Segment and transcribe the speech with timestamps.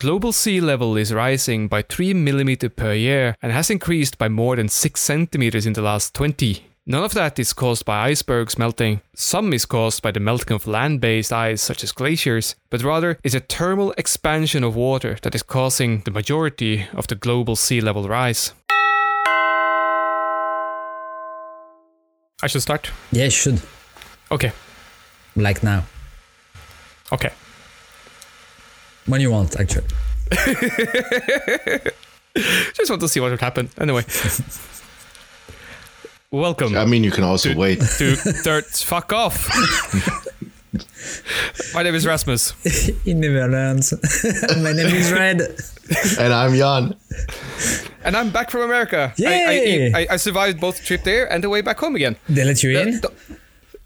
[0.00, 4.56] global sea level is rising by 3 millimeter per year and has increased by more
[4.56, 6.64] than 6 centimeters in the last 20.
[6.86, 9.02] None of that is caused by icebergs melting.
[9.14, 13.18] Some is caused by the melting of land based ice, such as glaciers, but rather
[13.22, 17.80] is a thermal expansion of water that is causing the majority of the global sea
[17.82, 18.54] level rise.
[22.42, 22.90] I should start?
[23.12, 23.60] Yeah, you should.
[24.32, 24.52] Okay,
[25.36, 25.84] Like now.
[27.12, 27.30] okay.
[29.10, 29.86] When you want, actually.
[32.74, 33.68] Just want to see what would happen.
[33.78, 34.04] Anyway.
[36.30, 37.58] Welcome I mean, you can also Dude.
[37.58, 37.80] wait.
[37.98, 39.48] to Third Fuck Off.
[41.74, 42.52] My name is Rasmus.
[43.04, 43.92] In the Netherlands.
[44.62, 45.40] My name is Red.
[46.20, 46.94] and I'm Jan.
[48.04, 49.12] And I'm back from America.
[49.18, 49.92] I- Yay!
[49.92, 52.14] I, I, I survived both the trip there and the way back home again.
[52.28, 53.00] They let you Uh, in?
[53.00, 53.14] th-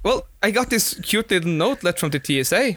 [0.03, 2.75] well, I got this cute little note left from the TSA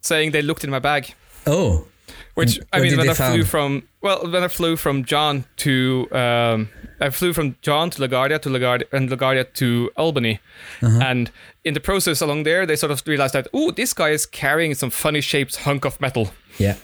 [0.00, 1.14] saying they looked in my bag.
[1.46, 1.86] Oh.
[2.34, 3.48] Which I mean, when I flew found?
[3.48, 6.68] from well, when I flew from John to um,
[7.00, 10.40] I flew from John to LaGuardia to LaGuardia and LaGuardia to Albany,
[10.82, 10.98] Uh-huh.
[11.02, 11.30] and
[11.64, 14.74] in the process along there, they sort of realized that oh, this guy is carrying
[14.74, 16.76] some funny shaped hunk of metal, Yeah.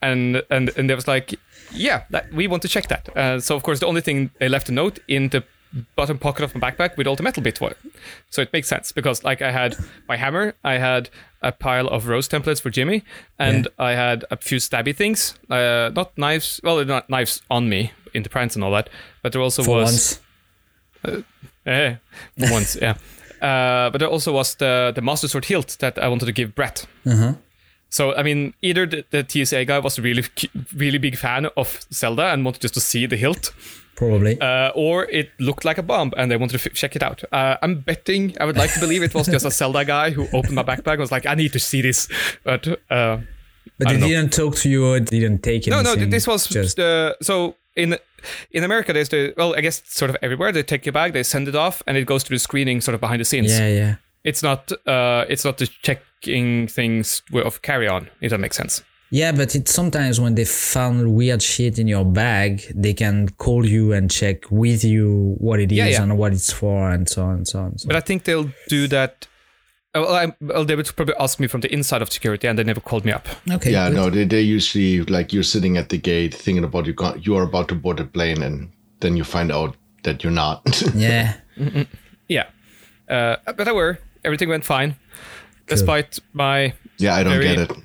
[0.00, 1.34] and and and they was like,
[1.72, 3.08] yeah, that, we want to check that.
[3.16, 5.44] Uh, so of course, the only thing they left a note in the
[5.96, 7.78] bottom pocket of my backpack with all the metal bits for it.
[8.30, 9.76] So it makes sense because like I had
[10.08, 11.08] my hammer, I had
[11.42, 13.02] a pile of rose templates for Jimmy,
[13.38, 16.60] and I had a few stabby things, uh, not knives.
[16.62, 18.88] Well, not knives on me in the prints and all that,
[19.22, 20.20] but there also For was
[21.04, 21.20] once.
[21.66, 21.96] Eh,
[22.38, 22.94] once, yeah.
[23.40, 26.54] Uh, but there also was the the master sword hilt that I wanted to give
[26.54, 26.86] Brett.
[27.06, 27.34] Uh-huh.
[27.92, 30.24] So I mean, either the, the TSA guy was a really
[30.74, 33.52] really big fan of Zelda and wanted just to see the hilt,
[33.96, 34.40] Probably.
[34.40, 37.22] uh, or it looked like a bomb and they wanted to f- check it out.
[37.30, 40.26] Uh, I'm betting, I would like to believe it was just a Zelda guy who
[40.32, 42.08] opened my backpack and was like, I need to see this.
[42.44, 43.18] But uh,
[43.78, 45.70] but they didn't talk to you or didn't take it.
[45.70, 47.98] no, no, this was just the so in
[48.52, 51.22] in America there's the well, I guess sort of everywhere they take your bag, they
[51.22, 53.52] send it off, and it goes to the screening sort of behind the scenes.
[53.58, 53.94] Yeah, yeah.
[54.24, 55.68] It's not uh, it's not the
[56.22, 58.08] checking things of carry on.
[58.20, 58.82] If that makes sense.
[59.10, 63.66] Yeah, but it's sometimes when they found weird shit in your bag, they can call
[63.66, 66.02] you and check with you what it is Yeah, yeah.
[66.02, 67.76] and what it's for and so on and so on.
[67.78, 67.88] So.
[67.88, 69.26] But I think they'll do that.
[69.94, 72.58] uh, Well, I, well, they would probably ask me from the inside of security, and
[72.58, 73.28] they never called me up.
[73.50, 73.72] okay.
[73.72, 73.96] Yeah, good.
[73.96, 77.36] no, they, they usually like you're sitting at the gate thinking about you got you
[77.36, 80.62] are about to board a plane, and then you find out that you're not.
[80.94, 81.34] Yeah.
[82.28, 82.46] Yeah,
[83.10, 84.96] uh, but I were everything went fine,
[85.68, 87.76] despite my yeah, I don't Very- get it.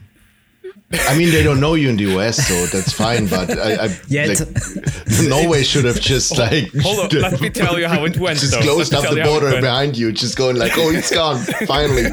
[1.09, 3.27] I mean, they don't know you in the US, so that's fine.
[3.27, 4.39] But I, I Yet.
[4.39, 7.21] like, Norway should have just like hold on.
[7.21, 8.39] let me tell you how it went.
[8.39, 8.61] just though.
[8.61, 11.11] closed Let up the you how it border behind you, just going like, "Oh, it's
[11.13, 12.05] gone, finally."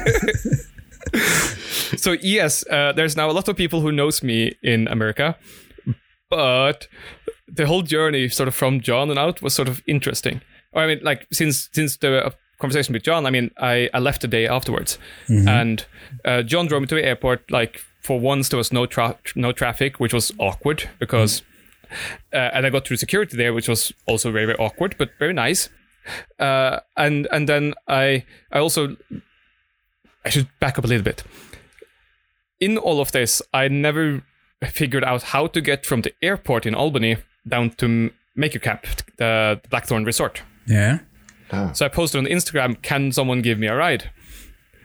[1.97, 5.37] So yes, uh, there's now a lot of people who knows me in America,
[6.29, 6.87] but
[7.47, 10.41] the whole journey, sort of from John and out, was sort of interesting.
[10.73, 14.21] Or I mean, like since since the conversation with John, I mean, I, I left
[14.21, 14.97] the day afterwards,
[15.47, 15.85] and
[16.23, 17.49] uh, John drove me to the airport.
[17.51, 21.43] Like for once, there was no tra- no traffic, which was awkward because,
[22.33, 25.33] uh, and I got through security there, which was also very very awkward, but very
[25.33, 25.69] nice.
[26.39, 28.95] Uh, and and then I I also
[30.23, 31.23] I should back up a little bit
[32.59, 34.23] in all of this, I never
[34.63, 37.17] figured out how to get from the airport in Albany
[37.47, 38.85] down to make Maker Camp,
[39.17, 40.41] the Blackthorn Resort.
[40.67, 40.99] Yeah.
[41.73, 44.09] So I posted on Instagram, "Can someone give me a ride?"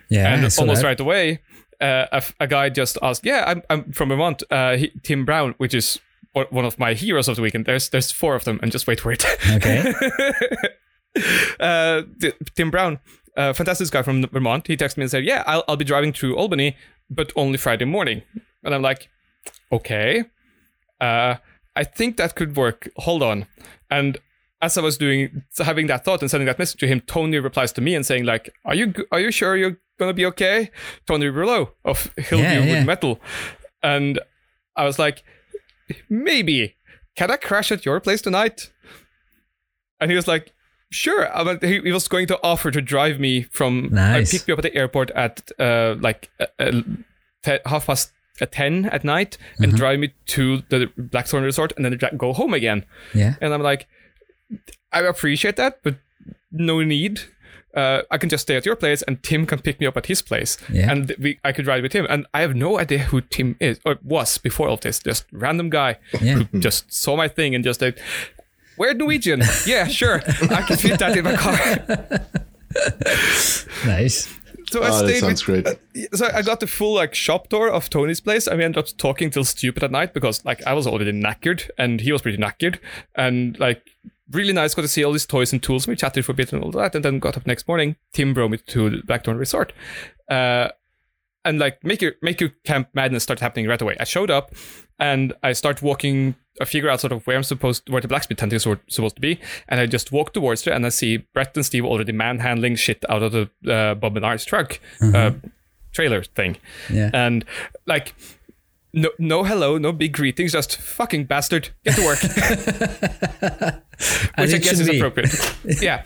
[0.09, 0.34] Yeah.
[0.34, 0.87] and almost that.
[0.88, 1.41] right away,
[1.81, 5.25] uh, a, f- a guy just asked, "Yeah, I'm, I'm from Vermont." Uh, he, Tim
[5.25, 6.00] Brown, which is
[6.32, 7.66] one of my heroes of the weekend.
[7.66, 9.25] There's there's four of them, and just wait for it.
[9.50, 9.93] Okay.
[11.60, 12.99] uh, th- Tim Brown,
[13.37, 14.66] uh, fantastic guy from Vermont.
[14.66, 16.76] He texted me and said, "Yeah, I'll, I'll be driving through Albany,
[17.09, 18.22] but only Friday morning."
[18.65, 19.09] And I'm like,
[19.72, 20.25] "Okay,
[21.00, 21.37] uh,
[21.76, 22.88] I think that could work.
[22.97, 23.47] Hold on."
[23.91, 24.19] And
[24.62, 27.72] as I was doing, having that thought and sending that message to him, Tony replies
[27.72, 30.71] to me and saying, "Like, are you are you sure you're gonna be okay?"
[31.06, 32.85] Tony Rouleau of Hillview Yeah, yeah.
[32.85, 33.20] Metal,
[33.82, 34.19] and
[34.76, 35.23] I was like,
[36.08, 36.76] "Maybe."
[37.17, 38.70] Can I crash at your place tonight?
[40.00, 40.55] And he was like,
[40.90, 41.31] sure.
[41.37, 44.32] I mean, he, he was going to offer to drive me from, Nice.
[44.32, 46.82] uh, pick me up at the airport at uh, like uh,
[47.67, 51.99] half past uh, 10 at night and drive me to the Blackthorn Resort and then
[52.17, 52.87] go home again.
[53.12, 53.35] Yeah.
[53.43, 53.87] And I'm like,
[54.93, 55.97] I appreciate that, but
[56.50, 57.20] no need.
[57.73, 60.06] Uh, I can just stay at your place, and Tim can pick me up at
[60.06, 60.91] his place, Yeah.
[60.91, 62.05] and we, I could ride with him.
[62.11, 64.99] And I have no idea who Tim is or was before all this.
[64.99, 66.35] Just random guy Yeah.
[66.50, 67.97] who just saw my thing and just like,
[68.76, 70.20] "We're Norwegian, yeah, sure,
[70.50, 72.26] I can fit that in my car."
[73.87, 74.29] Nice.
[74.70, 76.08] So I Oh, that stayed sounds with, great.
[76.14, 78.47] so I got the full like shop tour of Tony's place.
[78.47, 81.69] and we ended up talking till stupid at night because like I was already knackered
[81.79, 82.79] and he was pretty knackered
[83.17, 83.82] and like
[84.32, 84.75] really nice.
[84.75, 85.87] Got to see all these toys and tools.
[85.87, 87.97] We chatted for a bit and all that, and then got up next morning.
[88.12, 89.73] Tim brought me to the Blackthorn Resort,
[90.31, 90.69] uh,
[91.44, 93.97] and like make your make your camp madness start happening right away.
[93.99, 94.55] I showed up
[94.99, 96.35] and I start walking.
[96.61, 99.21] I figure out sort of where I'm supposed, where the blacksmith tent is supposed to
[99.23, 102.76] be, and I just walk towards there, and I see Brett and Steve already manhandling
[102.76, 105.33] shit out of the uh, Bob and I's truck uh,
[105.93, 106.56] trailer thing,
[106.91, 107.11] Yeah.
[107.15, 107.44] and
[107.87, 108.15] like.
[108.92, 112.19] No, no hello, no big greetings, just fucking bastard, get to work.
[114.38, 114.96] Which I guess is be.
[114.98, 115.32] appropriate.
[115.82, 116.04] yeah.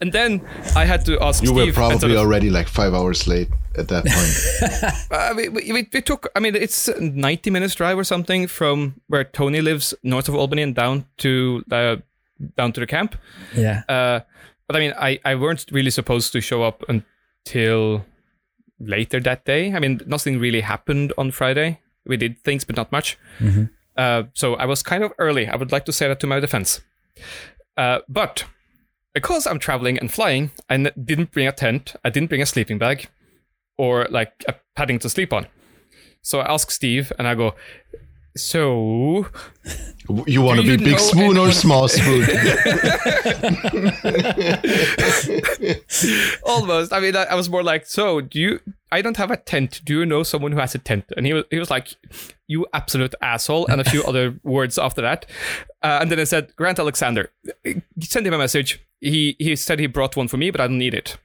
[0.00, 0.40] And then
[0.74, 1.66] I had to ask You Steve.
[1.68, 4.94] were probably sort of- already like five hours late at that point.
[5.10, 9.00] Uh, we, we, we- we took, I mean, it's 90 minutes drive or something from
[9.06, 11.96] where Tony lives, north of Albany, and down to uh,
[12.56, 13.16] down to the camp.
[13.56, 13.82] Yeah.
[13.88, 14.20] Uh,
[14.66, 18.04] but I mean, I, I weren't really supposed to show up until
[18.80, 19.72] later that day.
[19.72, 21.80] I mean, nothing really happened on Friday.
[22.06, 23.18] We did things, but not much.
[23.96, 25.46] Uh, so I was kind of early.
[25.46, 26.80] I would like to say that to my defense.
[27.76, 28.44] Uh, but
[29.14, 31.94] because I'm traveling and flying, I n- didn't bring a tent.
[32.04, 33.08] I didn't bring a sleeping bag
[33.78, 35.46] or like a padding to sleep on.
[36.22, 37.54] So I ask Steve and I go,
[38.36, 39.26] so
[40.26, 42.24] You want to be big spoon or small spoon?
[46.44, 46.92] almost.
[46.92, 48.60] I mean, I, I was more like, so do you?
[48.92, 49.80] I don't have a tent.
[49.84, 51.06] Do you know someone who has a tent?
[51.16, 51.94] And he was, he was like,
[52.46, 55.26] you absolute asshole, and a few other words after that.
[55.82, 57.30] Uh, and then I said, Grant Alexander,
[58.00, 58.84] send him a message.
[59.00, 61.16] He he said he brought one for me, but I don't need it.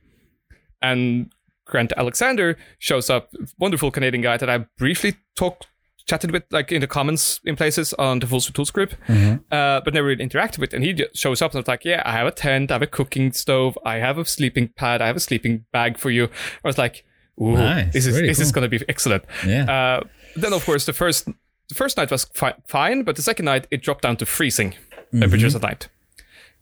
[0.82, 1.32] And
[1.66, 5.68] Grant Alexander shows up, wonderful Canadian guy that I briefly talked.
[6.10, 9.82] Chatted with like in the comments in places on the Full Suit Tools group, uh,
[9.84, 10.74] but never really interacted with.
[10.74, 12.82] And he just shows up and was like, "Yeah, I have a tent, I have
[12.82, 16.26] a cooking stove, I have a sleeping pad, I have a sleeping bag for you."
[16.64, 17.06] I was like,
[17.40, 19.66] "Ooh, Nice, this is very this is going to be excellent." Yeah.
[19.72, 20.00] Uh,
[20.36, 21.28] then of course the first
[21.70, 24.74] the first night was fi- fine, but the second night it dropped down to freezing
[25.12, 25.90] temperatures at night.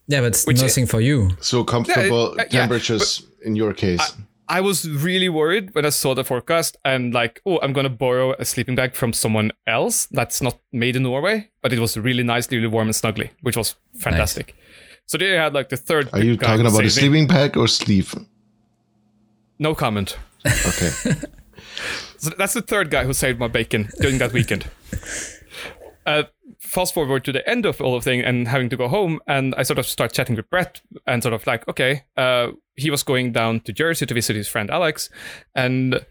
[0.08, 1.30] yeah, but it's which- nothing for you.
[1.40, 4.02] so comfortable uh, yeah, temperatures in your case.
[4.02, 4.12] I
[4.62, 8.46] was really worried when I saw the forecast and like, oh, I'm gonna borrow a
[8.46, 12.52] sleeping bag from someone else that's not made in Norway, but it was really nice,
[12.52, 14.56] really warm and snuggly, which was fantastic.
[15.06, 16.10] So they had like the third.
[16.14, 18.14] Are you talking about a sleeping bag or sleeve?
[19.60, 20.18] No comment.
[20.46, 21.14] Okay.
[22.18, 24.68] So that's the third guy who saved my bacon during that weekend.
[26.08, 26.24] Uh,
[26.58, 29.54] fast forward to the end of all of thing and having to go home, and
[29.56, 33.04] I sort of start chatting with Brett and sort of like, okay, uh, he was
[33.04, 35.10] going down to Jersey to visit his friend Alex,
[35.54, 36.06] and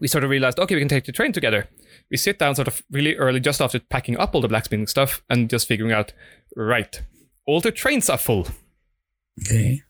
[0.00, 1.68] we sort of realized, okay, we can take the train together.
[2.10, 5.22] We sit down sort of really early, just after packing up all the blacksmithing stuff,
[5.30, 6.12] and just figuring out,
[6.56, 7.00] right,
[7.46, 8.48] all the trains are full.
[9.46, 9.82] Okay.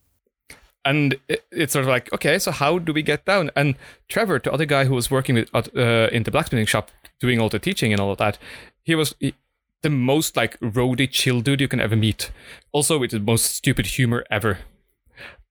[0.84, 3.50] And it, it's sort of like, okay, so how do we get down?
[3.56, 3.76] And
[4.08, 6.90] Trevor, the other guy who was working with uh, in the blacksmithing shop,
[7.20, 8.37] doing all the teaching and all of that,
[8.82, 9.34] he was he-
[9.82, 12.31] the most like roady chill dude you can ever meet.
[12.73, 14.58] Also with the most stupid humor ever.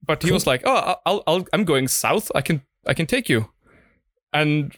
[0.06, 2.32] But he was like, oh, I'll, I'll, I'm going south.
[2.34, 3.50] I can, I can take you.
[4.34, 4.76] And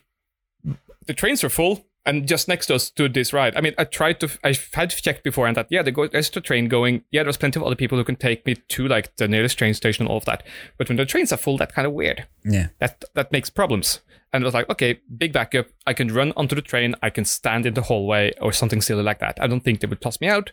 [1.05, 1.85] the trains are full.
[2.05, 3.55] And just next to us stood this ride.
[3.55, 6.41] I mean, I tried to, I had checked before and that, yeah, go- there's the
[6.41, 7.03] train going.
[7.11, 9.73] Yeah, there's plenty of other people who can take me to like the nearest train
[9.73, 10.45] station and all of that.
[10.77, 12.25] But when the trains are full, that's kind of weird.
[12.43, 12.67] Yeah.
[12.79, 14.01] That that makes problems.
[14.33, 15.67] And I was like, okay, big backup.
[15.87, 16.95] I can run onto the train.
[17.01, 19.37] I can stand in the hallway or something silly like that.
[19.39, 20.51] I don't think they would toss me out.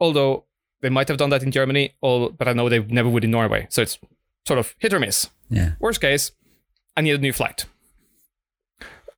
[0.00, 0.44] Although
[0.82, 3.30] they might have done that in Germany, or, but I know they never would in
[3.30, 3.66] Norway.
[3.70, 3.98] So it's
[4.46, 5.30] sort of hit or miss.
[5.48, 5.72] Yeah.
[5.78, 6.32] Worst case,
[6.96, 7.64] I need a new flight.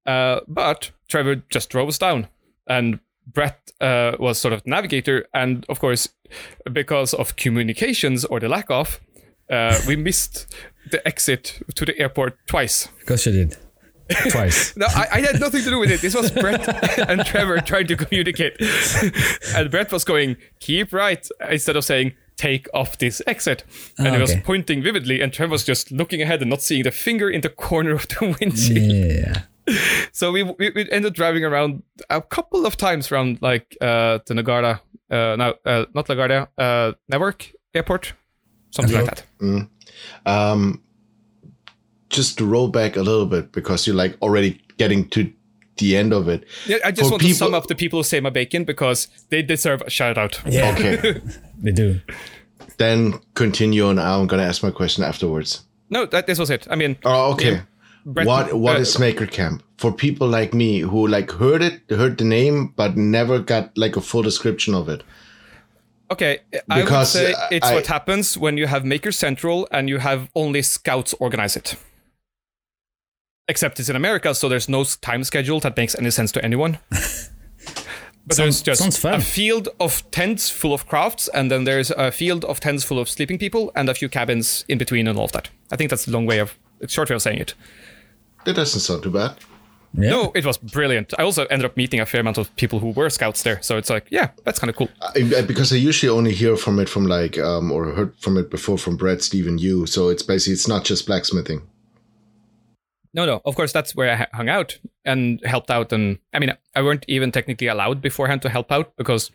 [0.07, 2.29] Uh, but Trevor just drove us down,
[2.67, 6.09] and Brett uh, was sort of navigator, and of course,
[6.71, 9.01] because of communications or the lack of,
[9.51, 10.55] uh, we missed
[10.91, 12.89] the exit to the airport twice.
[13.01, 13.57] Because you did.
[14.31, 14.77] Twice.
[14.77, 16.03] No, I, I had nothing to do with it.
[16.03, 18.57] This was Brett and Trevor trying to communicate,
[19.55, 23.65] and Brett was going keep right instead of saying take off this exit,
[23.97, 26.83] and Ah, he was pointing vividly, and Trevor was just looking ahead and not seeing
[26.83, 28.93] the finger in the corner of the windshield.
[28.93, 29.43] Yeah.
[30.13, 34.19] So we, we we ended up driving around a couple of times around like uh
[34.27, 34.81] the Nagarta,
[35.11, 38.13] uh no uh, not LaGuardia, uh Newark Airport,
[38.71, 39.07] something like
[39.41, 39.69] that.
[40.27, 40.83] Um,
[42.11, 45.33] just to roll back a little bit because you're like already getting to
[45.79, 46.45] the end of it.
[46.67, 49.09] Yeah, I just For want to sum up the people who say my bacon because
[49.31, 50.41] they deserve a shout out.
[50.47, 50.73] Yeah.
[50.75, 51.21] Okay.
[51.65, 52.01] They do.
[52.77, 55.65] then continue and I'm gonna ask my question afterwards.
[55.89, 56.67] No, that this was it.
[56.71, 57.63] I mean, Oh, okay.
[58.05, 61.81] Brett- what what uh, is Maker Camp for people like me who like heard it,
[61.91, 65.03] heard the name, but never got like a full description of it?
[66.11, 69.89] Okay, I would say uh, it's I- what happens when you have Maker Central and
[69.89, 71.77] you have only scouts organize it.
[73.49, 76.79] except it's in America, so there's no time schedule that makes any sense to anyone.
[78.27, 79.15] But there's Sounds- just sounds fun.
[79.15, 82.99] a field of tents full of crafts, and then there's a field of tents full
[82.99, 85.51] of sleeping people, and a few cabins in between, and all of that.
[85.71, 86.57] I think that's the long way of,
[86.89, 87.53] short way of saying it.
[88.45, 89.37] That doesn't sound too bad.
[89.97, 90.11] Yeah.
[90.11, 91.15] No, it was brilliant.
[91.19, 93.77] I also ended up meeting a fair amount of people who were scouts there, so
[93.77, 94.89] it's like, yeah, that's kind of cool.
[95.01, 98.51] I, because I usually only hear from it from like um or heard from it
[98.51, 99.87] before from Brad, Steve, and you.
[99.87, 101.63] So it's basically it's not just blacksmithing.
[103.13, 103.41] No, no.
[103.45, 105.93] Of course, that's where I hung out and helped out.
[105.93, 109.31] And I mean, I weren't even technically allowed beforehand to help out because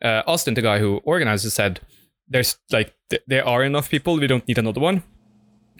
[0.00, 1.80] uh, Austin, the guy who organized it, said
[2.28, 4.16] there's like th- there are enough people.
[4.16, 5.02] We don't need another one.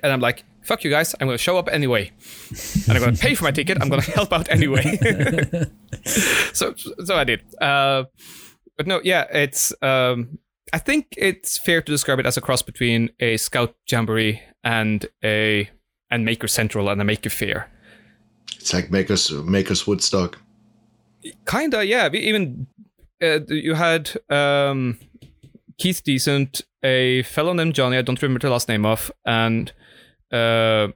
[0.03, 1.15] And I'm like, fuck you guys.
[1.21, 2.13] I'm going to show up anyway,
[2.87, 3.79] and I'm going to pay for my ticket.
[3.81, 4.99] I'm going to help out anyway.
[6.53, 7.43] so, so I did.
[7.61, 8.05] Uh,
[8.77, 9.73] but no, yeah, it's.
[9.83, 10.39] Um,
[10.73, 15.07] I think it's fair to describe it as a cross between a scout jamboree and
[15.25, 15.71] a
[16.11, 17.71] and Maker Central and a Maker Faire.
[18.57, 20.39] It's like Makers Makers Woodstock.
[21.47, 22.09] Kinda, yeah.
[22.09, 22.67] We even
[23.23, 24.99] uh, you had um,
[25.79, 27.97] Keith Decent, a fellow named Johnny.
[27.97, 29.73] I don't remember the last name of, and
[30.33, 30.89] uh,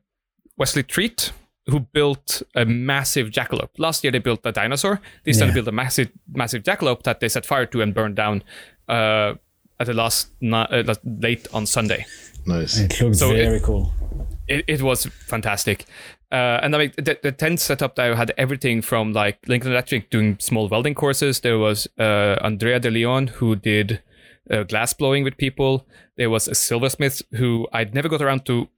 [0.56, 1.32] Wesley Treat,
[1.66, 3.70] who built a massive jackalope.
[3.78, 5.00] Last year they built a dinosaur.
[5.24, 5.52] This time Yeah.
[5.54, 8.42] they built a massive, massive jackalope that they set fire to and burned down
[8.88, 9.34] uh,
[9.80, 12.04] at the last na- uh, late on Sunday.
[12.46, 12.78] Nice.
[12.78, 13.92] It looks So it- very cool.
[14.48, 15.86] it, it was fantastic.
[16.32, 20.10] Uh, and I mean, the, the tent setup there had everything from like Lincoln Electric
[20.10, 21.40] doing small welding courses.
[21.40, 24.00] There was uh, Andrea De Leon who did
[24.50, 25.86] uh, glass blowing with people.
[26.16, 28.68] There was a silversmith who I'd never got around to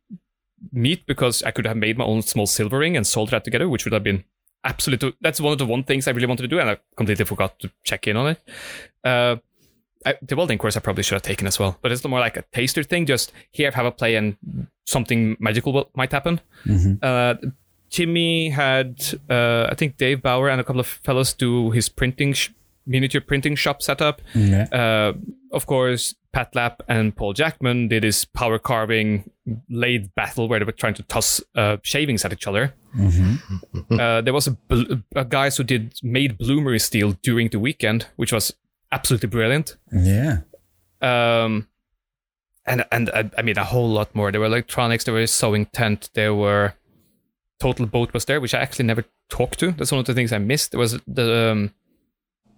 [0.72, 3.68] meet because I could have made my own small silver ring and sold that together,
[3.68, 4.24] which would have been
[4.64, 5.14] absolutely.
[5.20, 7.58] That's one of the one things I really wanted to do, and I completely forgot
[7.60, 8.40] to check in on it.
[9.04, 9.36] Uh,
[10.06, 12.36] I, the welding course I probably should have taken as well, but it's more like
[12.36, 13.06] a taster thing.
[13.06, 14.36] Just here, have a play, and
[14.86, 16.40] something magical will, might happen.
[17.02, 17.34] Uh,
[17.90, 22.32] Jimmy had, uh, I think Dave Bauer and a couple of fellows do his printing,
[22.32, 22.50] sh-
[22.86, 24.20] miniature printing shop setup.
[24.34, 24.66] Yeah.
[24.72, 25.12] Uh,
[25.52, 29.30] of course, Pat Lapp and Paul Jackman did his power carving
[29.70, 32.74] lathe battle where they were trying to toss uh, shavings at each other.
[33.90, 38.06] Uh, there was a, bl- a guys who did made bloomery steel during the weekend,
[38.16, 38.52] which was
[38.92, 39.76] absolutely brilliant.
[39.92, 40.38] Yeah.
[41.00, 41.68] Um,
[42.66, 44.32] and and uh, I mean a whole lot more.
[44.32, 45.04] There were electronics.
[45.04, 46.10] There was sewing tent.
[46.14, 46.74] There were
[47.62, 49.72] TotalBoat was there, which I actually never talked to.
[49.72, 50.70] That's one of the things I missed.
[50.72, 51.74] There was the um,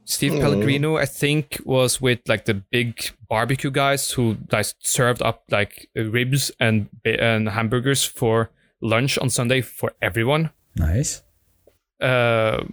[0.06, 0.40] Steve Oh.
[0.40, 5.88] Pellegrino, I think, was with like the big barbecue guys who like served up like
[5.94, 10.50] ribs and ba- and hamburgers for lunch on Sunday for everyone.
[10.76, 11.22] Nice.
[12.00, 12.64] Uh,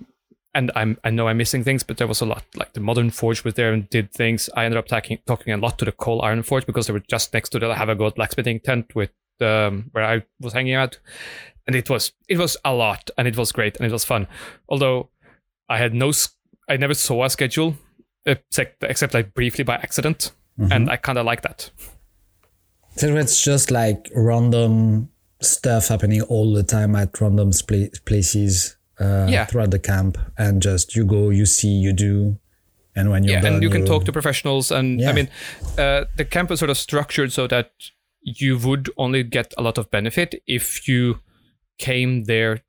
[0.53, 2.43] and I'm I know I'm missing things, but there was a lot.
[2.55, 4.49] Like the Modern Forge was there and did things.
[4.55, 7.03] I ended up talking talking a lot to the Coal Iron Forge because they were
[7.09, 9.09] just next to the Have a Go blacksmithing tent with
[9.41, 10.99] um, where I was hanging out,
[11.65, 14.27] and it was it was a lot and it was great and it was fun.
[14.69, 15.09] Although
[15.67, 16.35] I had no, s-
[16.69, 17.75] I never saw a schedule
[18.25, 20.31] except except like briefly by accident,
[20.71, 21.71] and I kind of like that.
[22.95, 25.09] So it's just like random
[25.41, 29.45] stuff happening all the time at random spla- places uh, Yeah.
[29.45, 32.37] throughout the camp, and just you go, you see, you do,
[32.95, 34.71] and when you're yeah, done, and you can talk to professionals.
[34.71, 35.09] And Yeah.
[35.09, 35.29] I mean,
[35.77, 37.71] uh, the camp is sort of structured so that
[38.21, 41.19] you would only get a lot of benefit if you
[41.79, 42.59] came there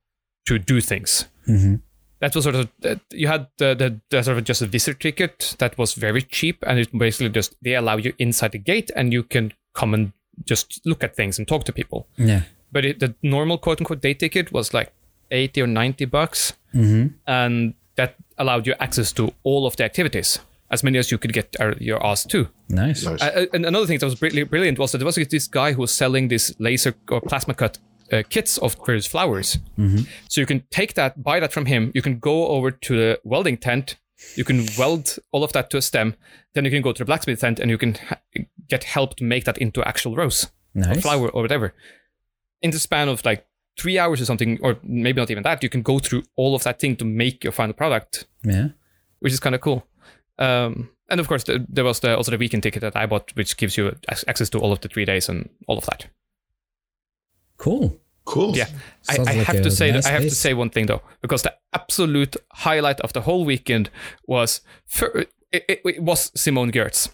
[0.47, 1.27] to do things.
[1.47, 1.81] Mhm.
[2.25, 4.99] That was sort of that you had the, the, the sort of just a visitor
[4.99, 8.91] ticket that was very cheap, and it basically just they allow you inside the gate,
[8.97, 10.13] and you can come and
[10.47, 12.07] just look at things and talk to people.
[12.17, 12.45] Yeah.
[12.73, 14.91] But it, the normal quote unquote day ticket was like
[15.31, 20.39] eighty or ninety bucks hmm and that allowed you access to all of the activities,
[20.71, 22.49] as many as you could get uh, your ass to.
[22.71, 23.05] Nice.
[23.05, 23.21] Nice.
[23.21, 25.83] Uh, and another thing that was brilliant, brilliant was that there was this guy who
[25.83, 27.79] was selling this laser or plasma cut
[28.13, 29.59] uh, kits of various flowers.
[30.29, 31.91] So you can take that, buy that from him.
[31.95, 33.97] You can go over to the welding tent.
[34.37, 36.15] You can weld all of that to a stem.
[36.55, 38.19] Then you can go to the blacksmith tent and you can ha-
[38.69, 41.75] get help to make that into actual rose or flower or whatever.
[42.63, 43.47] In the span of like
[43.79, 46.63] three hours or something, or maybe not even that, you can go through all of
[46.63, 48.69] that thing to make your final product, Yeah.
[49.21, 49.85] which is kind of cool.
[50.39, 53.33] Um, and of course, the, there was the, also the weekend ticket that I bought,
[53.37, 53.95] which gives you
[54.27, 56.07] access to all of the three days and all of that.
[57.65, 57.97] Cool.
[58.27, 58.57] cool.
[58.57, 58.69] Yeah,
[59.09, 61.01] I, I have a to say nice that I have to say one thing though,
[61.23, 63.89] because the absolute highlight of the whole weekend
[64.27, 67.09] was fir- it, it, it was Simone Giertz,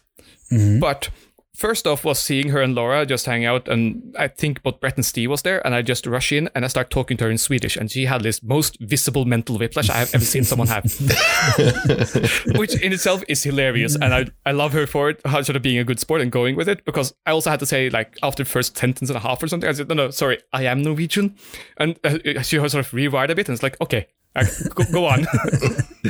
[0.51, 0.81] Mhm.
[0.81, 1.11] but
[1.55, 4.97] first off was seeing her and Laura just hang out, and I think both Brett
[4.97, 7.31] and Steve was there, and I just rush in and I start talking to her
[7.31, 10.69] in Swedish, and she had this most visible mental whiplash I have ever seen someone
[10.69, 10.85] have,
[12.57, 15.63] which in itself is hilarious, and I I love her for it, how sort of
[15.63, 18.17] being a good sport and going with it, because I also had to say like
[18.23, 20.65] after the first sentence and a half or something, I said no no sorry I
[20.65, 21.37] am Norwegian,
[21.77, 24.07] and uh, she sort of rewired a bit, and it's like okay.
[24.37, 25.27] uh, go, go on,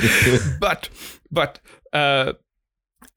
[0.61, 0.90] but
[1.30, 1.59] but
[1.92, 2.35] uh,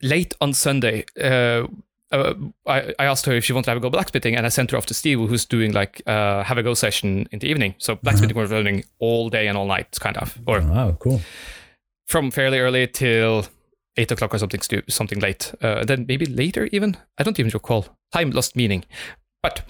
[0.02, 1.68] late on Sunday, uh,
[2.14, 2.34] uh,
[2.68, 4.72] I, I asked her if she wanted to have a go blacksmithing, and I sent
[4.72, 7.76] her off to Steve, who's doing like uh, have a go session in the evening.
[7.80, 11.20] So blacksmithing was running all day and all night, kind of, or Wow, cool.
[12.08, 13.46] from fairly early till
[13.98, 15.54] eight o'clock or something, stu- something late.
[15.62, 16.98] Uh, then maybe later even.
[17.18, 17.86] I don't even recall.
[18.12, 18.86] Time lost meaning.
[19.42, 19.62] But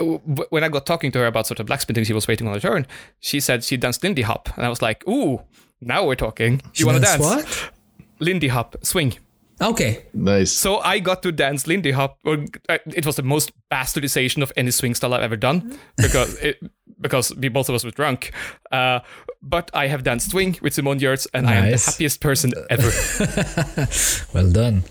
[0.00, 2.46] uh, w- when I got talking to her about sort of blacksmithing, she was waiting
[2.48, 2.86] on her turn.
[3.20, 5.42] She said she danced Lindy Hop, and I was like, "Ooh,
[5.80, 6.60] now we're talking.
[6.74, 7.20] You want to dance?
[7.22, 7.70] What?
[8.18, 9.14] Lindy Hop, swing."
[9.60, 10.04] Okay.
[10.14, 10.52] Nice.
[10.52, 12.18] So I got to dance Lindy Hop.
[12.24, 16.38] Or uh, it was the most bastardization of any swing style I've ever done because
[16.38, 16.58] it,
[17.00, 18.32] because we both of us were drunk.
[18.70, 19.00] Uh,
[19.42, 22.90] but I have danced swing with Simone Giertz, and I am the happiest person ever.
[24.34, 24.84] Well done.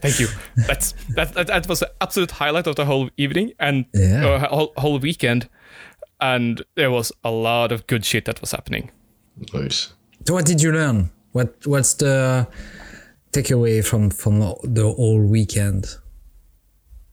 [0.00, 0.28] Thank you.
[0.66, 4.26] That's that, that that was the absolute highlight of the whole evening and Yeah.
[4.26, 5.48] uh, whole, whole weekend.
[6.20, 8.90] And there was a lot of good shit that was happening.
[9.52, 9.92] Nice.
[10.26, 11.10] So what did you learn?
[11.32, 12.46] What What's the
[13.32, 14.38] takeaway from from
[14.74, 15.86] the whole weekend?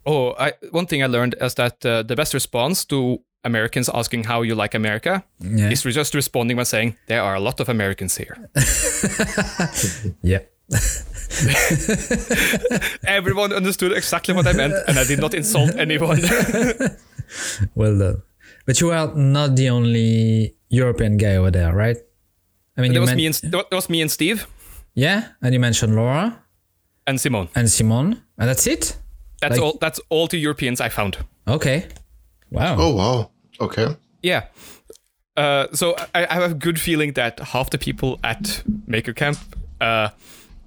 [0.06, 4.24] Oh, I, one thing I learned is that uh, the best response to Americans asking
[4.26, 5.70] how you like America Yeah.
[5.72, 8.36] is just responding by saying there are a lot of Americans here.
[10.24, 10.40] Yeah.
[13.08, 16.20] Everyone understood exactly what I meant, and I did not insult anyone.
[17.76, 18.22] Well done.
[18.66, 21.98] But you are not the only European guy over there, right?
[22.76, 24.48] I mean, There was men- me and that was me and Steve
[25.00, 26.25] yeah, and you mentioned Laura
[27.08, 28.98] and Simon and Simon, and that's it.
[29.41, 29.77] That's Like- all.
[29.82, 31.18] That's all the Europeans I found.
[31.48, 31.88] Okay.
[32.51, 32.75] Wow.
[32.79, 33.29] Oh wow.
[33.60, 33.88] Okay.
[34.22, 34.41] Yeah.
[35.38, 39.38] Uh, so I, I have a good feeling that half the people at Maker Camp
[39.79, 40.10] uh,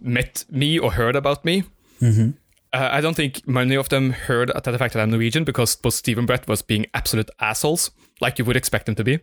[0.01, 1.65] met me or heard about me.
[2.03, 2.33] Uh,
[2.73, 5.95] I don't think many of them heard at the fact that I'm Norwegian because both
[5.95, 7.91] Steve and Brett was being absolute assholes,
[8.23, 9.15] like you would expect them to be.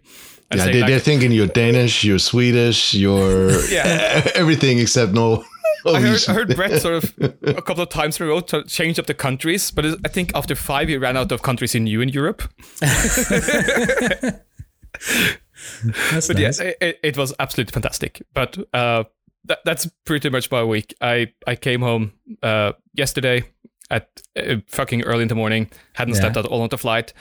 [0.51, 4.29] And Yeah, they, like, they're thinking you're Danish, you're Swedish, you're yeah.
[4.35, 5.43] everything except no.
[5.85, 8.63] I heard, I heard Brett sort of a couple of times in a row to
[8.65, 11.79] change up the countries, but I think after five he ran out of countries he
[11.79, 12.43] knew in Europe.
[12.81, 13.29] that's
[16.27, 16.59] But nice.
[16.59, 18.21] yeah, it, it was absolutely fantastic.
[18.33, 19.05] But uh,
[19.45, 20.93] that, that's pretty much my week.
[21.01, 22.11] I, I came home
[22.43, 23.43] uh, yesterday
[23.89, 26.21] at uh, fucking early in the morning, hadn't Yeah.
[26.21, 27.13] slept at all on the flight.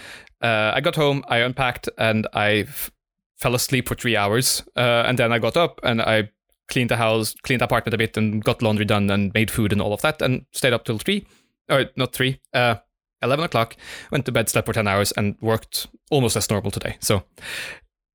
[0.42, 2.90] Uh, I got home, I unpacked, and I f-
[3.36, 4.62] fell asleep for three hours.
[4.76, 6.30] Uh, and then I got up and I
[6.68, 9.72] cleaned the house, cleaned the apartment a bit, and got laundry done and made food
[9.72, 11.26] and all of that, and stayed up till three,
[11.70, 12.76] or not three, uh,
[13.22, 13.74] 11 o'clock,
[14.12, 16.96] went to bed, slept for 10 hours, and worked almost as normal today.
[17.00, 17.24] So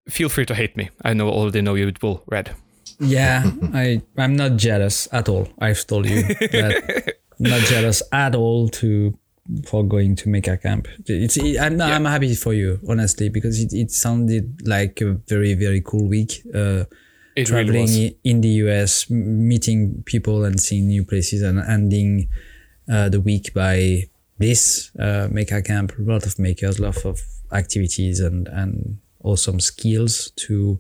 [0.07, 0.89] feel free to hate me.
[1.03, 2.51] I know already know you will read.
[2.99, 5.47] Yeah, I I'm not jealous at all.
[5.59, 9.17] I've told you that not jealous at all to
[9.65, 10.88] for going to Maker Camp.
[11.06, 15.82] It's I'm I'm happy for you honestly because it, it sounded like a very very
[15.82, 16.41] cool week.
[16.53, 16.86] Uh,
[17.36, 22.29] It traveling really in the US, meeting people and seeing new places, and ending
[22.88, 24.03] uh, the week by
[24.38, 25.93] this uh, maker camp.
[25.97, 27.19] A lot of makers, a lot of
[27.51, 30.79] activities, and and awesome skills to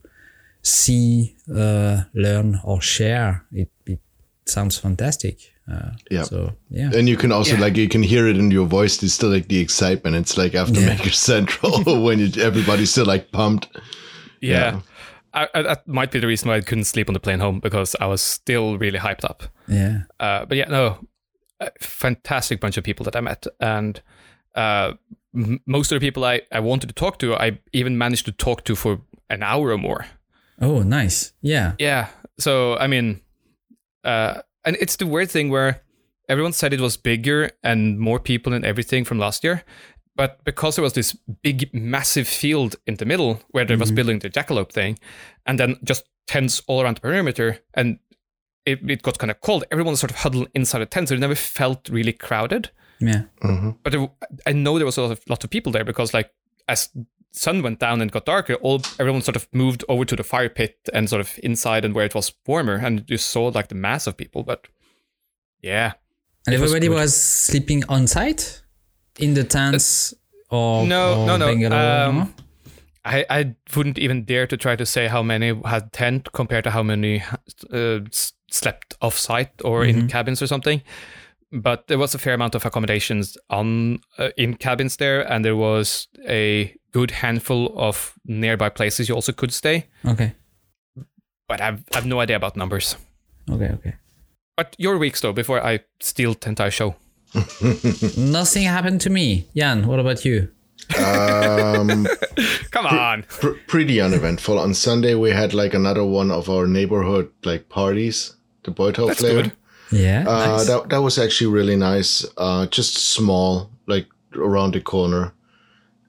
[0.61, 3.45] see, uh, learn, or share.
[3.51, 3.99] It, it
[4.45, 5.52] sounds fantastic.
[5.71, 6.23] Uh, Yeah.
[6.23, 6.91] So yeah.
[6.93, 7.61] And you can also Yeah.
[7.61, 8.97] like you can hear it in your voice.
[8.97, 10.15] There's still like the excitement.
[10.15, 10.87] It's like after Yeah.
[10.87, 13.67] Maker Central when you, everybody's still like pumped.
[14.41, 14.51] Yeah.
[14.73, 14.79] Yeah.
[15.33, 17.59] I, I, that might be the reason why I couldn't sleep on the plane home
[17.59, 19.43] because I was still really hyped up.
[19.67, 20.01] Yeah.
[20.19, 21.07] Uh, but yeah, no,
[21.59, 23.47] a fantastic bunch of people that I met.
[23.59, 23.99] And
[24.55, 24.93] uh,
[25.33, 28.31] m- most of the people I, I wanted to talk to, I even managed to
[28.31, 30.05] talk to for an hour or more.
[30.61, 31.33] Oh, nice.
[31.41, 31.73] Yeah.
[31.79, 32.09] Yeah.
[32.37, 33.21] So, I mean,
[34.03, 35.81] uh, and it's the weird thing where
[36.29, 39.63] everyone said it was bigger and more people and everything from last year.
[40.15, 43.95] But because there was this big, massive field in the middle where they was mm-hmm.
[43.95, 44.99] building the jackalope thing,
[45.45, 47.97] and then just tents all around the perimeter, and
[48.65, 51.19] it, it got kind of cold, everyone sort of huddled inside the tent, so it
[51.19, 52.69] never felt really crowded.
[52.99, 53.23] Yeah.
[53.43, 53.71] Mm-hmm.
[53.81, 54.07] But there,
[54.45, 56.31] I know there was a lot of, lot of people there because, like,
[56.67, 56.89] as
[57.33, 60.49] sun went down and got darker, all everyone sort of moved over to the fire
[60.49, 63.75] pit and sort of inside and where it was warmer, and you saw like the
[63.75, 64.43] mass of people.
[64.43, 64.67] But
[65.61, 65.93] yeah,
[66.45, 68.61] And It was everybody was, sleeping on site
[69.19, 70.13] in the tents
[70.49, 71.45] or no, or no, no.
[71.47, 72.29] Bangalore, Um, no?
[73.05, 76.71] I, I wouldn't even dare to try to say how many had tent compared to
[76.71, 77.21] how many
[77.71, 77.99] uh,
[78.49, 80.81] slept off site or in cabins or something.
[81.51, 85.55] but there was a fair amount of accommodations on uh, in cabins there, and there
[85.55, 89.87] was a good handful of nearby places you also could stay.
[90.05, 90.33] Okay.
[91.49, 92.95] But I've I've no idea about numbers.
[93.49, 93.69] Okay.
[93.73, 93.93] Okay.
[94.57, 96.95] But your weeks though, before I steal Tentai show.
[98.17, 99.47] Nothing happened to me.
[99.55, 100.49] Jan, what about you?
[100.99, 102.07] Um,
[102.71, 103.23] Come on.
[103.23, 104.59] pr- pretty uneventful.
[104.59, 109.19] On Sunday, we had like another one of our neighborhood like parties, the Boytown That's
[109.21, 109.33] Flair.
[109.43, 109.51] good.
[109.91, 110.25] Yeah.
[110.27, 110.67] Uh, nice.
[110.67, 112.25] that that was actually really nice.
[112.37, 115.33] Uh, just small, like around the corner,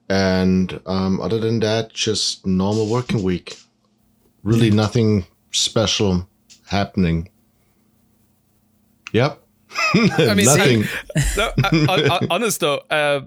[0.09, 3.57] and um, other than that, just normal working week.
[4.43, 6.27] Really, nothing special
[6.67, 7.29] happening.
[9.13, 9.41] Yep.
[9.93, 10.83] I mean, nothing.
[11.37, 13.21] no, I, I, I, honest though, uh,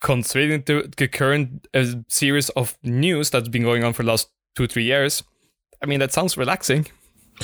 [0.00, 4.28] considering the, the current uh, series of news that's been going on for the last
[4.54, 5.22] two three years,
[5.82, 6.86] I mean that sounds relaxing.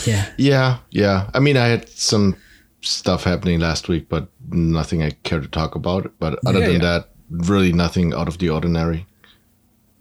[0.06, 0.30] yeah.
[0.38, 1.30] Yeah, yeah.
[1.34, 2.36] I mean, I had some
[2.80, 6.12] stuff happening last week, but nothing I care to talk about.
[6.18, 6.98] But other Yeah, than yeah.
[6.98, 9.06] that, really nothing out of the ordinary.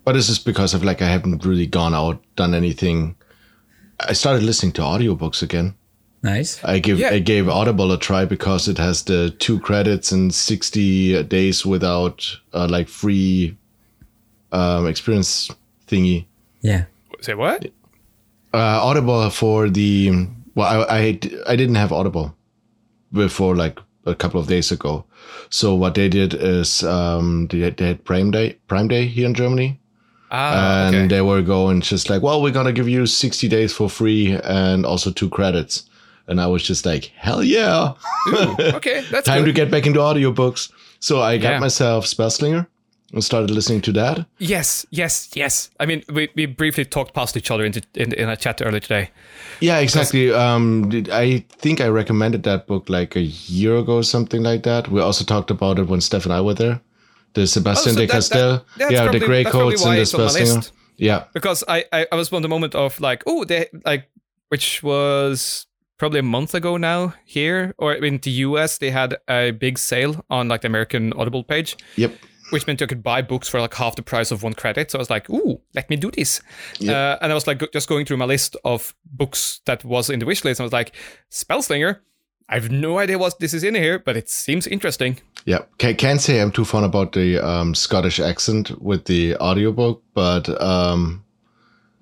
[0.04, 3.15] But this is because of like I haven't really gone out, done anything.
[4.00, 5.76] I started listening to audiobooks again.
[6.24, 6.63] Nice.
[6.63, 7.10] I give Yeah.
[7.12, 12.26] I gave Audible a try because it has the two credits and sixty days without
[12.54, 13.58] uh, like free
[14.52, 15.50] um, experience
[15.88, 16.26] thingy.
[16.62, 16.86] Yeah.
[17.22, 17.65] Say what?
[18.54, 22.36] Uh, Audible for the well, I, I I didn't have Audible
[23.13, 25.06] before like a couple of days ago.
[25.50, 29.34] So what they did is um, they, they had Prime Day Prime Day here in
[29.34, 29.80] Germany,
[30.32, 31.08] Ah, and okay.
[31.08, 34.86] they were going just like, well, we're gonna give you sixty days for free and
[34.86, 35.84] also two credits.
[36.28, 37.94] And I was just like, hell yeah!
[38.30, 40.72] Ooh, okay, that's Time to get back into audiobooks.
[41.00, 41.60] So I got Yeah.
[41.60, 42.68] myself Spellslinger
[43.13, 44.26] and started listening to that.
[44.38, 45.69] Yes, yes, yes.
[45.80, 48.62] I mean, we, we briefly talked past each other in, the, in, in a chat
[48.63, 49.10] earlier today.
[49.60, 50.32] Yeah, exactly.
[50.34, 54.88] Um, I think I recommended that book like a year ago, or something like that.
[54.89, 56.82] We also talked about it when Steph and I were there.
[57.34, 58.65] The Sebastien Oh, so de that- that- Castell.
[58.78, 60.56] that's yeah, the Grey probably Coats and the it's on my Spellslinger.
[60.58, 60.71] list.
[60.97, 64.10] Yeah, because I, I I was on the moment of like oh they like
[64.50, 65.65] which was
[65.97, 70.24] probably a month ago now here or in the US they had a big sale
[70.30, 72.12] on like the American Audible page yep.
[72.52, 74.98] Which meant you could buy books for like half the price of one credit so
[74.98, 76.42] I was like ooh let me do this
[76.80, 76.92] Yeah.
[76.94, 80.20] uh, and I was like just going through my list of books that was in
[80.20, 80.96] the wish list and I was like
[81.32, 82.00] Spellslinger
[82.50, 85.96] I have no idea what this is in here but it seems interesting Yeah, Ca-
[85.96, 91.24] can't say I'm too fond about the um, Scottish accent with the audiobook, but um,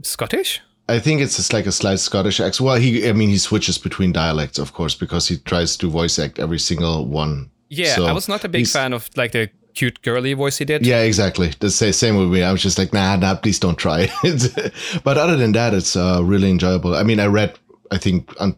[0.02, 2.66] Scottish I think it's just like a slight Scottish accent.
[2.66, 6.18] Well, he, I mean, he switches between dialects, of course, because he tries to voice
[6.18, 7.52] act every single one.
[7.70, 10.66] yeah So I was not a big fan of like the cute girly voice he
[10.66, 11.52] did Yeah, exactly.
[11.60, 12.40] The sa- same with me.
[12.44, 14.08] I was just like, nah, nah, please don't try.
[14.24, 14.74] it.
[15.04, 16.96] but other than that, it's uh, really enjoyable.
[17.02, 17.52] I mean, I read,
[17.92, 18.56] I think, un-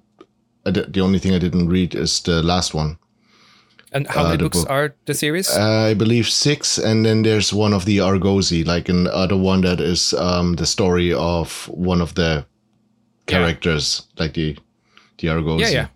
[0.65, 2.97] I did- the only thing I didn't read is the last one.
[3.93, 4.69] And how Uh, many the books book.
[4.71, 5.49] are the series?
[5.49, 9.79] Uh, I believe six, and then there's one of the Argosi, like another one that
[9.81, 12.45] is um, the story of one of the
[13.25, 14.55] characters, like the
[15.17, 15.61] the Argosi.
[15.61, 15.87] yeah, yeah.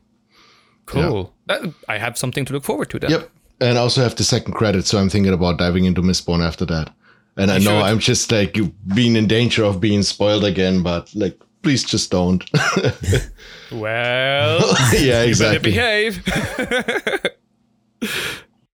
[0.85, 1.31] Cool.
[1.47, 3.11] That- I have something to look forward to then.
[3.11, 3.29] Yep.
[3.61, 6.65] And I also have the second credit, so I'm thinking about diving into Mistborn after
[6.65, 6.93] that.
[7.37, 7.85] And I know should.
[7.85, 8.57] I'm just like
[8.93, 12.43] being in danger of being spoiled again, but like, please just don't.
[13.71, 14.59] Well,
[14.93, 15.71] yeah, better exactly.
[15.71, 16.23] behave.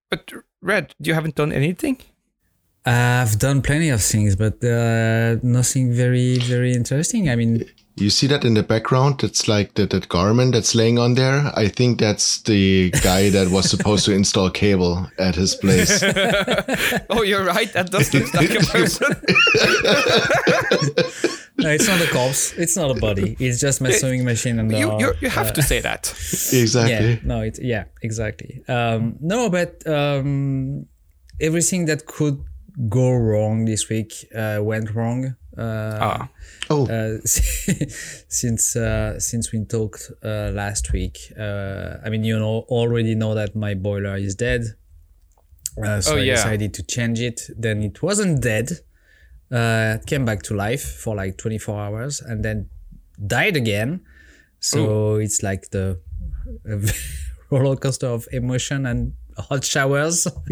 [0.09, 1.99] but Red, you haven't done anything.
[2.85, 7.29] I've done plenty of things, but uh, nothing very, very interesting.
[7.29, 7.65] I mean,
[8.01, 9.23] You see that in the background?
[9.23, 11.51] It's like that, that garment that's laying on there.
[11.55, 16.03] I think that's the guy that was supposed to install cable at his place.
[17.09, 17.71] Oh, you're right.
[17.73, 19.09] That does look like a person.
[21.57, 22.53] no, it's not a corpse.
[22.53, 23.35] It's not a body.
[23.39, 26.09] It's just my sewing machine and you, uh, you, you have to say that.
[26.53, 26.91] exactly.
[26.91, 30.85] yeah no it yeah exactly um no but um
[31.39, 32.43] everything that could
[32.89, 36.29] go wrong this week uh went wrong uh, Ah,
[36.69, 42.65] Oh, uh since uh since we talked uh last week uh i mean you know
[42.69, 44.61] already know that my boiler is dead.
[45.77, 47.49] Uh, so Oh, i decided to change it.
[47.57, 48.71] Then it wasn't dead.
[49.51, 52.69] Uh it came back to life for like 24 hours and then
[53.27, 54.01] died again.
[54.59, 55.99] So it's like the
[57.49, 60.27] roller coaster of emotion and hot showers.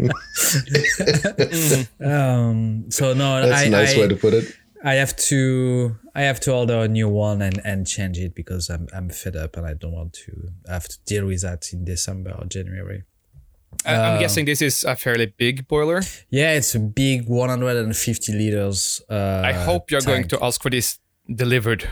[2.00, 4.56] Um so no that's I, a nice I, way to put it.
[4.82, 8.70] I have to I have to order a new one and, and change it because
[8.70, 11.84] I'm I'm fed up and I don't want to have to deal with that in
[11.84, 13.02] December or January.
[13.86, 16.02] I- I'm guessing this is a fairly big boiler.
[16.30, 19.00] Yeah, it's a big 150 liters.
[19.08, 20.98] Uh, I hope you're going to ask for this
[21.32, 21.88] delivered.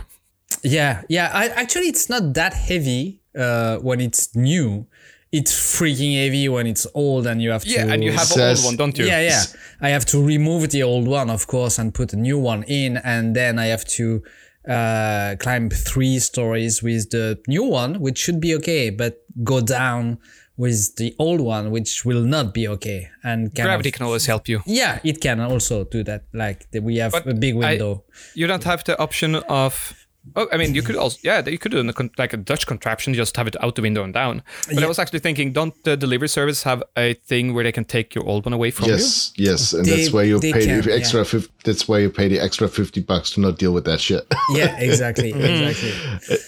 [0.63, 1.31] Yeah, yeah.
[1.33, 4.87] I, actually, it's not that heavy uh, when it's new.
[5.33, 7.71] It's freaking heavy when it's old and you have to.
[7.71, 9.07] Yeah, and you have an old one, don't you?
[9.07, 9.43] Yeah, yeah.
[9.81, 12.97] I have to remove the old one, of course, and put a new one in,
[12.99, 14.23] and then I have to
[14.69, 20.19] uh, climb three stories with the new one, which should be okay, but go down
[20.57, 23.09] with the old one, which will not be okay.
[23.23, 24.61] And Gravity of, can always help you.
[24.67, 26.25] yeah, it can also do that.
[26.33, 28.05] Like we have But a big I- window.
[28.35, 29.95] You don't have the option of.
[30.37, 31.85] Oh, I mean, you could also, yeah, you could do a
[32.19, 34.43] like a Dutch contraption, just have it out the window and down.
[34.73, 37.85] But I was actually thinking, don't the delivery service have a thing where they can
[37.85, 38.93] take your old one away from you?
[38.93, 41.25] Yes, yes, and They- that's why you pay can, the extra.
[41.25, 44.25] fif- that's why you pay the extra fifty bucks to not deal with that shit.
[44.55, 45.93] yeah, exactly, exactly.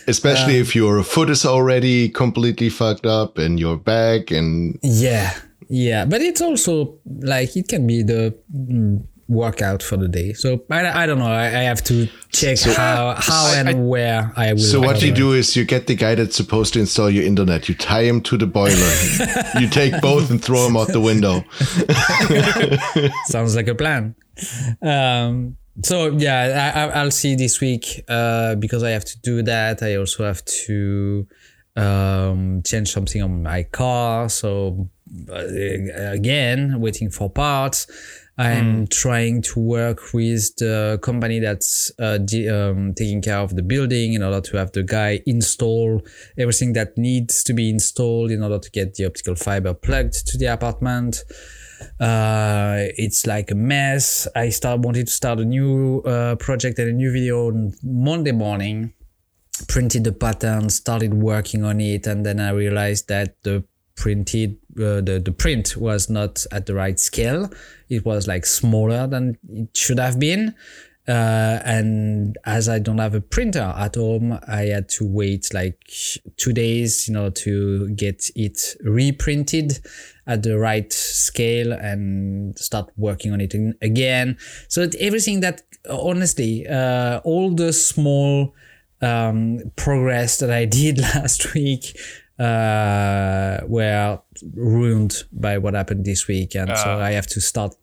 [0.09, 5.35] Especially if your foot is already completely fucked up and your back and Yeah,
[5.69, 10.33] yeah, but it's also like it can be the mm, workout for the day.
[10.35, 11.27] So I, I don't know.
[11.27, 14.61] I, I have to check how how I- and where I will.
[14.61, 17.69] So what you do is you get the guy that's supposed to install your internet.
[17.69, 18.93] You tie him to the boiler.
[19.61, 21.45] you take both and throw him out the window.
[23.27, 24.15] sounds like a plan.
[24.83, 29.43] Um, so yeah, I, I- I'll see this week uh, because I have to do
[29.43, 29.83] that.
[29.83, 31.27] I also have to
[31.77, 34.29] um, change something on my car.
[34.29, 34.89] So
[35.29, 35.45] uh,
[36.13, 37.87] again, waiting for parts.
[38.39, 43.63] I'm trying to work with the company that's uh, de- um, taking care of the
[43.63, 46.03] building in order to have the guy install
[46.39, 50.39] everything that needs to be installed in order to get the optical fiber plugged to
[50.39, 51.23] the apartment.
[51.99, 54.29] Uh it's like a mess.
[54.37, 58.33] I start wanted to start a new uh, project and a new video on monday
[58.33, 58.93] morning.
[59.67, 63.65] Printed the pattern started working on it and then i realized that the
[63.97, 67.51] printed uh, the, the print was not at the right scale
[67.89, 70.55] it was like smaller than it should have been
[71.11, 75.91] uh, and as I don't have a printer at home, I had to wait like
[76.37, 79.81] two days, you know, to get it reprinted
[80.29, 84.39] at the right scale and start working on it in- again.
[84.69, 88.55] So everything that, honestly, uh, all the small
[89.03, 91.99] um, progress that I did last week
[92.41, 94.21] uh, were
[94.55, 97.75] ruined by what happened this week, and so I have to start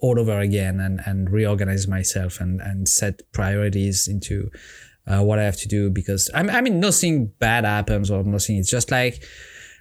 [0.00, 4.50] all over again and, and reorganize myself and, and set priorities into
[5.06, 8.56] uh, what I have to do because I, I mean nothing bad happens or nothing.
[8.58, 9.22] It's just like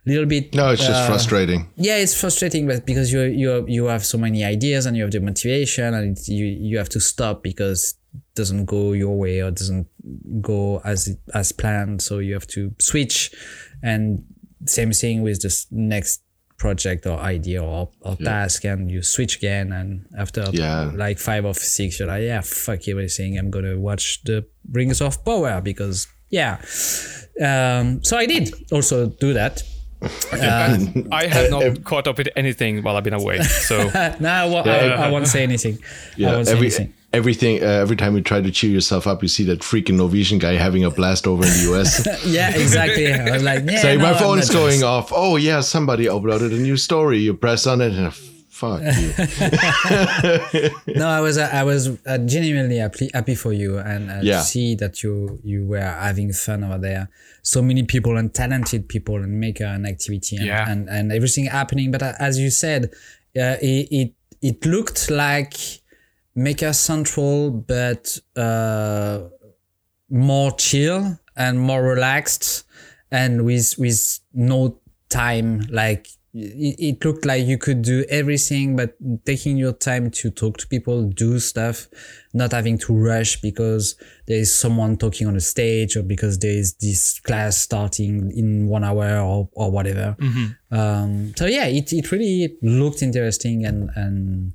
[0.05, 1.69] a little bit No, it's just uh, frustrating.
[1.75, 5.11] yeah it's frustrating but because you you you have so many ideas and you have
[5.11, 8.02] the motivation and you you have to stop because it
[8.35, 9.87] doesn't go your way or doesn't
[10.41, 13.31] go as as planned so you have to switch
[13.83, 14.23] and
[14.65, 16.21] same thing with this next
[16.57, 20.91] project or idea or, or task and you switch again and after Yeah.
[20.95, 25.23] like five or six you're like yeah fuck everything i'm gonna watch the rings of
[25.25, 26.57] power because yeah
[27.41, 29.61] um so i did also do that
[30.03, 30.09] you?
[31.11, 33.39] I have not caught up with anything while I've been away.
[33.41, 33.77] So
[34.19, 35.77] no, I, won't- I, I won't say anything.
[35.81, 36.93] I Yeah, won't say every anything.
[37.13, 37.61] Everything.
[37.63, 40.53] Uh, every time you try to cheer yourself up, you see that freaking Norwegian guy
[40.55, 42.07] having a blast over in the US.
[42.25, 43.13] Yeah, exactly.
[43.13, 45.11] I was like, yeah, Say, no, my I'm phone is going jealous.
[45.11, 45.11] off.
[45.15, 47.19] Oh yeah, somebody uploaded a new story.
[47.19, 49.13] You press on it and fuck you.
[50.95, 54.37] No, I was, I was uh, genuinely happy, happy for you, and uh, Yeah.
[54.39, 57.09] to see that you you were having fun over there.
[57.41, 60.69] So many people and talented people and maker and activity and Yeah.
[60.69, 61.91] and, and everything happening.
[61.91, 62.85] But uh, as you said,
[63.37, 65.55] uh, it, it it looked like
[66.35, 69.21] Maker Central, but uh,
[70.09, 72.65] more chill and more relaxed
[73.11, 75.61] and with with no time.
[75.69, 80.57] Like it, it looked like you could do everything but taking your time to talk
[80.57, 81.87] to people do stuff
[82.33, 86.51] not having to rush because there is someone talking on the stage or because there
[86.57, 90.15] is this class starting in one hour or, or whatever.
[90.71, 94.53] Um, so yeah it, it really looked interesting and and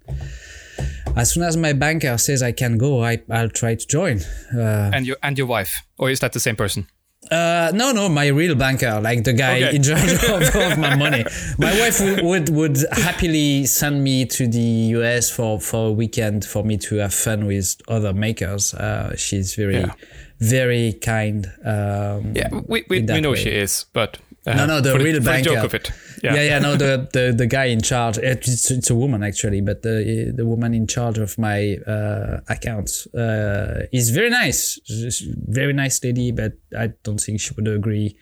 [1.16, 4.20] as soon as my banker says I can go, I, I'll try to join.
[4.54, 6.86] Uh, and your and your wife, or is that the same person?
[7.32, 9.76] uh, no, no, my real banker, like the guy Okay.
[9.76, 11.24] in charge of, of my money.
[11.58, 16.44] My wife would, would would happily send me to the US for, for a weekend
[16.44, 18.72] for me to have fun with other makers.
[18.72, 19.92] Uh, she's very, Yeah.
[20.38, 21.46] very kind.
[21.64, 23.36] Um, Yeah, we we, we know way.
[23.42, 24.18] she is, but
[24.50, 25.50] uh, No, no, the for real for the banker.
[25.54, 25.90] joke of it.
[26.22, 29.60] Yeah, Yeah, yeah, no, the, the, the guy in charge, it's, it's a woman actually,
[29.60, 34.78] but the, the woman in charge of my uh, accounts uh, is very nice.
[34.84, 38.16] She's very nice lady, but I don't think she would agree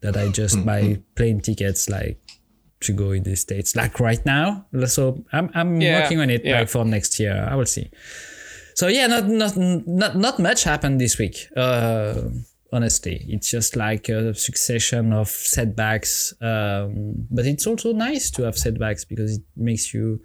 [0.00, 2.18] that I just buy plane tickets like
[2.80, 4.66] to go in the States, like right now.
[4.86, 6.58] So I'm, I'm Yeah, working on it yeah.
[6.60, 7.46] like for next year.
[7.50, 7.90] I will see.
[8.74, 11.46] So yeah, not, not, not, not much happened this week.
[11.56, 12.14] Uh,
[12.76, 13.24] honestly.
[13.28, 16.34] It's just like a succession of setbacks.
[16.40, 20.20] Um, but it's also nice to have setbacks because it makes you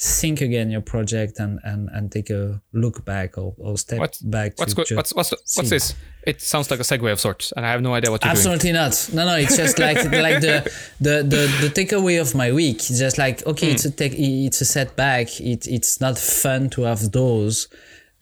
[0.00, 4.18] think again your project and, and, and take a look back or, or step What-
[4.22, 4.52] back.
[4.56, 4.96] What's to good?
[4.96, 5.94] What's what's what's this?
[6.22, 8.52] It sounds like a segue of sorts, and I have no idea what you're doing.
[8.52, 8.94] Absolutely not.
[9.12, 9.36] No, no.
[9.36, 12.76] It's just like like the the the, the takeaway of my week.
[12.76, 15.40] It's just like okay, it's a take, it's a setback.
[15.40, 17.68] It it's not fun to have those,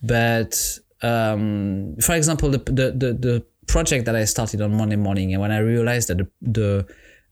[0.01, 0.53] but
[1.01, 5.41] um, for example, the, the the the project that I started on Monday morning, and
[5.41, 6.87] when I realized that the the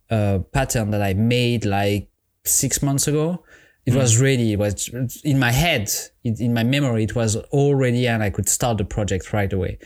[0.09, 2.09] uh, pattern that I made like
[2.43, 3.43] six months ago,
[3.85, 4.53] it was ready.
[4.53, 4.89] It was
[5.23, 5.89] in my head,
[6.23, 7.03] it, in my memory.
[7.03, 9.79] It was already, and I could start the project right away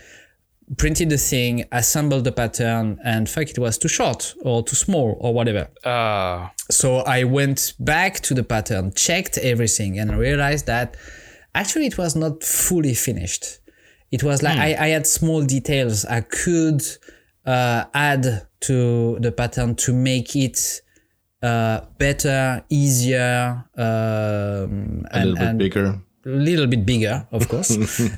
[0.77, 5.17] printed the thing, assembled the pattern, and fuck, it was too short or too small
[5.19, 5.67] or whatever.
[5.83, 10.95] Uh, So I went back to the pattern, checked everything, and realized that
[11.55, 13.58] actually it was not fully finished.
[14.11, 16.81] It was like I, I had small details I could
[17.45, 20.81] uh, add to the pattern to make it
[21.41, 26.01] uh, better, easier, um, A and, little bit bigger.
[26.25, 27.71] a little bit bigger, of course.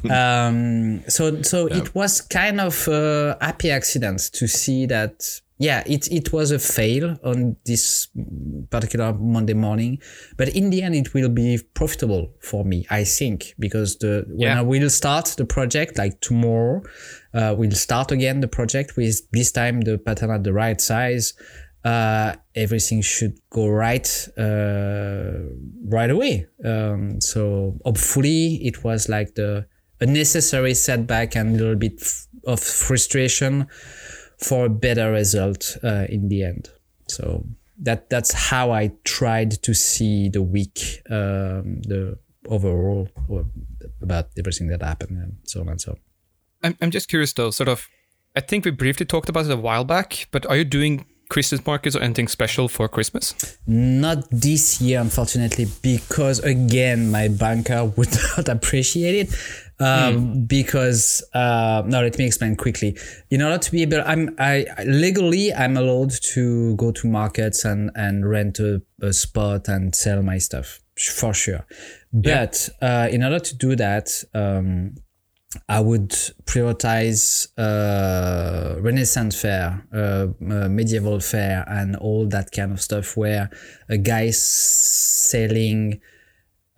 [0.10, 5.42] um, so so it was kind of a happy accident to see that.
[5.62, 8.08] Yeah, it it was a fail on this
[8.72, 10.00] particular Monday morning,
[10.38, 14.40] but in the end, it will be profitable for me, I think, because the when
[14.50, 14.60] Yeah.
[14.60, 16.82] I will start the project like tomorrow,
[17.34, 21.34] uh, we'll start again the project with this time the pattern at the right size.
[21.86, 25.32] Uh, everything should go right uh,
[25.98, 26.48] right away.
[26.66, 29.66] Um, so hopefully it was like the
[30.00, 33.68] a necessary setback and a little bit f- of frustration
[34.44, 36.70] for a better result uh, in the end.
[37.08, 37.46] So
[37.82, 43.46] that that's how I tried to see the week, um, the overall or
[44.02, 45.98] about everything that happened and so on and so on.
[46.64, 47.52] I'm I'm just curious though.
[47.52, 47.88] Sort of,
[48.36, 50.28] I think we briefly talked about it a while back.
[50.32, 53.58] But are you doing Christmas markets or anything special for Christmas?
[53.66, 59.36] Not this year, unfortunately, because again, my banker would not appreciate it.
[59.82, 62.98] Um, Because uh, no, let me explain quickly.
[63.30, 67.92] In order to be able, I'm I legally I'm allowed to go to markets and
[67.96, 71.66] and rent a, a spot and sell my stuff for sure.
[72.14, 74.96] But uh, in order to do that, um,
[75.68, 76.12] I would
[76.46, 83.50] prioritize uh, Renaissance fair, uh, uh, medieval fair, and all that kind of stuff where
[83.90, 86.02] a guy selling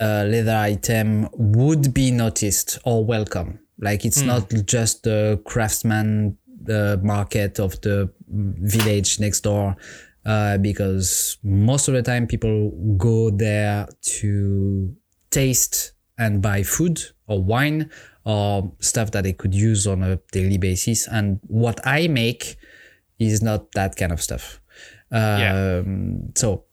[0.04, 3.60] a leather item would be noticed or welcome.
[3.80, 6.38] Like it's not just the craftsman
[6.70, 9.76] uh, market of the village next door,
[10.26, 13.88] uh, because most of the time people go there
[14.20, 14.96] to
[15.30, 17.90] taste and buy food or wine
[18.26, 21.08] or stuff that they could use on a daily basis.
[21.08, 22.58] And what I make
[23.20, 24.62] is not that kind of stuff.
[25.12, 25.82] Yeah.
[25.86, 26.66] Um, so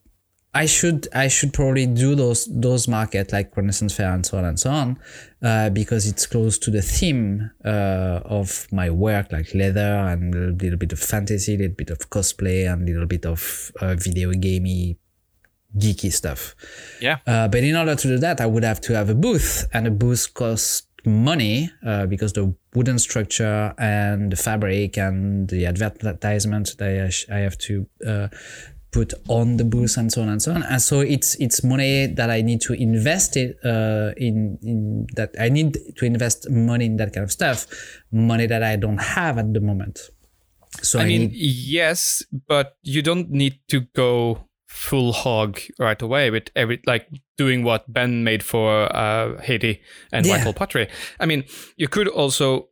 [0.52, 4.44] I should I should probably do those those market like Renaissance Fair and so on
[4.44, 4.98] and so on
[5.42, 10.62] uh, because it's close to the theme uh, of my work like leather and a
[10.62, 13.94] little bit of fantasy, a little bit of cosplay and a little bit of uh,
[13.94, 14.98] video gamey
[15.76, 16.56] geeky stuff.
[17.00, 17.18] Yeah.
[17.26, 19.86] Uh, but in order to do that, I would have to have a booth, and
[19.86, 26.76] a booth costs money uh, because the wooden structure and the fabric and the advertisement
[26.78, 28.28] that I, sh- I have to uh,
[28.92, 30.62] put on the booth and so on and so on.
[30.64, 35.34] And so it's it's money that I need to invest it uh, in in that
[35.38, 37.66] I need to invest money in that kind of stuff,
[38.10, 40.00] money that I don't have at the moment.
[40.82, 46.00] So I, I mean, need yes, but you don't need to go full hog right
[46.00, 49.80] away with every like doing what Ben made for uh, Haiti
[50.12, 50.36] and Yeah.
[50.36, 50.88] Whitehall Pottery.
[51.18, 51.44] I mean,
[51.76, 52.68] you could also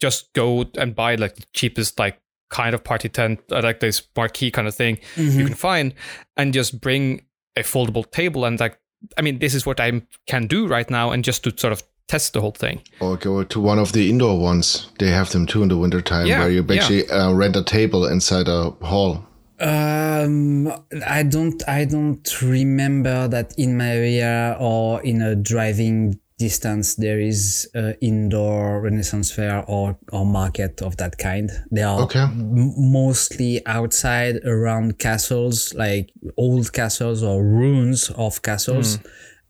[0.00, 2.18] just go and buy like the cheapest like
[2.60, 5.38] kind of party tent, uh, like this marquee kind of thing Mm-hmm.
[5.40, 5.94] you can find,
[6.36, 7.24] and just bring
[7.56, 8.78] a foldable table and like.
[9.18, 9.90] I mean, this is what I
[10.26, 12.80] can do right now, and just to sort of test the whole thing.
[13.00, 14.88] Or go to one of the indoor ones.
[14.98, 16.74] They have them too in the wintertime Yeah, where you yeah.
[16.80, 19.26] actually uh, rent a table inside a hall.
[19.60, 20.72] Um,
[21.06, 27.20] I don't, I don't remember that in my area or in a driving distance there
[27.32, 31.48] is a indoor Renaissance fair or or market of that kind.
[31.76, 32.24] They are Okay.
[32.24, 38.88] m- mostly outside around castles, like old castles or ruins of castles,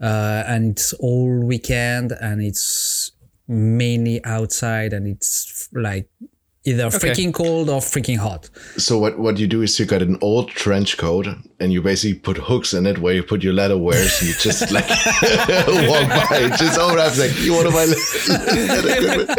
[0.09, 3.13] uh, and it's all weekend and it's
[3.49, 6.07] mainly outside and it's like
[6.65, 8.49] either freaking cold or freaking hot.
[8.77, 11.27] So what what you do is you got an old trench coat
[11.61, 14.35] and you basically put hooks in it where you put your leather wears and you
[14.35, 16.49] just like walk by.
[16.57, 19.27] Just over oh, like you want to buy leather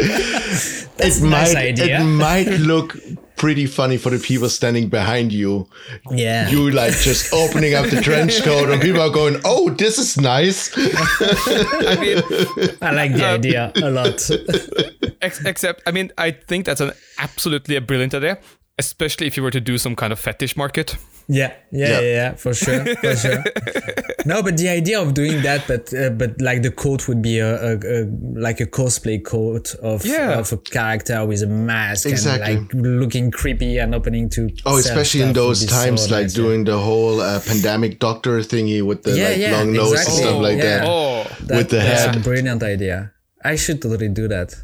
[0.96, 2.00] That's it a might idea.
[2.00, 2.96] it might look
[3.36, 5.68] pretty funny for the people standing behind you.
[6.10, 6.48] Yeah.
[6.48, 10.16] You like just opening up the trench coat and people are going, "Oh, this is
[10.18, 12.22] nice." I mean,
[12.82, 14.30] I like the um, idea a lot.
[15.22, 18.38] ex- except, I mean, I think that's an absolutely a brilliant idea,
[18.78, 20.96] especially if you were to do some kind of fetish market.
[21.28, 22.00] Yeah, yeah, Yeah.
[22.00, 23.42] yeah, yeah, for sure, for sure.
[24.26, 27.40] no, but the idea of doing that, but uh, but like the coat would be
[27.40, 28.04] a, a, a
[28.38, 30.38] like a cosplay coat of Yeah.
[30.38, 32.52] of a character with a mask Exactly.
[32.54, 34.50] and like looking creepy and opening to.
[34.66, 36.42] Oh, especially in those be so times, like nice, yeah.
[36.44, 39.98] doing the whole uh, pandemic doctor thingy with the Yeah, like yeah, long nose and
[39.98, 40.22] exactly.
[40.22, 40.78] stuff like Yeah.
[40.78, 40.86] that.
[40.86, 42.16] Oh, That- with the that's head.
[42.16, 43.10] a brilliant idea.
[43.42, 44.54] I should totally do that.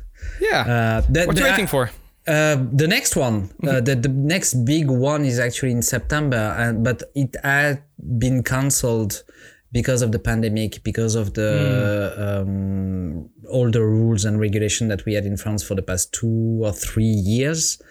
[0.41, 0.61] yeah.
[0.63, 1.91] Uh, the, what are you waiting for?
[2.27, 6.85] Uh, the next one, uh, the, the next big one is actually in September, and
[6.85, 7.83] but it had
[8.19, 9.25] been cancelled
[9.73, 15.15] because of the pandemic, because of the um, all the rules and regulation that we
[15.15, 17.83] had in France for the past two or three years.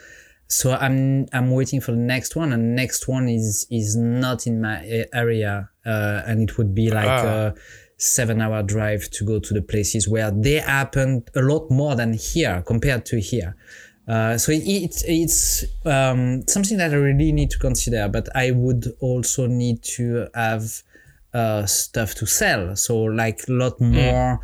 [0.48, 4.62] So I'm I'm waiting for the next one, and next one is is not in
[4.62, 7.48] my area, uh, and it would be like Ah.
[7.48, 7.54] a
[7.98, 12.14] seven hour drive to go to the places where they happen a lot more than
[12.14, 13.56] here compared to here.
[14.08, 18.52] Uh, so it, it's it's um, something that I really need to consider, but I
[18.52, 20.84] would also need to have
[21.34, 22.76] uh, stuff to sell.
[22.76, 24.40] So like a lot more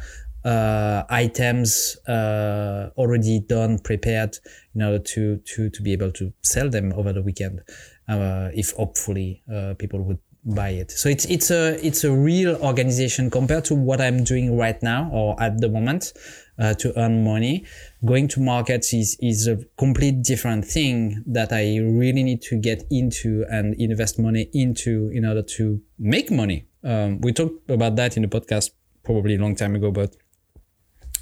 [0.45, 4.37] uh, items uh, already done, prepared
[4.75, 7.61] in order to to to be able to sell them over the weekend.
[8.07, 10.91] Uh, if hopefully uh, people would buy it.
[10.91, 15.09] So it's it's a it's a real organization compared to what I'm doing right now
[15.11, 16.13] or at the moment
[16.57, 17.65] uh, to earn money.
[18.05, 22.83] Going to markets is is a complete different thing that I really need to get
[22.89, 26.67] into and invest money into in order to make money.
[26.83, 28.71] Um, we talked about that in the podcast
[29.03, 30.15] probably a long time ago, but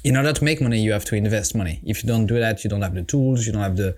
[0.04, 1.80] in order to make money, you have to invest money.
[1.84, 3.96] If you don't do that, you don't have the tools, you don't have the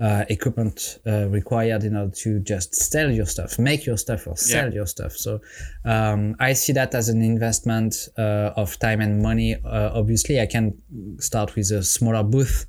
[0.00, 4.36] uh, equipment uh, required in order to just sell your stuff, make your stuff, or
[4.36, 4.74] sell Yeah.
[4.74, 5.12] your stuff.
[5.12, 5.40] So
[5.84, 9.54] um, I see that as an investment uh, of time and money.
[9.64, 10.74] Uh, obviously, I can
[11.20, 12.66] start with a smaller booth,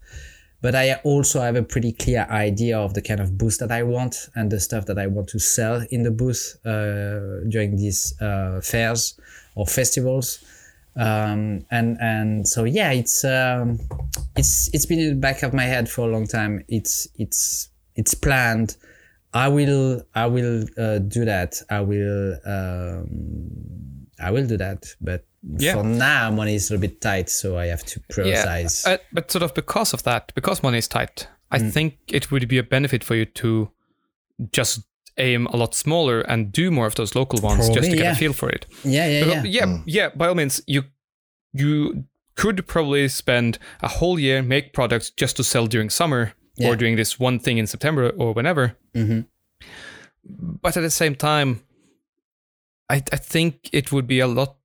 [0.62, 3.84] but I also have a pretty clear idea of the kind of booth that I
[3.84, 8.14] want and the stuff that I want to sell in the booth uh, during these
[8.22, 9.20] uh, fairs
[9.56, 10.44] or festivals
[10.98, 13.80] um, and and so yeah, it's um,
[14.36, 16.64] it's it's been in the back of my head for a long time.
[16.68, 18.78] It's it's it's planned.
[19.34, 21.62] I will I will uh, do that.
[21.70, 24.86] I will um, I will do that.
[25.02, 25.26] But
[25.60, 25.74] Yeah.
[25.76, 28.88] for now, money is a little bit tight, so I have to prioritize.
[28.88, 31.72] Uh, but sort of because of that, because money is tight, I Mm.
[31.74, 33.70] think it would be a benefit for you to
[34.52, 34.82] just
[35.18, 38.04] aim a lot smaller and do more of those local ones just Probably, to get
[38.06, 38.12] yeah.
[38.12, 38.66] a feel for it.
[38.84, 39.26] yeah, yeah, yeah.
[39.42, 40.10] Because- yeah, yeah.
[40.16, 40.84] By all means, you
[41.54, 42.04] you
[42.36, 46.70] could probably spend a whole year make products just to sell during summer Yeah.
[46.70, 48.76] or doing this one thing in September or whenever.
[48.94, 49.22] hmm
[50.62, 51.60] But at the same time,
[52.90, 54.56] I I think it would be a lot.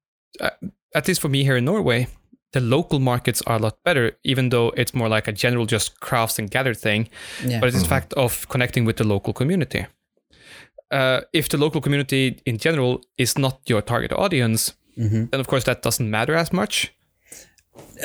[0.40, 0.50] Uh,
[0.94, 2.06] at least for me here in Norway,
[2.52, 6.00] the local markets are a lot better, even though it's more like a general just
[6.00, 7.08] crafts and gather thing.
[7.46, 7.60] Yeah.
[7.60, 9.86] But it's the fact of connecting with the local community.
[10.90, 15.30] Uh, if the local community in general is not your target audience, Mhm.
[15.30, 16.92] then of course that doesn't matter as much.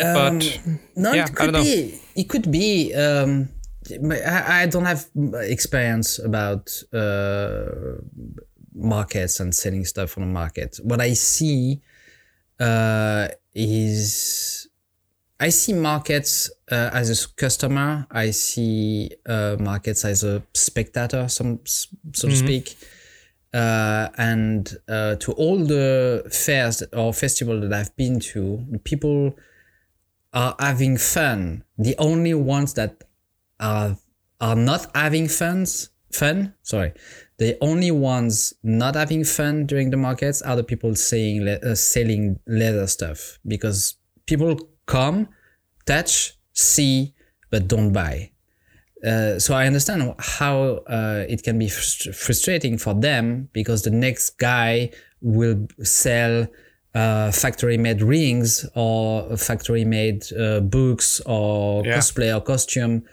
[0.03, 0.59] Um, But
[0.95, 1.63] no, yeah, it could don't know.
[1.63, 1.99] be.
[2.15, 2.93] It could be.
[2.93, 3.49] Um,
[4.11, 5.05] I, I don't have
[5.49, 7.65] experience about uh,
[8.73, 10.79] markets and selling stuff on the market.
[10.83, 11.81] What I see
[12.59, 14.67] uh, is
[15.39, 18.07] I see markets uh, as a customer.
[18.09, 22.77] I see uh, markets as a spectator, some so to speak.
[23.53, 29.35] Uh, and uh, to all the fairs or festivals that I've been to, people
[30.33, 31.63] are having fun.
[31.77, 33.03] The only ones that
[33.59, 33.97] are
[34.41, 35.65] are not having fun,
[36.11, 36.53] fun.
[36.63, 36.93] Sorry,
[37.37, 41.75] the only ones not having fun during the markets are the people saying le- uh,
[41.75, 45.27] selling leather stuff because people come,
[45.85, 47.13] touch, see,
[47.51, 48.31] but don't buy.
[49.05, 53.91] Uh, so I understand how uh, it can be frust- frustrating for them because the
[53.91, 54.89] next guy
[55.21, 56.47] will sell
[56.95, 61.97] uh, factory-made rings or factory-made uh, books or Yeah.
[61.97, 63.03] cosplay or costume,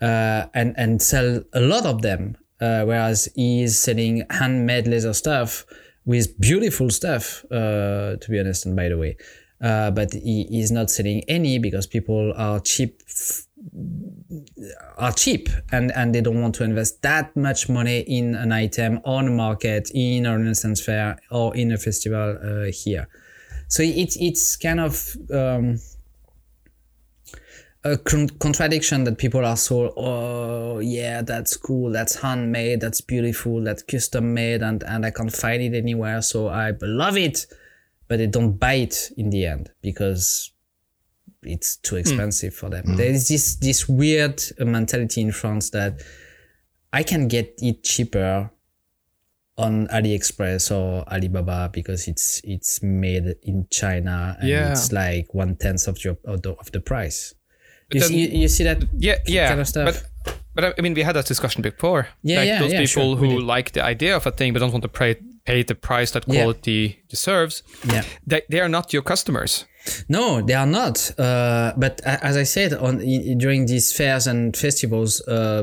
[0.00, 2.36] uh, and and sell a lot of them.
[2.60, 5.64] Uh, whereas he is selling handmade leather stuff
[6.04, 7.44] with beautiful stuff.
[7.52, 9.16] Uh, to be honest, and by the way,
[9.60, 13.02] uh, but he is not selling any because people are cheap
[14.96, 19.00] are cheap and and they don't want to invest that much money in an item
[19.04, 23.08] on a market in a Renaissance fair or in a festival uh, here.
[23.68, 25.78] So it's it's kind of um,
[27.84, 33.62] a con- contradiction that people are so oh yeah that's cool that's handmade that's beautiful
[33.62, 37.46] that's custom made and and I can't find it anywhere so I love it
[38.08, 40.52] but they don't buy it in the end because
[41.42, 42.00] it's too hmm.
[42.00, 42.84] expensive for them.
[42.84, 42.96] Hmm.
[42.96, 46.02] There is this this weird uh, mentality in France that
[46.92, 48.50] I can get it cheaper
[49.56, 54.70] on AliExpress or Alibaba because it's it's made in China and Yeah.
[54.70, 57.34] it's like one tenth of your of the, of the price.
[57.92, 59.48] You, then- see, you, you see that yeah, yeah.
[59.48, 60.04] kind of stuff.
[60.24, 62.08] But but I- I mean, we had that discussion before.
[62.22, 63.42] Yeah, like yeah, those yeah, people sure, who did.
[63.42, 65.16] like the idea of a thing but don't want to pay
[65.48, 66.34] pay the price that Yeah.
[66.42, 67.62] quality deserves.
[67.94, 68.04] yeah.
[68.30, 69.64] They, they are not your customers.
[70.08, 70.96] No, they are not.
[71.18, 72.98] Uh, but as I said, on
[73.38, 75.62] during these fairs and festivals, uh,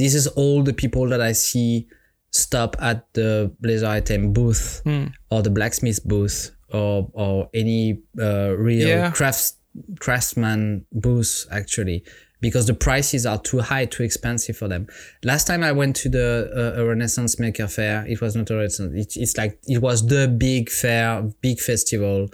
[0.00, 1.86] this is all the people that I see
[2.30, 4.82] stop at the Blazer item booth
[5.30, 6.38] or the blacksmith booth
[6.72, 9.10] or or any uh, real Yeah.
[9.18, 9.54] crafts
[10.00, 12.02] craftsman booth actually
[12.40, 14.86] because the prices are too high, too expensive for them.
[15.24, 18.56] Last time I went to the uh, a Renaissance Maker Fair, it was not a
[18.56, 18.94] Renaissance.
[18.94, 22.28] It, it's like it was the big fair, big festival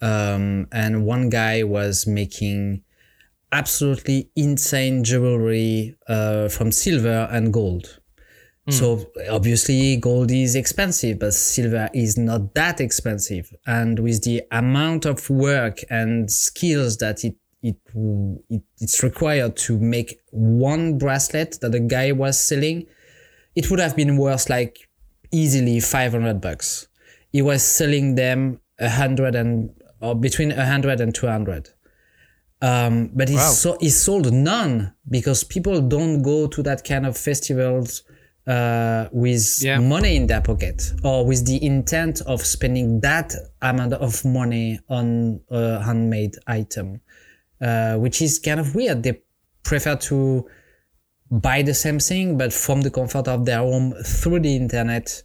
[0.00, 2.82] um, and one guy was making
[3.52, 8.00] absolutely insane jewelry uh, from silver and gold.
[8.68, 13.54] So obviously gold is expensive, but silver is not that expensive.
[13.64, 17.36] And with the amount of work and skills that it
[17.68, 17.76] it,
[18.54, 22.86] it it's required to make one bracelet that the guy was selling,
[23.54, 24.88] it would have been worth like
[25.32, 26.88] easily 500 bucks.
[27.32, 31.70] He was selling them a hundred and or between a hundred and two hundred.
[32.62, 33.50] Um, but he, Wow.
[33.50, 38.02] so, he sold none because people don't go to that kind of festivals
[38.46, 39.78] uh, with Yeah.
[39.80, 45.40] money in their pocket or with the intent of spending that amount of money on
[45.50, 47.00] a handmade item,
[47.60, 49.02] uh, which is kind of weird.
[49.02, 49.20] They
[49.62, 50.46] prefer to
[51.30, 55.22] buy the same thing, but from the comfort of their home through the internet,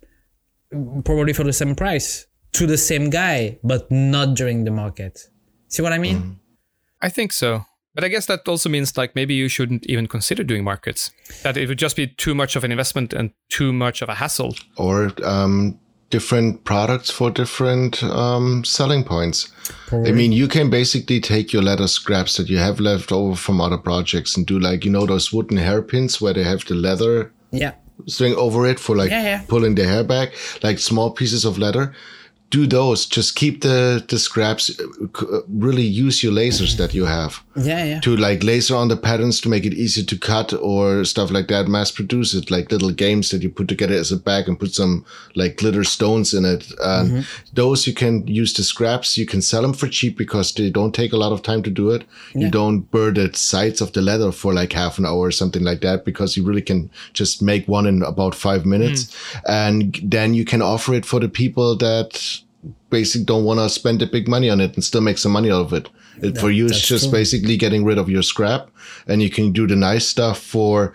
[1.03, 5.29] probably for the same price to the same guy, but not during the market.
[5.67, 6.39] See what I mean?
[7.01, 7.65] I think so.
[7.93, 11.11] But I guess that also means like maybe you shouldn't even consider doing markets.
[11.43, 14.15] That it would just be too much of an investment and too much of a
[14.15, 14.55] hassle.
[14.77, 15.79] or um,
[16.12, 19.51] different products for different um, selling points.
[19.91, 23.59] I mean, you can basically take your leather scraps that you have left over from
[23.59, 27.32] other projects and do like, you know, those wooden hairpins where they have the leather
[27.51, 27.74] Yeah.
[28.07, 29.41] string over it for like Yeah, yeah.
[29.47, 30.34] pulling the hair back,
[30.64, 31.93] like small pieces of leather.
[32.52, 33.06] Do those.
[33.06, 34.70] Just keep the the scraps.
[35.47, 37.99] Really use your lasers that you have Yeah, yeah.
[38.02, 41.47] to like laser on the patterns to make it easy to cut or stuff like
[41.47, 41.68] that.
[41.68, 44.74] Mass produce it like little games that you put together as a bag and put
[44.74, 46.72] some like glitter stones in it.
[46.84, 47.22] And mm-hmm.
[47.54, 49.18] those you can use the scraps.
[49.18, 51.72] You can sell them for cheap because they don't take a lot of time to
[51.72, 52.04] do it.
[52.36, 55.64] You don't burn the sides of the leather for like half an hour or something
[55.64, 59.06] like that because you really can just make one in about five minutes.
[59.06, 59.41] Mm.
[59.47, 62.40] And then you can offer it for the people that
[62.91, 65.49] basically don't want to spend a big money on it and still make some money
[65.49, 65.89] out of it.
[66.21, 67.11] It- for you, it's just true.
[67.19, 68.69] basically getting rid of your scrap
[69.07, 70.93] and you can do the nice stuff for,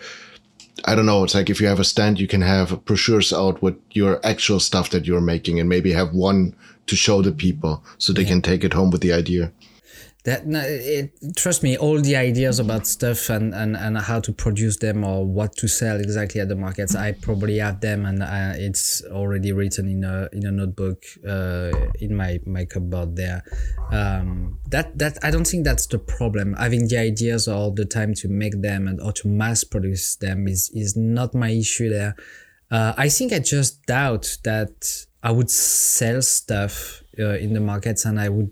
[0.85, 3.61] I don't know, it's like if you have a stand, you can have brochures out
[3.63, 6.55] with your actual stuff that you're making and maybe have one
[6.87, 9.51] to show the people so they can take it home with the idea.
[10.27, 14.77] That it, trust me, all the ideas about stuff and, and, and how to produce
[14.77, 18.55] them or what to sell exactly at the markets, I probably have them and uh,
[18.57, 21.71] it's already written in a in a notebook uh,
[22.01, 23.45] in my my cupboard there.
[23.93, 26.55] Um, that that I don't think that's the problem.
[26.55, 30.49] Having the ideas all the time to make them and or to mass produce them
[30.49, 32.17] is is not my issue there.
[32.69, 38.05] Uh, I think I just doubt that I would sell stuff uh, in the markets
[38.05, 38.51] and I would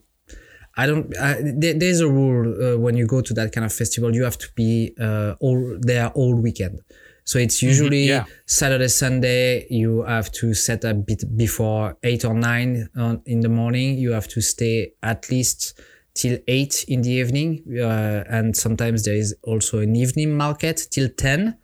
[0.76, 1.14] I don't.
[1.16, 4.24] Uh, there, there's a rule uh, when you go to that kind of festival, you
[4.24, 6.80] have to be uh, all there all weekend.
[7.24, 8.24] So it's usually yeah.
[8.46, 9.66] Saturday, Sunday.
[9.70, 13.96] You have to set up bit before eight or nine uh, in the morning.
[13.96, 15.80] You have to stay at least
[16.14, 21.08] till eight in the evening, uh, and sometimes there is also an evening market till
[21.08, 21.56] ten.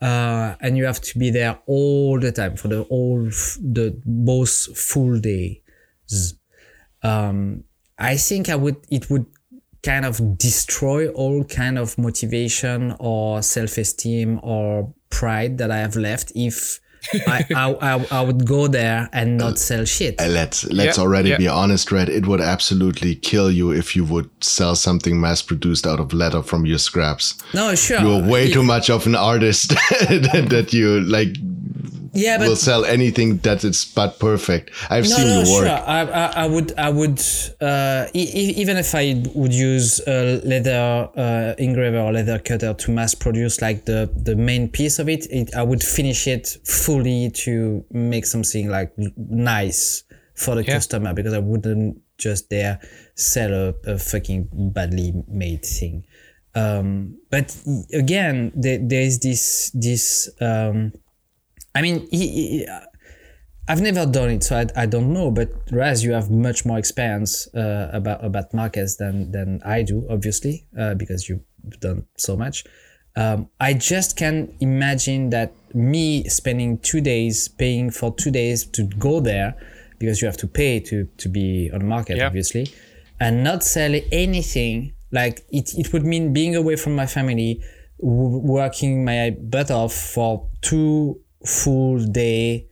[0.00, 3.98] Uh, and you have to be there all the time for the whole f- the
[4.04, 6.34] both full days
[7.02, 7.64] um,
[7.98, 9.26] I think I would it would
[9.82, 16.32] kind of destroy all kind of motivation or self-esteem or pride that I have left
[16.34, 16.80] if
[17.28, 20.20] I, I, I I would go there and not sell shit.
[20.20, 21.36] Uh, let's let's Yeah, already yeah.
[21.36, 22.08] be honest, Red.
[22.08, 26.42] It would absolutely kill you if you would sell something mass produced out of leather
[26.42, 27.38] from your scraps.
[27.54, 28.00] No, sure.
[28.00, 29.68] You're way too much of an artist
[30.00, 31.36] that, that you like
[32.16, 34.70] Yeah, but will sell anything that is but perfect.
[34.90, 35.66] I've no, seen no, your work.
[35.68, 35.78] sure.
[35.86, 37.20] I, I, I would, I would,
[37.60, 42.74] uh, e- e- even if I would use a leather uh, engraver or leather cutter
[42.74, 46.56] to mass produce like the the main piece of it, it, I would finish it
[46.64, 50.02] fully to make something like nice
[50.34, 50.74] for the Yeah.
[50.74, 52.80] customer because I wouldn't just there
[53.14, 56.04] sell a, a fucking badly made thing.
[56.54, 57.54] Um, but
[57.92, 60.30] again, there, there is this this.
[60.40, 60.92] Um,
[61.76, 62.66] I mean, he, he-
[63.68, 65.30] I've never done it, so I, I don't know.
[65.38, 70.06] But Raz, you have much more experience uh, about about markets than than I do,
[70.08, 71.42] obviously, uh, because you've
[71.80, 72.64] done so much.
[73.16, 78.82] Um, I just can imagine that me spending two days paying for two days to
[78.98, 79.54] go there,
[79.98, 82.26] because you have to pay to to be on the market, Yeah.
[82.28, 82.66] obviously,
[83.18, 84.92] and not sell anything.
[85.10, 87.62] Like it, it would mean being away from my family,
[88.00, 92.66] w- working my butt off for two full day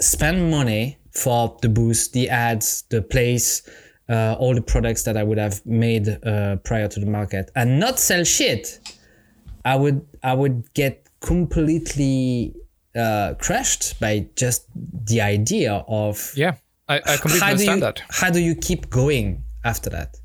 [0.00, 3.68] spend money for the boost the ads, the place,
[4.08, 7.78] uh, all the products that I would have made uh, prior to the market, and
[7.80, 8.80] not sell shit,
[9.64, 12.54] I would I would get completely
[12.96, 16.54] uh, crushed by just the idea of Yeah,
[16.88, 18.02] I, I completely understand you, that.
[18.08, 20.16] How do you keep going after that?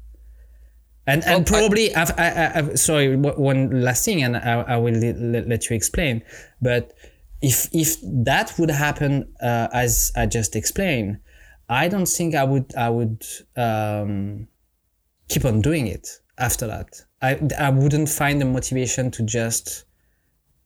[1.07, 4.61] And and Well, I- probably I've, I, I, I've, sorry one last thing, and I,
[4.61, 6.21] I will let you explain.
[6.61, 6.93] But
[7.45, 11.19] if if that would happen uh, as I just explained,
[11.69, 13.23] I don't think I would I would
[13.55, 14.47] um,
[15.29, 16.07] keep on doing it
[16.39, 16.89] after that.
[17.21, 19.85] I I wouldn't find the motivation to just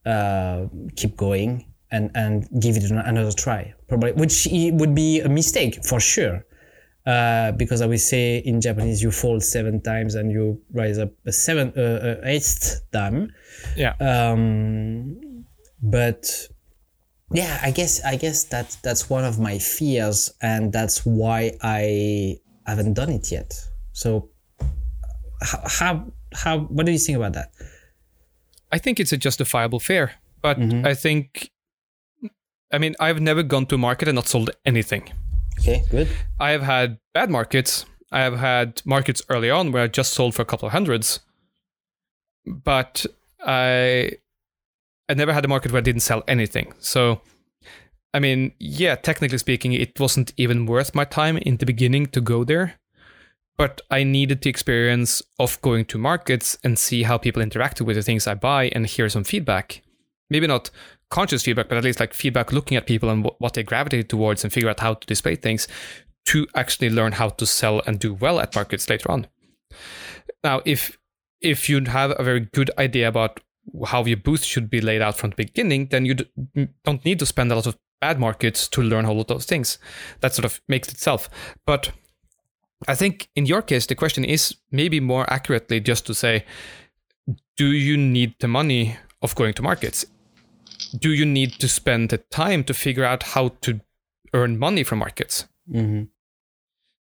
[0.06, 3.74] uh, keep going and and give it another try.
[3.90, 4.48] Probably, which
[4.80, 6.46] would be a mistake for sure.
[7.06, 11.12] Uh, because I will say in Japanese, you fall seven times and you rise up
[11.26, 13.34] a seven, uh, uh, eighth time.
[13.76, 13.94] Yeah.
[14.00, 15.46] Um,
[15.82, 16.50] but
[17.32, 22.38] yeah, I guess I guess that that's one of my fears, and that's why I
[22.66, 23.54] haven't done it yet.
[23.94, 24.30] So,
[25.42, 27.52] how how, what do you think about that?
[28.72, 30.12] I think it's a justifiable fear,
[30.42, 30.86] but Mm-hmm.
[30.86, 31.50] I think,
[32.72, 35.12] I mean, I've never gone to a market and not sold anything.
[35.60, 36.08] Okay, good.
[36.40, 37.86] I have had bad markets.
[38.12, 41.20] I have had markets early on where I just sold for a couple of hundreds,
[42.46, 43.06] but
[43.46, 44.12] I
[45.10, 46.74] I never had a market where I didn't sell anything.
[46.80, 47.22] So,
[48.14, 52.22] I mean, yeah, technically speaking, it wasn't even worth my time in the beginning to
[52.22, 52.76] go there.
[53.58, 57.98] But I needed the experience of going to markets and see how people interacted with
[57.98, 59.82] the things I buy and hear some feedback.
[60.30, 60.70] Maybe not
[61.10, 64.08] conscious feedback, but at least like feedback looking at people and wh- what they gravitate
[64.08, 65.68] towards and figure out how to display things
[66.28, 69.28] to actually learn how to sell and do well at markets later on.
[70.44, 70.98] Now, if
[71.42, 73.40] if you have a very good idea about
[73.88, 77.20] how your booth should be laid out from the beginning, then you d- don't need
[77.20, 79.78] to spend a lot of bad markets to learn all of those things.
[80.22, 81.30] That sort of makes itself.
[81.66, 81.92] But
[82.88, 86.46] I think in your case, the question is maybe more accurately just to say,
[87.58, 90.06] do you need the money of going to markets?
[90.98, 93.82] Do you need to spend the time to figure out how to
[94.34, 95.46] earn money from markets?
[95.70, 96.04] Mm-hmm.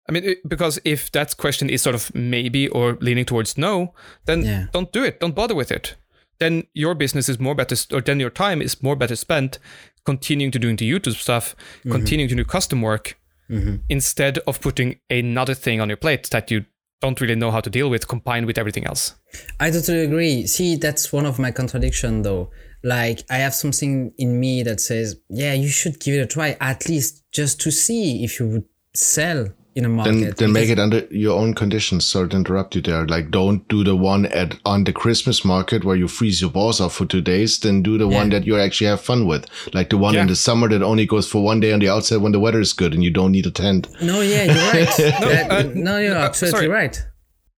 [0.08, 3.94] I mean, because if that question is sort of maybe or leaning towards no,
[4.26, 4.68] then Yeah.
[4.72, 5.20] don't do it.
[5.20, 5.96] Don't bother with it.
[6.40, 9.60] Then your business is more better, or then your time is more better spent
[10.06, 11.92] continuing to doing the YouTube stuff, mm-hmm.
[11.92, 13.18] continuing to do custom work,
[13.50, 13.78] mm-hmm.
[13.90, 16.66] instead of putting another thing on your plate that you
[17.02, 19.16] don't really know how to deal with, combined with everything else.
[19.60, 20.48] I totally agree.
[20.48, 22.52] See, that's one of my contradiction though.
[22.84, 26.56] Like I have something in me that says, yeah, you should give it a try
[26.62, 30.14] at least just to see if you would sell in a market.
[30.14, 32.06] Then, then make it under your own conditions.
[32.06, 33.06] Sorry to interrupt you there.
[33.06, 36.80] Like, don't do the one at on the Christmas market where you freeze your balls
[36.80, 37.60] off for two days.
[37.60, 40.22] Then do the one that you actually have fun with, like the one Yeah.
[40.22, 42.62] in the summer that only goes for one day on the outside when the weather
[42.62, 43.88] is good and you don't need a tent.
[44.02, 44.96] No, yeah, you're right.
[44.98, 46.70] That- uh, no, you're uh, absolutely sorry.
[46.70, 47.06] right.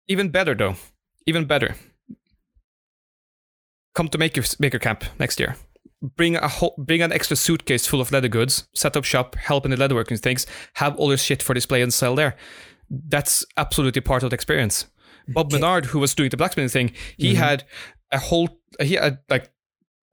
[0.08, 0.76] Even better, though.
[1.28, 1.76] Even better.
[3.94, 5.56] Come to Maker Maker Camp next year.
[6.16, 8.68] Bring a whole, bring an extra suitcase full of leather goods.
[8.74, 10.46] Set up shop, help in the leatherworking things.
[10.76, 12.36] Have all your shit for display and sell there.
[12.90, 14.86] That's absolutely part of the experience.
[15.28, 17.64] Bob Menard, who was doing the blacksmithing thing, he had
[18.12, 19.52] a whole he had like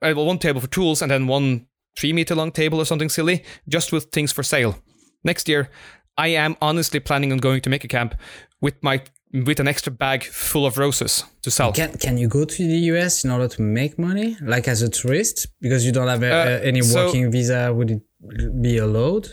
[0.01, 1.66] uh, one table for tools and then one
[1.99, 4.78] three meter long table or something silly, just with things for sale.
[5.24, 5.68] Next year,
[6.16, 8.14] I am honestly planning on going to Maker Camp
[8.61, 9.03] with my
[9.33, 11.72] with an extra bag full of roses to sell.
[11.72, 14.89] Can can you go to the US in order to make money, like as a
[14.89, 17.72] tourist, because you don't have a, Uh, a- any so- working visa?
[17.72, 18.03] Would it
[18.62, 19.28] be allowed?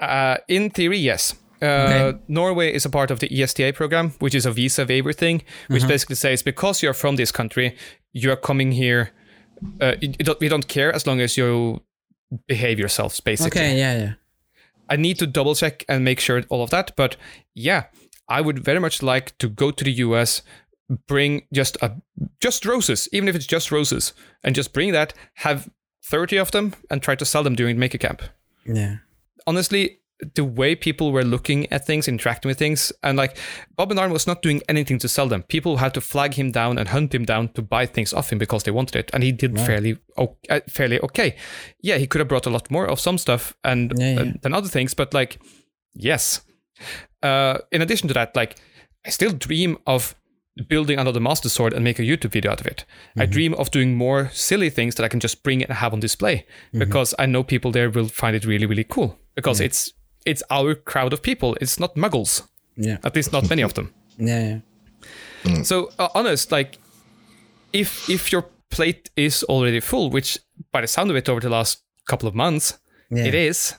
[0.00, 1.34] Uh, in theory, yes.
[1.62, 2.18] Uh, Okay.
[2.28, 5.86] Norway is a part of the ESTA program, which is a visa waiver thing, which
[5.86, 7.76] basically says because you're from this country,
[8.12, 9.12] you're coming here.
[9.80, 11.80] Uh, you you don't, we don't care as long as you
[12.48, 13.60] behave yourselves, basically.
[13.60, 14.12] Okay, yeah, yeah.
[14.92, 16.92] I need to double check and make sure all of that.
[16.96, 17.16] But
[17.54, 17.82] yeah,
[18.38, 20.42] I would very much like to go to the US,
[21.06, 21.88] bring just a
[22.40, 24.12] just roses, even if it's just roses,
[24.44, 25.70] and just bring that, have
[26.04, 28.22] 30 of them, and try to sell them during Maker Camp.
[28.66, 28.96] Yeah.
[29.46, 29.98] Honestly,
[30.34, 33.36] the way people were looking at things, interacting with things, and like
[33.76, 35.42] Bob and Arn was not doing anything to sell them.
[35.42, 38.38] People had to flag him down and hunt him down to buy things off him
[38.38, 41.34] because they wanted it, and he did fairly o- uh, fairly okay.
[41.80, 44.20] Yeah, he could have brought a lot more of some stuff and Yeah, yeah.
[44.20, 45.40] uh, than other things, but like,
[45.94, 46.42] yes.
[47.22, 48.56] Uh, in addition to that, like,
[49.06, 50.14] I still dream of
[50.68, 52.84] building another master sword and make a YouTube video out of it.
[53.16, 53.32] I Mm-hmm.
[53.32, 56.36] dream of doing more silly things that I can just bring and have on display
[56.36, 56.78] Mm-hmm.
[56.78, 59.92] because I know people there will find it really, really cool because it's
[60.26, 61.56] it's our crowd of people.
[61.60, 62.42] It's not muggles,
[62.76, 62.98] Yeah.
[63.02, 63.92] at least not many of them.
[64.18, 64.60] Yeah,
[65.46, 65.62] yeah.
[65.62, 66.78] So uh, honest, like
[67.72, 70.38] if if your plate is already full, which
[70.72, 72.78] by the sound of it over the last couple of months
[73.10, 73.24] Yeah.
[73.26, 73.74] it is,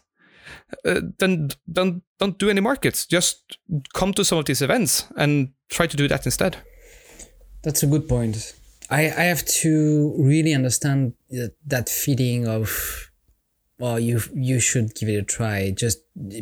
[0.86, 3.06] uh, then don't don't do any markets.
[3.06, 3.58] Just
[3.94, 6.58] come to some of these events and try to do that instead.
[7.64, 8.54] That's a good point.
[8.90, 13.10] I, I have to really understand that, that feeling of,
[13.80, 16.00] well, you you should give it a try just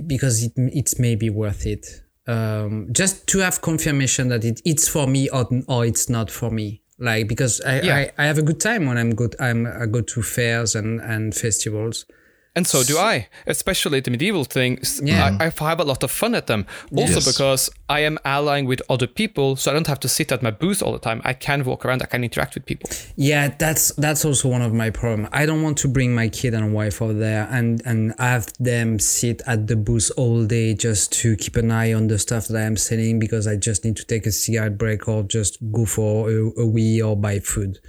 [0.07, 1.85] because it it's maybe worth it.
[2.27, 6.51] Um, just to have confirmation that it, it's for me or, or it's not for
[6.51, 6.81] me.
[6.99, 7.95] Like because I, Yeah.
[7.95, 9.35] I, I have a good time when I'm good.
[9.39, 12.05] I'm I go to fairs and, and festivals.
[12.53, 14.99] And so do I, especially the medieval things.
[15.01, 15.37] Yeah.
[15.39, 16.65] I, I have a lot of fun at them.
[16.93, 17.31] Also Yes.
[17.31, 20.51] because I am allying with other people, so I don't have to sit at my
[20.51, 21.21] booth all the time.
[21.23, 22.89] I can walk around, I can interact with people.
[23.15, 25.29] Yeah, that's that's also one of my problem.
[25.31, 28.99] I don't want to bring my kid and wife over there and and have them
[28.99, 32.57] sit at the booth all day just to keep an eye on the stuff that
[32.57, 35.85] I am selling because I just need to take a cigarette break or just go
[35.85, 37.79] for a, a wee or buy food.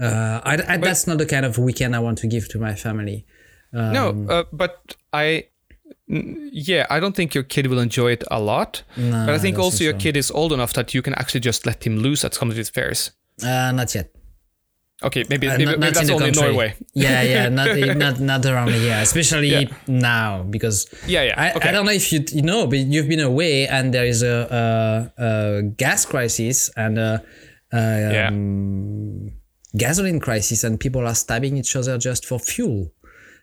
[0.00, 2.74] Uh, I, I, that's not the kind of weekend I want to give to my
[2.74, 3.26] family.
[3.74, 5.44] No, Um, uh, but I,
[6.08, 8.82] yeah, I don't think your kid will enjoy it a lot.
[8.96, 10.02] but I think don't also think your so.
[10.04, 12.56] kid is old enough that you can actually just let him loose at some of
[12.56, 13.10] these fairs.
[13.42, 14.10] Uh, not yet.
[15.02, 16.42] Okay, maybe, Uh, maybe, not, maybe not that's only country.
[16.48, 16.74] Norway.
[16.94, 17.68] yeah, yeah, not
[17.98, 19.64] not not around here, especially Yeah.
[19.88, 21.34] now because Yeah, yeah.
[21.36, 21.68] I, okay.
[21.68, 24.36] I don't know if you you know, but you've been away and there is a,
[25.18, 27.22] a, a gas crisis and a,
[27.72, 27.80] a
[28.12, 28.28] Yeah.
[28.28, 29.32] um,
[29.76, 32.92] gasoline crisis, and people are stabbing each other just for fuel.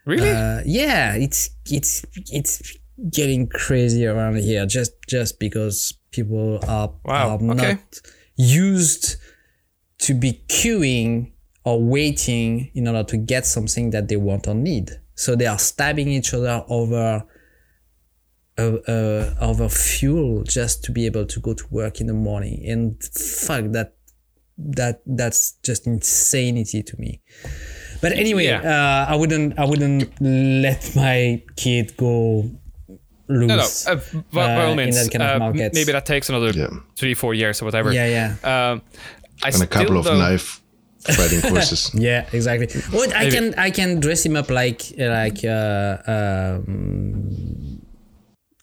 [0.06, 0.30] Really?
[0.30, 2.78] Uh, yeah, it's it's it's
[3.10, 7.74] getting crazy around here just just because people are, Wow, are okay.
[7.74, 8.02] not
[8.36, 9.18] used
[10.00, 11.32] to be queuing
[11.64, 14.92] or waiting in order to get something that they want or need.
[15.16, 17.24] So they are stabbing each other over
[18.58, 22.64] uh, uh, over fuel just to be able to go to work in the morning.
[22.68, 23.96] And fuck that
[24.58, 27.22] that that's just insanity to me.
[28.02, 28.62] But anyway, Yeah.
[29.08, 32.50] uh, I wouldn't I wouldn't let my kid go
[33.28, 33.48] loose.
[33.48, 33.68] no, no.
[33.88, 33.96] Uh,
[34.34, 36.50] by, by uh, all in means, that kind of uh, m- maybe that takes another
[36.52, 36.70] Yeah.
[36.98, 37.92] three, four years or whatever.
[37.94, 38.72] yeah, yeah.
[38.72, 38.82] Um,
[39.44, 40.62] I and a couple of knife
[41.18, 41.92] fighting courses.
[41.94, 42.68] Yeah, exactly.
[42.92, 47.82] Well, I Maybe- can I can dress him up like like uh, um,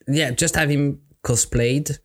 [0.09, 1.99] yeah, just have him cosplayed,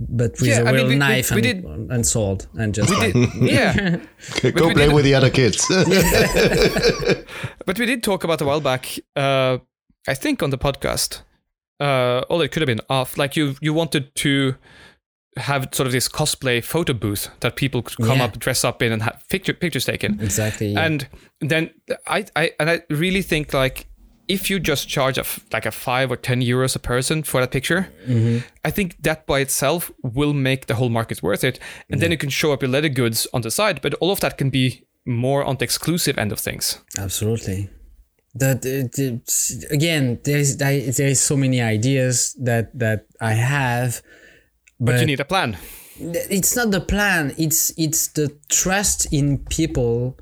[0.00, 2.46] but with Yeah, a I mean, real we- we- knife we and, did- and sword
[2.58, 3.98] and just like, yeah.
[4.54, 5.64] Go play with the other kids.
[7.66, 9.58] But we did talk about a while back, uh,
[10.08, 11.22] I think on the podcast.
[11.78, 13.16] Uh, oh, it could have been off.
[13.16, 14.54] Like you, you wanted to
[15.36, 18.24] have sort of this cosplay photo booth that people could come Yeah.
[18.24, 20.20] up, dress up in, and have picture, pictures taken.
[20.20, 20.72] exactly.
[20.72, 20.84] Yeah.
[20.84, 21.08] And
[21.40, 21.70] then
[22.06, 23.86] I, I, and I really think like
[24.30, 27.40] if you just charge a f- like a five or ten euros a person for
[27.40, 28.38] that picture, mm-hmm.
[28.64, 31.58] I think that by itself will make the whole market worth it.
[31.90, 34.20] And then you can show up your leather goods on the side, but all of
[34.20, 34.66] that can be
[35.04, 36.78] more on the exclusive end of things.
[36.96, 37.68] Absolutely.
[38.34, 44.02] That uh, it's- again, there's there is so many ideas that that I have,
[44.78, 45.56] but, But you need a plan.
[46.30, 47.34] it's not the plan.
[47.36, 50.16] It's it's the trust in people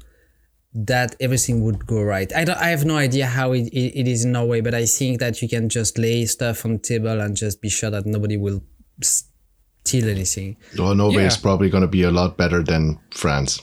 [0.74, 2.30] that everything would go right.
[2.34, 2.58] I don't.
[2.58, 5.40] I have no idea how it, it, it is in Norway, but I think that
[5.42, 8.62] you can just lay stuff on the table and just be sure that nobody will
[9.00, 10.56] steal anything.
[10.78, 13.62] well, Norway is probably going to be a lot better than France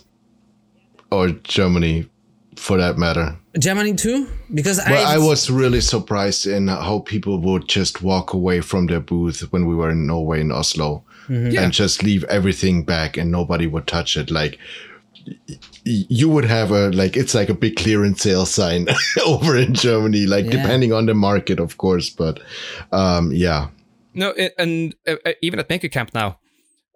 [1.12, 2.10] or Germany
[2.56, 3.38] for that matter.
[3.60, 8.34] Germany too, because Well, I I've- was really surprised in how people would just walk
[8.34, 11.52] away from their booth when we were in Norway in Oslo mm-hmm.
[11.52, 11.62] Yeah.
[11.64, 14.32] and just leave everything back and nobody would touch it.
[14.32, 14.58] Like
[15.28, 18.88] y- y- you would have a like it's like a big clearance sale sign
[19.26, 20.52] over in Germany, like Yeah.
[20.62, 22.10] depending on the market, of course.
[22.10, 22.40] But
[22.92, 23.68] um, yeah,
[24.14, 26.40] No, it, and uh, uh, even at Maker Camp now,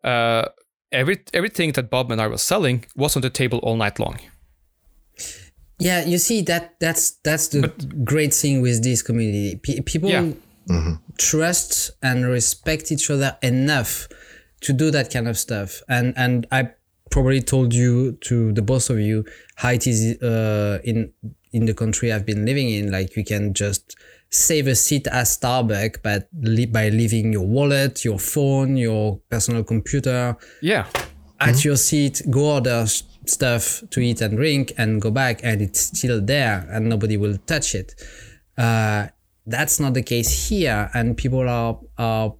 [0.04, 0.46] uh,
[0.92, 4.18] every everything that Bob and I was selling was on the table all night long.
[5.80, 7.68] Yeah, you see that that's that's the
[8.04, 9.60] great thing with this community.
[9.64, 10.32] P- people Yeah.
[11.18, 14.08] trust and respect each other enough
[14.62, 15.82] to do that kind of stuff.
[15.88, 16.72] And and I
[17.10, 21.12] probably told you to the both of you how it is uh, in
[21.52, 22.92] in the country I've been living in.
[22.92, 23.96] Like you can just
[24.30, 29.64] save a seat at Starbucks, but li- by leaving your wallet, your phone, your personal
[29.64, 30.86] computer, Yeah,
[31.40, 35.62] at your seat, go order s- stuff to eat and drink, and go back, and
[35.62, 37.96] it's still there, and nobody will touch it.
[38.58, 39.08] Uh,
[39.48, 42.36] that's not the case here, and people are are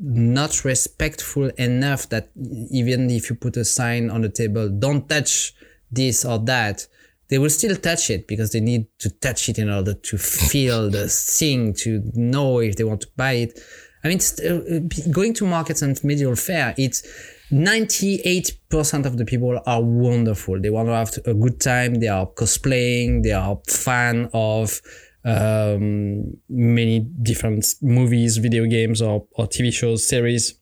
[0.00, 2.30] not respectful enough that
[2.70, 5.52] even if you put a sign on the table, don't touch
[5.90, 6.86] this or that,
[7.28, 10.90] they will still touch it because they need to touch it in order to feel
[10.90, 13.60] the thing, to know if they want to buy it.
[14.02, 17.06] I mean, uh, going to markets and medieval fair, it's
[17.52, 20.60] 98% of the people are wonderful.
[20.60, 21.96] They want to have a good time.
[21.96, 23.22] They are cosplaying.
[23.22, 24.80] They are fan of
[25.24, 30.54] um, many different movies, video games, or, or TV shows, series.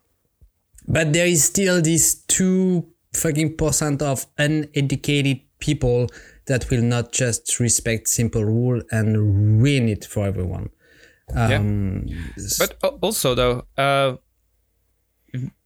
[0.86, 6.09] But there is still this two fucking percent of uneducated people
[6.46, 10.70] that will not just respect simple rule and ruin it for everyone.
[11.34, 12.06] Um,
[12.59, 14.16] but uh, also though, uh,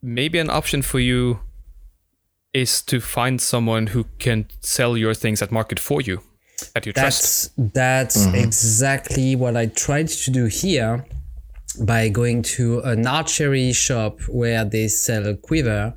[0.01, 1.39] maybe an option for you
[2.53, 6.21] is to find someone who can sell your things at market for you
[6.73, 7.51] that you trust.
[7.57, 11.05] That's that's exactly what I tried to do here
[11.81, 15.93] by going to an archery shop where they sell quiver.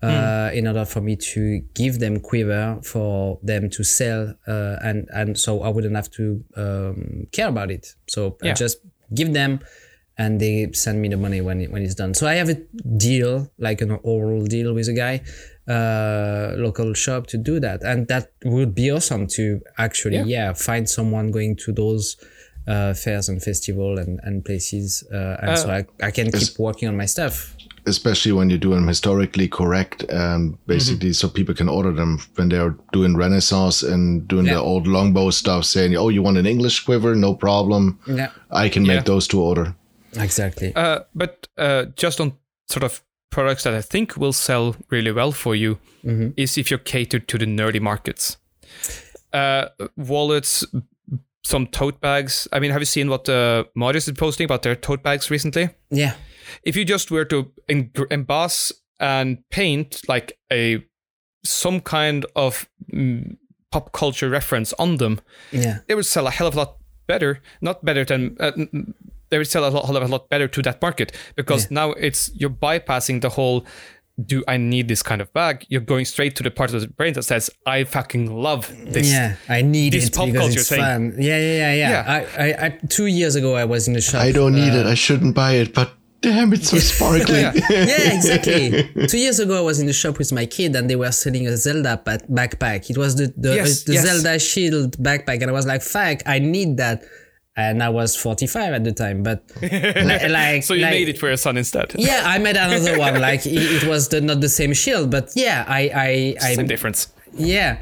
[0.00, 5.08] Uh, in order for me to give them quiver for them to sell, uh, and
[5.12, 7.96] and so I wouldn't have to um, care about it.
[8.06, 8.78] So I just
[9.12, 9.58] give them,
[10.16, 12.14] and they send me the money when it, when it's done.
[12.14, 12.54] So I have a
[12.96, 15.22] deal, like an oral deal with a guy,
[15.68, 20.88] uh, local shop to do that, and that would be awesome to actually, yeah, find
[20.88, 22.16] someone going to those
[22.66, 26.88] uh, fairs and festival and, and places, uh, and so I, I can keep working
[26.88, 27.54] on my stuff.
[27.86, 32.48] especially when you do them historically correct, um, basically, so people can order them when
[32.50, 34.54] they're doing Renaissance and doing Yeah.
[34.56, 37.14] the old longbow stuff, saying, "Oh, you want an English quiver?
[37.14, 37.98] No problem.
[38.06, 38.96] Yeah, I can Yeah.
[38.96, 39.74] make those to order."
[40.16, 40.72] exactly.
[40.76, 42.32] Uh, but uh, just on
[42.68, 43.00] sort of
[43.30, 45.78] products that I think will sell really well for you
[46.36, 48.36] is if you're catered to the nerdy markets.
[49.32, 49.66] Uh,
[49.96, 50.64] wallets,
[51.44, 52.48] some tote bags.
[52.52, 55.70] I mean, have you seen what uh, Marius is posting about their tote bags recently?
[55.90, 56.14] yeah,
[56.62, 60.84] If you just were to en- emboss and paint like a
[61.44, 63.36] some kind of mm,
[63.70, 65.20] pop culture reference on them,
[65.52, 66.76] yeah, they would sell a hell of a lot
[67.06, 67.40] better.
[67.60, 68.52] Not better than uh,
[69.30, 72.50] they would sell a lot, a lot better to that market because now it's you're
[72.50, 73.64] bypassing the whole.
[74.20, 75.64] Do I need this kind of bag?
[75.68, 79.08] You're going straight to the part of the brain that says, "I fucking love this."
[79.12, 79.36] yeah.
[79.48, 80.80] I need this it pop because culture it's thing.
[80.80, 81.14] fun.
[81.18, 81.90] Yeah, yeah, yeah, yeah.
[81.90, 82.26] Yeah.
[82.36, 84.22] I, I, I, two years ago, I was in the shop.
[84.22, 84.86] I don't need it.
[84.86, 87.42] Uh, I shouldn't buy it, but damn, it's so sparkly.
[87.42, 87.52] Yeah.
[87.70, 88.90] yeah, exactly.
[89.06, 91.46] Two years ago, I was in the shop with my kid, and they were selling
[91.46, 92.90] a Zelda pa- backpack.
[92.90, 94.04] It was the the, Yes, the yes.
[94.04, 97.04] Zelda Shield backpack, and I was like, "Fuck, I need that."
[97.66, 101.18] And I was 45 at the time, but li- like, So you like- made it
[101.18, 101.88] for your son instead.
[101.98, 103.20] Yeah, I made another one.
[103.20, 106.66] Like it, it was the, not the same shield, but yeah, I, I, I Same
[106.68, 107.00] difference.
[107.34, 107.72] yeah.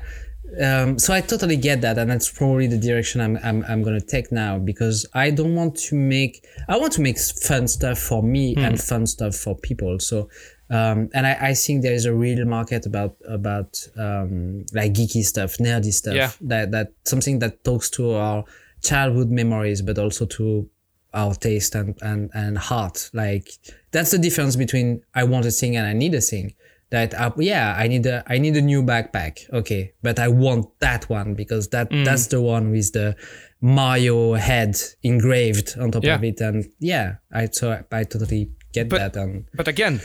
[0.62, 4.00] Um, so I totally get that, and that's probably the direction I'm, I'm I'm gonna
[4.00, 6.34] take now because I don't want to make
[6.68, 8.64] I want to make fun stuff for me Hmm.
[8.66, 9.98] and fun stuff for people.
[9.98, 10.30] So,
[10.70, 15.24] um, and I, I think there is a real market about about um, like geeky
[15.24, 16.14] stuff, nerdy stuff.
[16.14, 16.30] Yeah.
[16.52, 18.44] That that something that talks to our
[18.90, 20.68] childhood memories, but also to
[21.14, 23.10] our taste and, and, and heart.
[23.12, 23.48] Like
[23.92, 26.54] that's the difference between I want a thing and I need a thing.
[26.90, 29.34] That uh, yeah, I need a I need a new backpack.
[29.52, 32.04] Okay, but I want that one because that Mm.
[32.04, 33.16] that's the one with the
[33.60, 36.14] Mario head engraved on top Yeah.
[36.16, 36.40] of it.
[36.40, 39.16] And yeah, I so I, I totally get But- that.
[39.22, 40.00] And But again,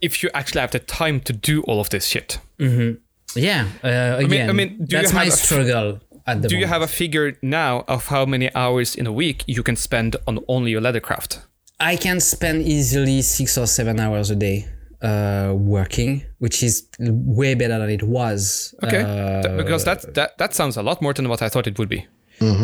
[0.00, 2.38] if you actually have the time to do all of this shit,
[3.36, 6.82] yeah, uh, again, I mean, do you that's my struggle at the do you have
[6.82, 10.70] a figure now of how many hours in a week you can spend on only
[10.70, 11.38] your leathercraft?
[11.80, 14.66] I can spend easily six or seven hours a day.
[15.02, 18.74] uh, working, which is way better than it was.
[18.82, 21.66] Okay, Uh, Th- because that that that sounds a lot more than what I thought
[21.66, 22.06] it would be.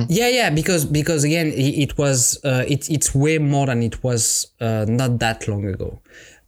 [0.09, 4.03] yeah, yeah, because because again, it, it was uh, it, it's way more than it
[4.03, 6.01] was uh, not that long ago.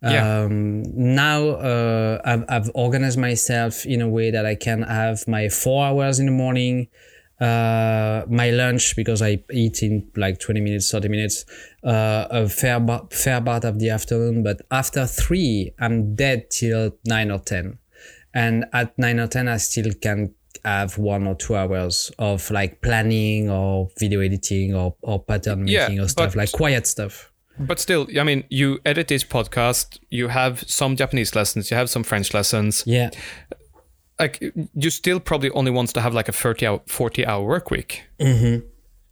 [0.02, 0.42] Yeah.
[0.42, 5.48] Um, now uh, I've, I've organized myself in a way that I can have my
[5.48, 6.88] four hours in the morning,
[7.40, 11.44] uh, my lunch because I eat in like 20 minutes, 30 minutes,
[11.84, 14.42] uh, a fair, ba- fair part of the afternoon.
[14.42, 17.78] But after three, I'm dead till nine or 10.
[18.34, 20.34] And at nine or 10, I still can
[20.64, 25.88] have one or two hours of like planning or video editing or, or pattern Yeah,
[25.88, 27.31] making or stuff like quiet stuff.
[27.58, 29.98] But still, I mean, you edit this podcast.
[30.10, 31.70] You have some Japanese lessons.
[31.70, 32.82] You have some French lessons.
[32.86, 33.10] Yeah.
[34.18, 34.42] Like
[34.74, 38.04] you still probably only wants to have like a thirty hour, forty hour work week.
[38.18, 38.66] Mm-hmm.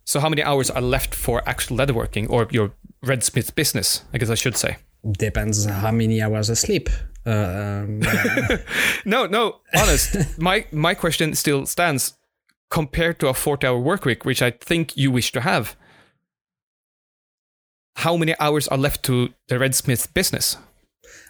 [0.05, 2.73] So how many hours are left for actual leatherworking or your
[3.05, 4.03] redsmith business?
[4.13, 4.77] I guess I should say.
[5.13, 6.89] Depends how many hours I sleep.
[7.27, 8.01] Uh, um,
[9.05, 10.17] No, no, honest.
[10.39, 12.15] my my question still stands
[12.71, 15.77] compared to a 40 hour work week, which I think you wish to have.
[17.97, 20.57] How many hours are left to the redsmith business?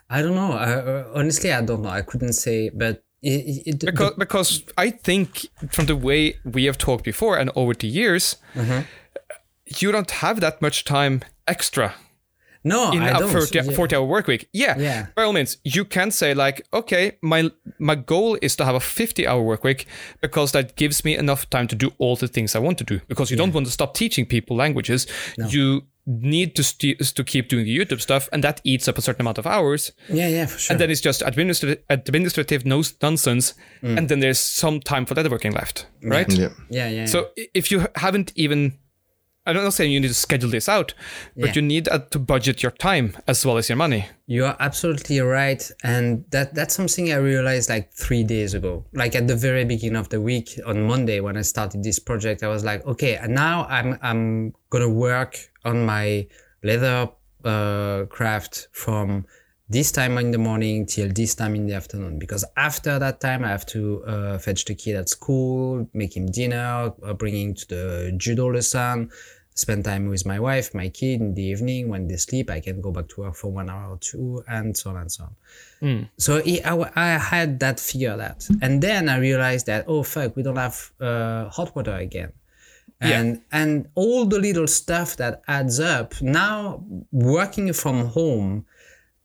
[0.09, 0.53] I don't know.
[0.53, 1.89] I, uh, honestly, I don't know.
[1.89, 6.79] I couldn't say, but it, it, Because because I think from the way we have
[6.79, 8.37] talked before and over the years,
[9.79, 11.95] you don't have that much time extra
[12.63, 13.31] no, in I a don't.
[13.31, 13.63] 40, Yeah.
[13.75, 14.49] 40 hour work week.
[14.53, 15.07] Yeah, Yeah.
[15.15, 18.81] By all means, you can say like, okay, my my goal is to have a
[18.81, 19.87] 50 hour work week
[20.21, 23.01] because that gives me enough time to do all the things I want to do.
[23.09, 25.07] Because you don't want to stop teaching people languages.
[25.49, 29.03] You need to st- to keep doing the YouTube stuff, and that eats up a
[29.03, 29.93] certain amount of hours.
[30.09, 30.73] Yeah, yeah, for sure.
[30.75, 33.99] And then it's just administrative administrative no- nonsense, Mm.
[33.99, 36.31] and then there's some time for leatherworking left, right?
[36.33, 36.49] Yeah.
[36.69, 37.07] yeah, yeah.
[37.07, 38.79] So if you haven't even,
[39.47, 40.93] I'm not saying you need to schedule this out,
[41.35, 41.53] but Yeah.
[41.57, 44.07] you need uh, to budget your time as well as your money.
[44.27, 48.85] You are absolutely right, and that that's something I realized like three days ago.
[48.93, 52.43] Like at the very beginning of the week on Monday when I started this project,
[52.43, 56.27] I was like, okay, and now I'm I'm gonna work on my
[56.63, 57.09] leather
[57.45, 59.25] uh, craft from
[59.71, 63.45] this time in the morning till this time in the afternoon because after that time
[63.45, 67.55] I have to uh, fetch the kid at school, make him dinner, uh, bring him
[67.55, 69.11] to the judo lesson,
[69.55, 71.89] spend time with my wife, my kid in the evening.
[71.89, 74.77] When they sleep, I can go back to work for one hour or two, and
[74.77, 75.35] so on and so on.
[76.17, 80.35] So it, I, I had that figured out, and then I realized that oh fuck,
[80.35, 82.33] we don't have uh, hot water again,
[83.01, 86.21] and and all the little stuff that adds up.
[86.21, 88.67] Now working from home,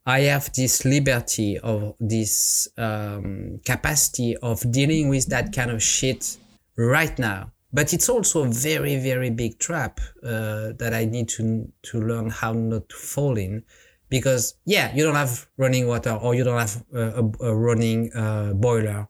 [0.06, 6.38] I have this liberty of this um, capacity of dealing with that kind of shit
[6.78, 7.51] right now.
[7.74, 12.30] But it's also a very, very big trap uh, that I need to to learn
[12.30, 13.64] how not to fall in,
[14.08, 18.14] because yeah, you don't have running water or you don't have uh, a, a running
[18.14, 19.08] uh, boiler.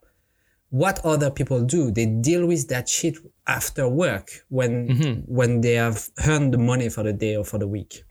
[0.70, 6.10] What other people do, they deal with that shit after work when when they have
[6.28, 8.04] earned the money for the day or for the week.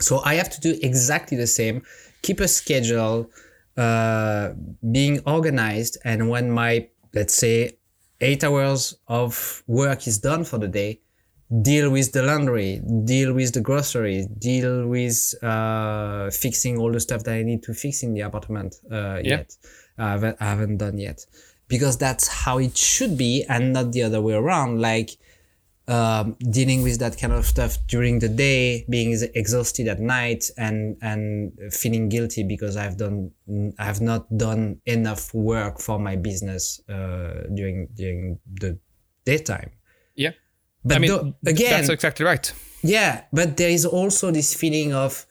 [0.00, 1.82] So I have to do exactly the same,
[2.22, 3.30] keep a schedule,
[3.76, 4.54] uh,
[4.90, 5.98] being organized.
[6.04, 7.78] And when my, let's say,
[8.20, 11.00] eight hours of work is done for the day,
[11.62, 17.24] deal with the laundry, deal with the groceries, deal with uh, fixing all the stuff
[17.24, 19.56] that I need to fix in the apartment uh, yet.
[19.98, 21.26] I haven't, I haven't done yet.
[21.68, 24.80] Because that's how it should be and not the other way around.
[24.80, 25.10] Like,
[25.88, 30.96] um, dealing with that kind of stuff during the day, being exhausted at night, and
[31.02, 33.32] and feeling guilty because I've done
[33.78, 38.78] I have not done enough work for my business uh, during during the
[39.24, 39.72] daytime.
[40.14, 40.32] Yeah.
[40.84, 42.52] But I mean, tho- again, that's exactly right.
[42.82, 45.26] yeah, but there is also this feeling of,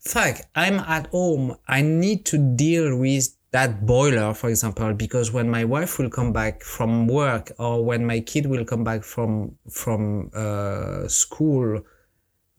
[0.00, 1.56] fuck, I'm at home.
[1.68, 6.32] I need to deal with that boiler, for example, because when my wife will come
[6.32, 11.80] back from work or when my kid will come back from from uh, school,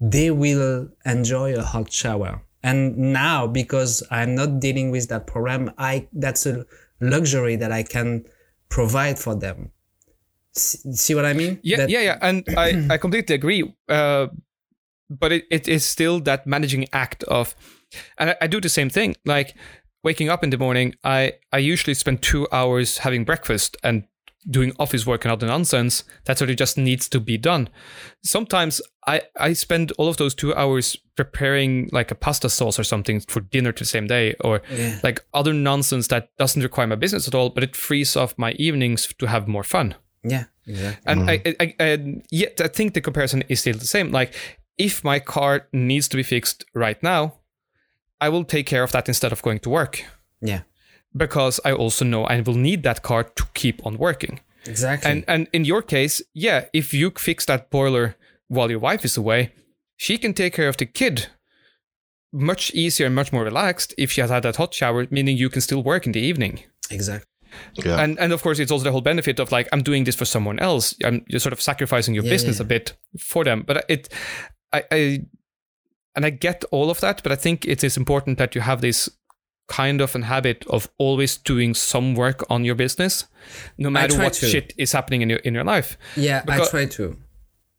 [0.02, 2.42] they will enjoy a hot shower.
[2.64, 6.66] And now, because I'm not dealing with that problem, I that's a
[7.00, 8.26] luxury that I can
[8.70, 9.72] provide for them.
[10.54, 11.60] See what I mean?
[11.64, 12.18] Yeah, That- yeah, yeah.
[12.22, 13.74] And I, I completely agree.
[13.88, 14.28] Uh,
[15.10, 17.56] but it, it is still that managing act of,
[18.18, 19.16] and I, I do the same thing.
[19.26, 19.56] Like
[20.04, 24.06] waking up in the morning, I, I usually spend two hours having breakfast and
[24.50, 27.68] doing office work and other nonsense that sort of just needs to be done.
[28.24, 32.84] Sometimes I, I spend all of those two hours preparing like a pasta sauce or
[32.86, 35.00] something for dinner to the same day or Yeah.
[35.04, 38.54] like other nonsense that doesn't require my business at all, but it frees off my
[38.54, 39.96] evenings to have more fun.
[40.24, 41.04] Yeah, exactly.
[41.06, 41.62] And I, mm-hmm.
[41.80, 44.12] I, I, yet I think the comparison is still the same.
[44.12, 44.34] Like,
[44.78, 47.39] if my car needs to be fixed right now,
[48.22, 50.04] I will take care of that instead of going to work
[50.42, 50.62] Yeah.
[51.16, 54.40] because I also know I will need that car to keep on working.
[54.66, 55.12] Exactly.
[55.12, 58.16] And and in your case, yeah, if you fix that boiler
[58.50, 59.52] while your wife is away,
[59.98, 61.28] she can take care of the kid
[62.32, 65.50] much easier and much more relaxed if she has had that hot shower, meaning you
[65.50, 66.60] can still work in the evening.
[66.92, 67.26] exactly.
[67.86, 68.04] Yeah.
[68.04, 70.26] And and of course it's also the whole benefit of like I'm doing this for
[70.26, 70.94] someone else.
[71.04, 72.66] I'm you're sort of sacrificing your Yeah, business yeah.
[72.66, 73.64] a bit for them.
[73.66, 74.10] But it
[74.72, 75.20] I, I
[76.20, 78.82] and I get all of that, but I think it is important that you have
[78.82, 79.10] this
[79.70, 83.26] kind of an habit of always doing some work on your business,
[83.78, 84.46] no matter what to.
[84.46, 85.98] shit is happening in your in your life.
[86.18, 87.16] Yeah, Because- I try to.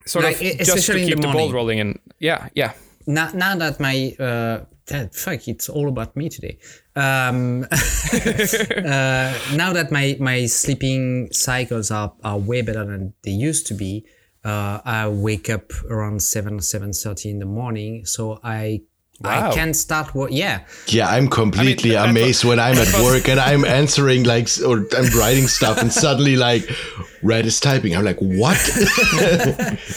[0.07, 2.72] Sort Like, of just to keep the the, ball rolling and yeah, yeah.
[3.07, 6.57] now, now that my uh, that, fuck, it's all about me today.
[6.97, 13.66] Um, uh, now that my my sleeping cycles are, are way better than they used
[13.66, 14.07] to be,
[14.45, 18.82] uh, I wake up around seven seven thirty in the morning, so I
[19.22, 19.51] Wow.
[19.51, 20.30] I can start work.
[20.32, 24.49] Yeah, Yeah, I'm completely that- that amazed when I'm at work and I'm answering like
[24.66, 26.64] or I'm writing stuff and suddenly like
[27.22, 27.95] Red is typing.
[27.95, 28.57] I'm like, what?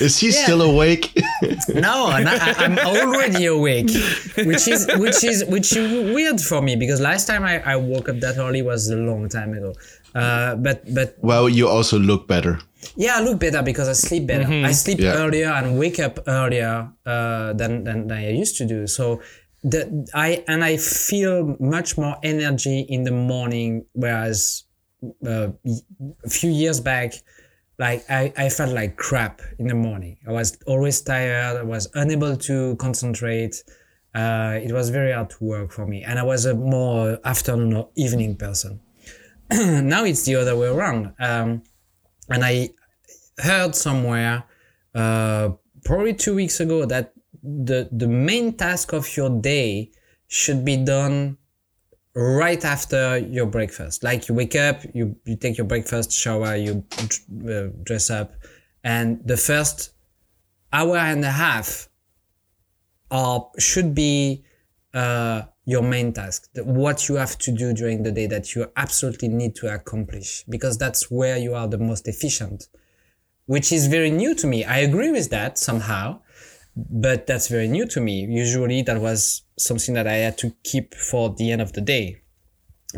[0.02, 1.16] is he still awake?
[1.70, 3.90] no, I, I- I'm already awake,
[4.38, 8.10] which is which is which is weird for me because last time I, I woke
[8.10, 9.74] up that early was a long time ago.
[10.14, 12.60] Uh, but but well, you also look better.
[12.96, 14.46] Yeah, I look better because I sleep better.
[14.46, 14.66] Mm-hmm.
[14.66, 15.14] I sleep Yeah.
[15.16, 18.88] earlier and wake up earlier uh, than, than than I used to do.
[18.88, 19.22] So
[19.64, 24.64] the I and I feel much more energy in the morning, whereas
[25.26, 25.50] uh,
[26.26, 27.14] a few years back,
[27.80, 30.18] like I, I felt like crap in the morning.
[30.28, 31.58] I was always tired.
[31.58, 33.64] I was unable to concentrate.
[34.16, 37.74] Uh, it was very hard to work for me, and I was a more afternoon
[37.74, 38.80] or evening person.
[39.52, 41.14] now it's the other way around.
[41.20, 41.64] Um,
[42.30, 42.70] and I
[43.38, 44.44] heard somewhere
[44.96, 45.50] uh,
[45.84, 49.92] probably two weeks ago that the the main task of your day
[50.28, 51.38] should be done
[52.16, 54.04] right after your breakfast.
[54.04, 56.86] Like you wake up, you you take your breakfast, shower, you
[57.50, 58.34] uh, dress up,
[58.84, 59.94] and the first
[60.72, 61.90] hour and a half
[63.12, 64.44] are should be
[64.94, 69.30] uh, your main task, what you have to do during the day that you absolutely
[69.30, 72.68] need to accomplish, because that's where you are the most efficient,
[73.46, 74.66] which is very new to me.
[74.66, 76.20] I agree with that somehow,
[76.76, 78.26] but that's very new to me.
[78.26, 82.22] Usually that was something that I had to keep for the end of the day,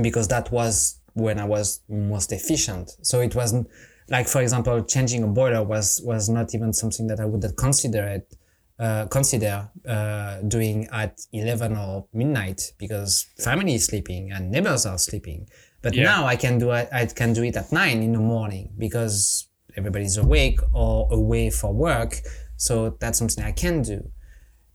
[0.02, 2.92] because that was when I was most efficient.
[3.02, 3.70] So it wasn't
[4.10, 8.06] like, for example, changing a boiler was, was not even something that I would consider
[8.08, 8.36] it
[8.80, 14.98] uh, consider uh, doing at 11 or midnight because family is sleeping and neighbors are
[14.98, 15.48] sleeping.
[15.82, 16.04] But Yeah.
[16.04, 16.90] now I can do it.
[16.92, 19.48] I can do it at nine in the morning because
[19.78, 22.20] everybody's awake or away for work.
[22.58, 24.10] So that's something I can do.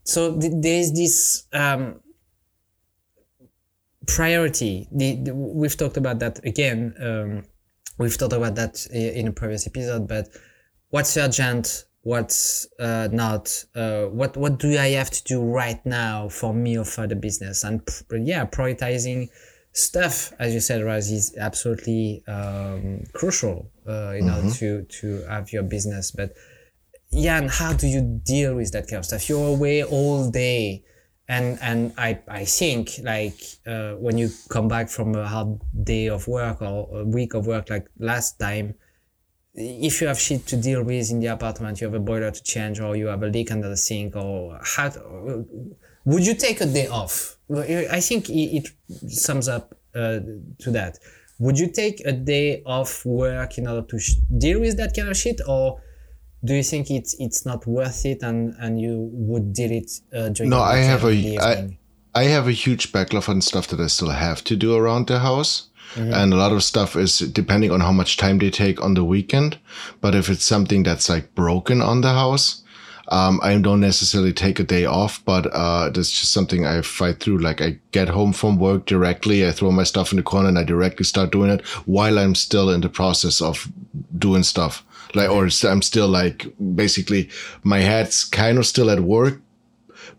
[0.05, 2.01] So th- there's this um,
[4.07, 4.89] priority.
[4.93, 6.95] The, the, we've talked about that again.
[7.01, 7.43] Um,
[7.99, 10.09] we've talked about that in a previous episode.
[10.09, 10.29] But
[10.91, 11.85] what's urgent?
[12.03, 13.65] What's uh, not?
[13.75, 17.17] Uh, what what do I have to do right now for me or for the
[17.17, 17.63] business?
[17.63, 19.29] And pr- yeah, prioritizing
[19.73, 25.53] stuff, as you said, Raz, is absolutely um, crucial uh, in order to to have
[25.53, 26.11] your business.
[26.11, 26.33] But
[27.11, 29.29] yeah, and how do you deal with that kind of stuff?
[29.29, 30.85] You're away all day,
[31.29, 36.09] and and I I think like uh, when you come back from a hard day
[36.09, 38.75] of work or a week of work like last time,
[39.55, 42.43] if you have shit to deal with in the apartment, you have a boiler to
[42.43, 44.91] change, or you have a leak under the sink, or how
[46.05, 47.37] would you take a day off?
[47.53, 50.21] I think it, it sums up uh,
[50.61, 50.99] to that.
[51.41, 55.09] Would you take a day off work in order to sh- deal with that kind
[55.09, 55.81] of shit, or
[56.45, 60.29] do you think it's it's not worth it, and and you would deal it uh,
[60.29, 60.51] during?
[60.51, 61.77] No, I have a- I-?
[62.13, 65.21] I have a huge backlog on stuff that I still have to do around the
[65.21, 65.70] house.
[65.97, 69.05] And a lot of stuff is depending on how much time they take on the
[69.05, 69.59] weekend.
[70.01, 72.63] But if it's something that's like broken on the house,
[73.11, 77.19] um, I don't necessarily take a day off, but uh, that's just something I fight
[77.19, 77.39] through.
[77.39, 80.59] Like I get home from work directly, I throw my stuff in the corner and
[80.59, 83.69] I directly start doing it while I'm still in the process of
[84.17, 84.85] doing stuff.
[85.15, 87.31] Like, or I'm still like basically
[87.65, 89.41] my head's kind of still at work,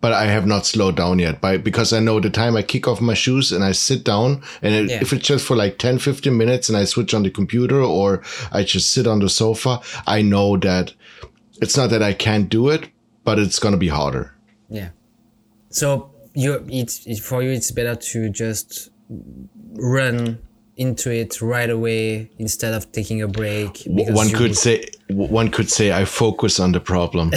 [0.02, 2.88] but I have not slowed down yet by because I know the time I kick
[2.88, 5.00] off my shoes and I sit down and it, Yeah.
[5.02, 8.22] if it's just for like 10, 15 minutes and I switch on the computer or
[8.52, 10.94] I just sit on the sofa, I know that
[11.62, 12.90] it's not that I can't do it,
[13.24, 14.34] but it's going to be harder.
[14.70, 14.90] Yeah.
[15.70, 18.90] So you it's it, for you it's better to just
[19.74, 20.40] run
[20.78, 23.84] into it right away instead of taking a break.
[23.94, 27.32] because One could say one could say I focus on the problem.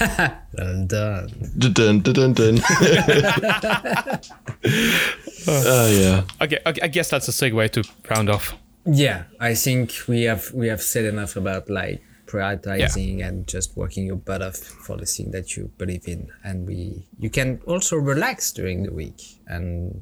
[0.00, 1.28] Well done.
[1.58, 2.58] dun, dun, dun, dun.
[2.66, 4.18] uh,
[5.90, 6.24] yeah.
[6.40, 8.54] Okay, okay, I guess that's a segue to round off.
[8.84, 14.06] Yeah, I think we have we have said enough about like prioritizing and just working
[14.06, 17.96] your butt off for the thing that you believe in, and we you can also
[17.96, 20.00] relax during the week and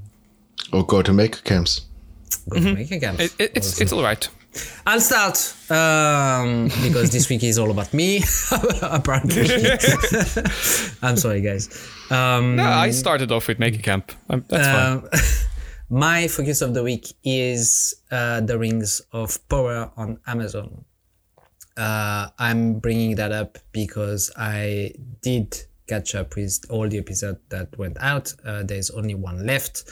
[0.72, 1.82] Or go to maker camps.
[2.48, 3.18] go to Maker Camp.
[3.18, 3.42] Mm-hmm.
[3.42, 4.28] It, it, it's it's all right.
[4.86, 5.36] I'll start
[5.70, 8.22] um, because this week is all about me.
[8.82, 9.46] apparently,
[11.02, 11.68] I'm sorry, guys.
[12.10, 14.10] Um, No, I started off with Maker Camp.
[14.28, 15.08] Um, that's fine.
[15.12, 15.18] Uh,
[15.90, 20.84] my focus of the week is uh, the Rings of Power on Amazon.
[21.76, 25.56] Uh, I'm bringing that up because I did
[25.88, 28.34] catch up with all the episodes that went out.
[28.44, 29.84] Uh, there's only one left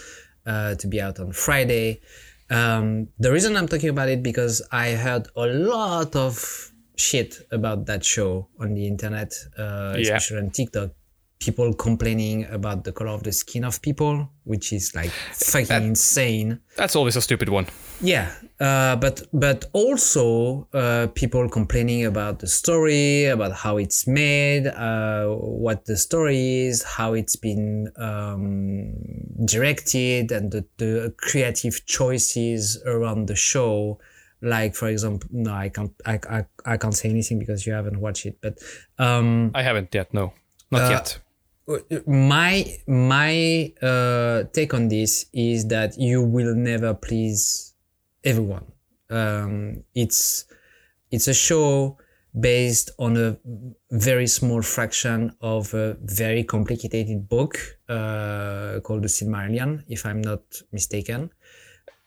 [0.47, 2.01] uh, to be out on Friday.
[2.51, 7.87] Um, the reason I'm talking about it because I heard a lot of shit about
[7.87, 10.01] that show on the internet, uh, Yeah.
[10.16, 10.91] especially on TikTok.
[11.40, 16.60] People complaining about the color of the skin of people, which is like fucking insane.
[16.77, 17.66] That's always a stupid one.
[18.01, 24.66] Yeah, uh, but but also uh, people complaining about the story, about how it's made,
[24.66, 28.93] uh, what the story is, how it's been um,
[29.44, 33.98] directed, and the, the creative choices around the show.
[34.40, 38.01] Like for example, no, I can't, I, I, I can't say anything because you haven't
[38.01, 38.39] watched it.
[38.40, 38.59] But
[38.98, 40.12] um, I haven't yet.
[40.15, 40.32] No,
[40.70, 41.19] not Uh, yet.
[42.07, 47.74] My my uh, take on this is that you will never please
[48.24, 48.65] everyone.
[49.11, 50.47] Um, it's
[51.11, 51.99] it's a show
[52.39, 53.36] based on a
[53.90, 57.59] very small fraction of a very complicated book
[57.89, 60.43] uh, called the Silmarillion, if I'm not
[60.73, 61.31] mistaken.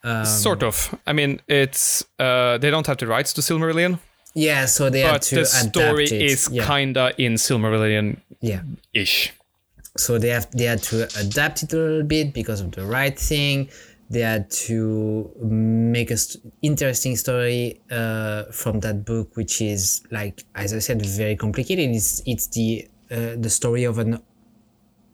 [0.03, 0.95] Um, sort of.
[1.05, 3.99] I mean, it's uh, they don't have the rights to Silmarillion,
[4.33, 6.65] Yeah, so they but to the story is yeah.
[6.65, 8.61] kinda in Silmarillion yeah.
[8.93, 9.33] ish.
[9.97, 13.17] So they have they had to adapt it a little bit because of the right
[13.17, 13.69] thing.
[14.09, 20.43] They had to make a st- interesting story uh, from that book which is like
[20.55, 21.89] as i said very complicated.
[21.89, 24.21] It's it's the uh, the story of an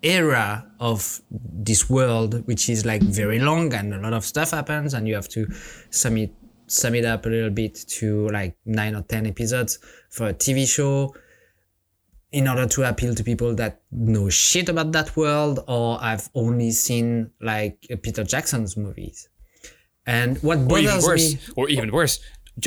[0.04, 4.94] era of this world which is like very long and a lot of stuff happens
[4.94, 5.48] and you have to
[5.90, 6.32] sum it
[6.68, 9.80] sum it up a little bit to like nine or ten episodes
[10.10, 11.14] for a tv show
[12.38, 16.72] in order to appeal to people that know shit about that world or I've only
[16.86, 19.18] seen like Peter Jackson's movies.
[20.06, 22.16] And what Or even bothers worse, me, or even worse,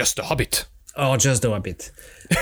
[0.01, 0.55] just the Hobbit.
[0.97, 1.81] or just the Hobbit,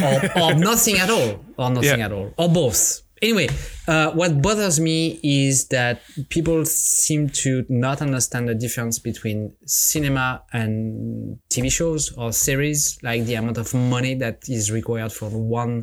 [0.06, 1.30] or, or nothing at all,
[1.60, 2.06] or nothing Yeah.
[2.06, 2.80] at all, or both.
[3.20, 3.48] Anyway,
[3.88, 6.00] uh, what bothers me is that
[6.36, 12.96] people seem to not understand the difference between cinema and TV shows or series.
[13.02, 15.74] Like the amount of money that is required for one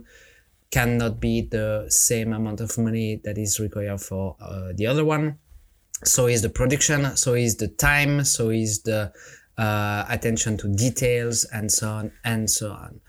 [0.76, 5.39] cannot be the same amount of money that is required for uh, the other one.
[6.03, 9.14] So is the production, so is the time, so is the
[9.57, 12.99] uh, attention to details, and so on and so on.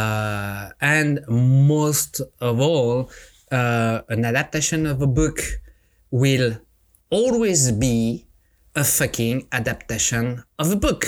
[0.00, 3.10] Uh, and most of all,
[3.50, 5.40] uh, an adaptation of a book
[6.12, 6.56] will
[7.10, 8.28] always be
[8.76, 11.02] a fucking adaptation of a book.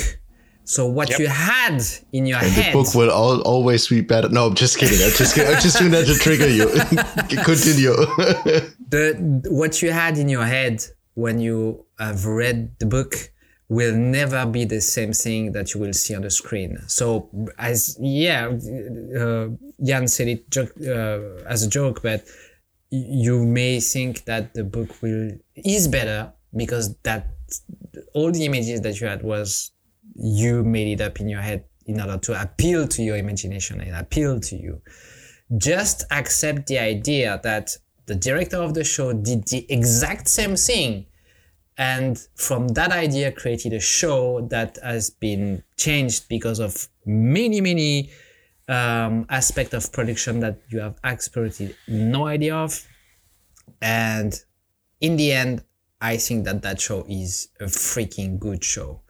[0.71, 1.83] So what you had
[2.13, 2.73] in your The head.
[2.73, 4.29] The book will all, always be better.
[4.29, 5.03] No, I'm just kidding.
[5.05, 5.53] I'm just kidding.
[5.53, 6.67] I'm just doing that to trigger you.
[7.43, 7.97] Continue.
[8.89, 10.85] the what you had in your head
[11.15, 13.15] when you have read the book
[13.69, 16.79] will never be the same thing that you will see on the screen.
[16.87, 17.29] So
[17.59, 18.47] as yeah,
[19.19, 19.49] uh,
[19.83, 22.23] Jan said it joke, uh, as a joke, but
[22.91, 27.27] you may think that the book will is better because that
[28.15, 29.73] all the images that you had was
[30.15, 33.97] you made it up in your head in order to appeal to your imagination and
[33.97, 34.81] appeal to you.
[35.57, 37.77] Just accept the idea that
[38.07, 41.07] the director of the show did the exact same thing
[41.77, 48.11] and from that idea created a show that has been changed because of many many
[48.69, 52.87] um, aspect of production that you have absolutely no idea of.
[53.81, 54.39] And
[55.01, 55.65] in the end
[56.01, 59.01] i think that that show is a freaking good show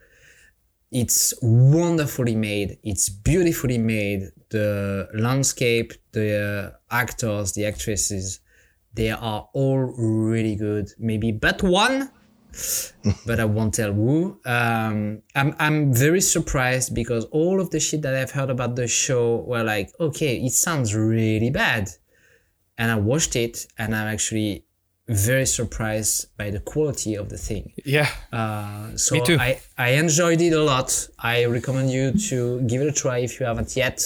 [0.91, 2.79] it's wonderfully made.
[2.83, 4.31] It's beautifully made.
[4.51, 8.41] The landscape the actors the actresses
[8.95, 10.89] they are all really good.
[10.99, 12.11] Maybe but one
[13.27, 14.41] but i won't tell who.
[14.45, 18.89] Um, I'm, I'm very surprised because all of the shit that i've heard about the
[18.89, 21.91] show were like okay it sounds really bad.
[22.77, 24.65] And i watched it and i'm actually
[25.11, 29.37] very surprised by the quality of the thing Yeah, uh, so Me too.
[29.39, 31.09] I, I enjoyed it a lot.
[31.19, 33.99] I recommend you to give it a try if you haven't yet.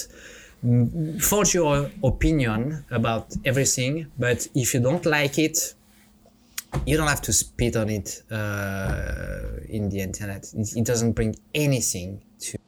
[0.64, 5.74] mm, forge your opinion about everything, but if you don't like it,
[6.86, 10.42] you don't have to spit on it uh, in the internet.
[10.54, 12.58] It, it doesn't bring anything to.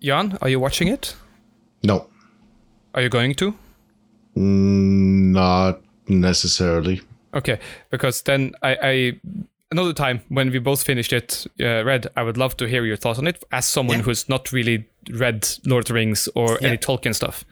[0.00, 1.14] Jan, are you watching it?
[1.84, 2.08] No,
[2.94, 3.54] Are you going to?
[4.34, 5.80] Not
[6.20, 7.00] necessarily.
[7.34, 7.58] Okay,
[7.90, 9.12] because then I, I
[9.70, 12.96] another time when we both finished it, uh, read, I would love to hear your
[12.96, 14.04] thoughts on it as someone Yeah.
[14.04, 16.68] who's not really read Lord of the Rings or Yeah.
[16.68, 17.44] any Tolkien stuff.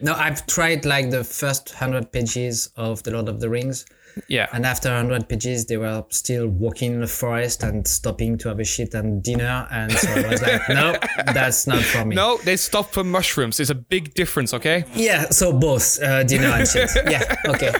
[0.00, 3.86] No, I've tried like the first hundred pages of the Lord of the Rings,
[4.28, 8.48] Yeah, and after hundred pages, they were still walking in the forest and stopping to
[8.48, 10.96] have a shit and dinner, and so I was like, no,
[11.32, 12.14] that's not for me.
[12.16, 13.58] no, they stop for mushrooms.
[13.60, 14.54] It's a big difference.
[14.54, 14.84] Okay.
[14.94, 16.90] Yeah, so both uh, dinner and shit.
[17.10, 17.72] Yeah, okay.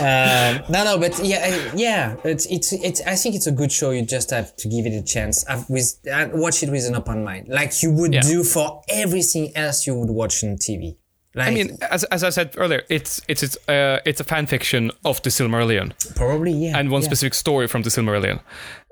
[0.00, 2.16] Um, no, no, but yeah, yeah.
[2.24, 3.00] It's it's it's.
[3.06, 3.90] I think it's a good show.
[3.90, 5.44] You just have to give it a chance.
[5.46, 8.20] I've with I watch it with an open mind, like you would Yeah.
[8.22, 10.96] do for everything else you would watch on TV.
[11.34, 14.46] Like, I mean, as, as I said earlier, it's it's it's uh, it's a fan
[14.46, 16.76] fiction of the Silmarillion probably yeah.
[16.76, 17.08] and one yeah.
[17.08, 18.40] specific story from the Silmarillion.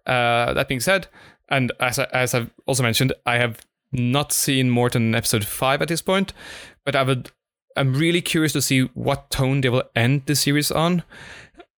[0.06, 1.09] Uh, that being said,
[1.48, 5.82] and as I, as I've also mentioned, I have not seen more than episode five
[5.82, 6.32] at this point,
[6.85, 7.32] but I would
[7.77, 11.02] I'm really curious to see what tone they will end the series on,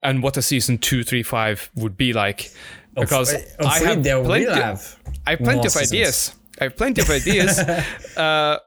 [0.02, 2.50] and what a season two, three, five would be like.
[2.94, 4.98] Because Hopefully- I have plenty, have.
[5.26, 5.92] I have plenty of seasons.
[5.92, 6.34] ideas.
[6.60, 7.58] I have plenty of ideas.
[8.16, 8.58] uh,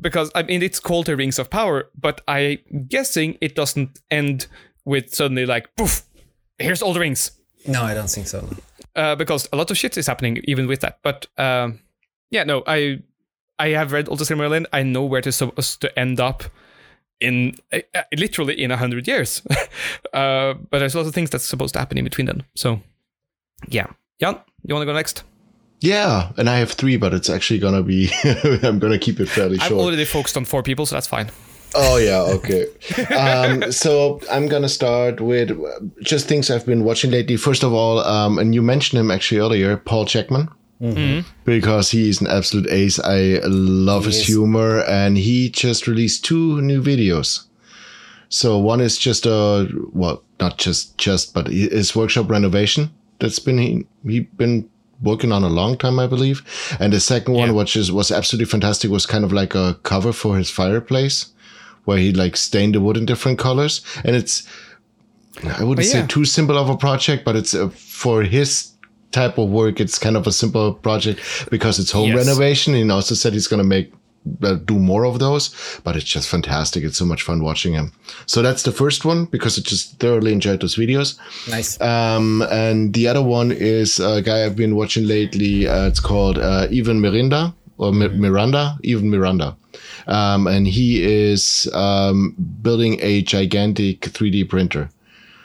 [0.00, 4.46] because I mean, it's called the Rings of Power, but I'm guessing it doesn't end
[4.84, 6.02] with suddenly like, poof,
[6.58, 7.32] here's all the rings.
[7.66, 8.48] No, I don't think so.
[8.94, 10.98] Uh, because a lot of shit is happening even with that.
[11.02, 11.80] But um,
[12.30, 13.02] yeah, no, I
[13.58, 14.66] I have read all the Silmarillion.
[14.72, 16.44] I know where they're supposed to end up
[17.20, 19.42] in uh, uh, literally in a hundred years.
[20.12, 22.44] uh, but there's a lot of things that's supposed to happen in between then.
[22.54, 22.80] So
[23.68, 23.86] yeah,
[24.20, 25.22] Jan, you want to go next?
[25.82, 28.08] Yeah, and I have three, but it's actually gonna be.
[28.62, 29.80] I'm gonna keep it fairly I'm short.
[29.80, 31.30] already focused on four people, so that's fine.
[31.74, 32.66] Oh yeah, okay.
[33.14, 37.36] um, so I'm gonna start with uh, just things I've been watching lately.
[37.36, 40.48] First of all, um, and you mentioned him actually earlier, Paul Jackman,
[41.44, 43.00] because he's an absolute ace.
[43.00, 44.26] I love his is.
[44.26, 47.46] humor, and he just released two new videos.
[48.28, 53.58] So one is just a well, not just just, but his workshop renovation that's been
[53.58, 54.68] he he been
[55.02, 56.42] working on a long time, I believe.
[56.80, 57.54] And the second one, Yeah.
[57.54, 61.26] which is was absolutely fantastic, was kind of like a cover for his fireplace,
[61.84, 64.42] where he like stained the wood in different colors, and it's
[65.58, 68.68] I wouldn't Oh, say too simple of a project, but it's uh, for his
[69.12, 69.80] type of work.
[69.80, 71.20] It's kind of a simple project
[71.50, 72.16] because it's home Yes.
[72.26, 72.74] renovation.
[72.74, 73.92] He also said he's going to make
[74.64, 76.84] do more of those, but it's just fantastic.
[76.84, 77.92] It's so much fun watching him.
[78.26, 81.18] So that's the first one because I just thoroughly enjoyed those videos.
[81.48, 81.80] Nice.
[81.80, 85.66] Um, and the other one is a guy I've been watching lately.
[85.66, 89.56] Uh, it's called uh, Ivan Mirinda or Mi- Miranda, Ivan Miranda.
[90.06, 94.90] Um, and he is um, building a gigantic 3D printer.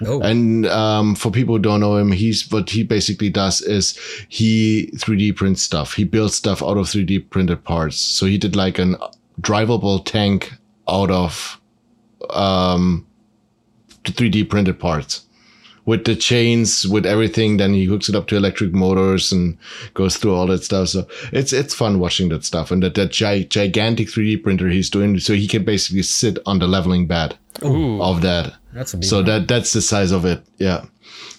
[0.05, 3.97] Oh, And um, for people who don't know him, he's what he basically does is
[4.29, 5.93] he 3D prints stuff.
[5.93, 7.97] He builds stuff out of 3D printed parts.
[7.97, 8.95] So he did like an
[9.41, 10.53] drivable tank
[10.87, 11.59] out of
[12.29, 13.05] um,
[14.03, 15.26] 3D printed parts
[15.87, 17.57] with the chains, with everything.
[17.57, 19.57] Then he hooks it up to electric motors and
[19.95, 20.89] goes through all that stuff.
[20.89, 24.89] So it's it's fun watching that stuff and that that gi- gigantic 3D printer he's
[24.91, 25.17] doing.
[25.19, 27.99] So he can basically sit on the leveling bed Ooh.
[28.03, 28.53] of that.
[28.73, 29.25] that's a So one.
[29.25, 30.43] that that's the size of it.
[30.59, 30.85] Yeah.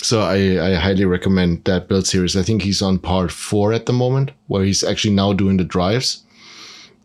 [0.01, 2.37] So I, I highly recommend that build series.
[2.37, 5.65] I think he's on part four at the moment, where he's actually now doing the
[5.65, 6.25] drives.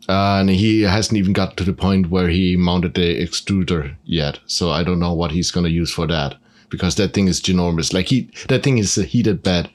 [0.08, 4.38] Uh, and he hasn't even got to the point where he mounted the extruder yet.
[4.46, 6.36] So I don't know what he's gonna use for that
[6.70, 7.92] because that thing is ginormous.
[7.92, 9.70] Like he, that thing is a heated bed.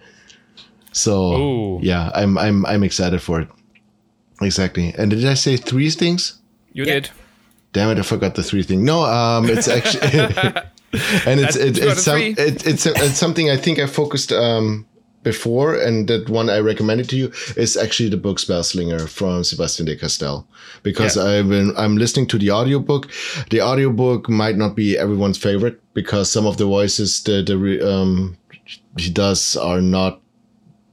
[0.91, 1.79] So Ooh.
[1.81, 3.47] yeah, I'm I'm I'm excited for it.
[4.41, 4.93] Exactly.
[4.97, 6.39] And did I say three things?
[6.73, 6.93] You Yeah.
[6.93, 7.09] did.
[7.71, 7.99] Damn it!
[7.99, 8.83] I forgot the three thing.
[8.83, 10.01] No, um, it's actually,
[11.27, 14.87] and it's it, it's some, it, it's it's something I think I focused um
[15.31, 19.85] before, and that one I recommended to you is actually the book Spellslinger from Sebastien
[19.87, 20.45] de Castell,
[20.83, 21.27] because Yeah.
[21.29, 23.03] I've been I'm listening to the audiobook.
[23.49, 27.55] The audiobook might not be everyone's favorite because some of the voices the the
[27.93, 28.37] um
[28.97, 30.21] he does are not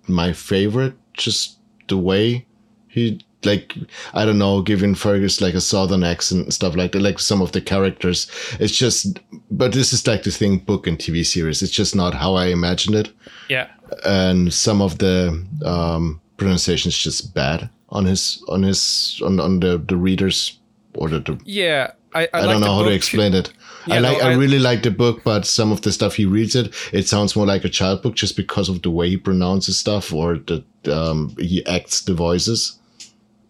[0.09, 0.95] my favorite.
[1.15, 1.59] Just
[1.89, 2.47] the way
[2.89, 3.75] he like
[4.15, 7.01] I don't know, giving Ferius like a southern accent and stuff like that.
[7.03, 9.21] Like some of the characters, it's just.
[9.51, 11.63] But this is like the thing, book and TV series.
[11.63, 13.13] It's just not how I imagined it,
[13.49, 13.69] Yeah.
[14.05, 19.61] and some of the um, pronunciation is just bad on his on his on on
[19.61, 20.59] the the readers
[20.95, 21.21] or the.
[21.21, 21.93] the Yeah.
[22.15, 23.53] I, I, I like don't know how to explain it.
[23.87, 24.23] I Yeah, no, like.
[24.23, 27.07] I, I- really like the book, but some of the stuff he reads it, it
[27.07, 30.39] sounds more like a child book just because of the way he pronounces stuff or
[30.39, 32.79] the um, he acts the voices.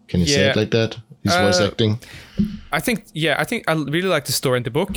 [0.07, 0.97] Can you say it like that?
[1.23, 1.99] His voice Uh, acting.
[2.71, 4.91] I think yeah, I think I really like the story and the book,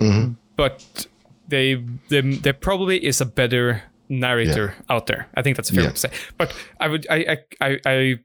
[0.00, 0.32] Mm-hmm.
[0.56, 1.06] but
[1.48, 5.26] they, they there probably is a better narrator out there.
[5.34, 5.90] I think that's a fair Yeah.
[5.90, 6.10] to say.
[6.38, 8.18] But I would I I I, I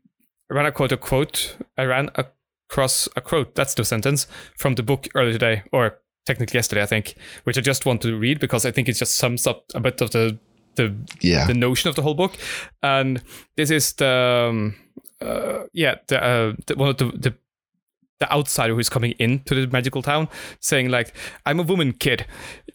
[0.50, 1.56] ran a quote a quote.
[1.78, 3.56] I ran across a quote.
[3.56, 4.28] That's the sentence
[4.58, 8.18] from the book earlier today, or technically yesterday, I think, which I just want to
[8.18, 10.38] read because I think it just sums up a bit of the
[10.76, 11.46] the Yeah.
[11.48, 12.34] the notion of the whole book.
[12.82, 13.22] And
[13.56, 14.76] this is the um,
[15.26, 17.34] uh, yeah the, uh, the one of the, the
[18.20, 20.30] the outsider who's coming into the magical town,
[20.62, 21.14] saying like,
[21.46, 22.26] "I'm a woman, kid.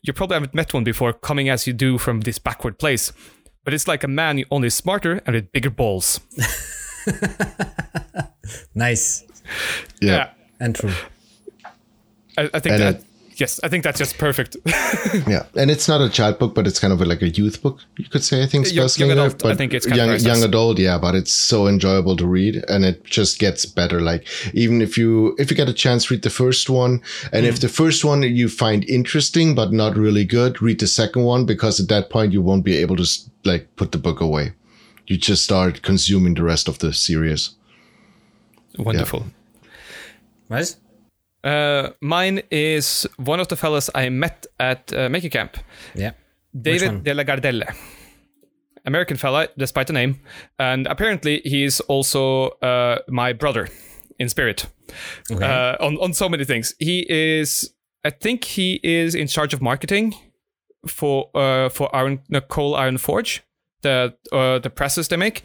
[0.02, 3.12] You probably haven't met one before, coming as you do from this backward place."
[3.64, 6.20] But it's like a man, only smarter and with bigger balls.
[8.74, 9.24] Nice
[10.00, 10.30] yeah.
[10.58, 10.92] and true.
[12.38, 13.04] I, I think And that it-
[13.40, 14.56] yes, I think that's just perfect.
[15.26, 17.80] Yeah, and it's not a child book, but it's kind of like a youth book,
[17.96, 18.42] you could say.
[18.42, 20.24] I think, Young- young personally, adult, I think it's kind young nice.
[20.24, 20.98] young adult, yeah.
[20.98, 24.00] But it's so enjoyable to read, and it just gets better.
[24.00, 27.02] Like even if you if you get a chance, read the first one,
[27.32, 27.48] and Mm.
[27.48, 31.44] if the first one you find interesting but not really good, read the second one
[31.46, 33.06] because at that point you won't be able to
[33.44, 34.52] like put the book away.
[35.06, 37.50] You just start consuming the rest of the series.
[38.78, 39.24] Wonderful.
[40.48, 40.76] Right?
[41.44, 45.56] Uh, mine is one of the fellas I met at uh, Maker Camp.
[45.94, 46.12] Yeah.
[46.52, 47.64] David de la Gardelle.
[48.86, 50.20] American fella, despite the name.
[50.58, 53.68] And apparently, he is also uh, my brother
[54.18, 54.66] in spirit
[55.30, 55.44] Okay.
[55.44, 56.74] uh, on, on so many things.
[56.78, 57.72] He is,
[58.04, 60.14] I think he is in charge of marketing
[60.86, 63.42] for uh, for Iron, no, Coal Iron Forge,
[63.82, 65.42] the, uh, the presses they make.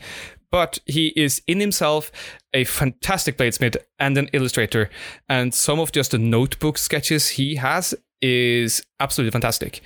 [0.51, 2.11] But he is in himself
[2.55, 4.89] a fantastic bladesmith and an illustrator.
[5.29, 9.81] And some of just the notebook sketches he has is absolutely fantastic.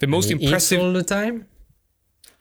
[0.00, 1.46] The most He eats impressive all the time.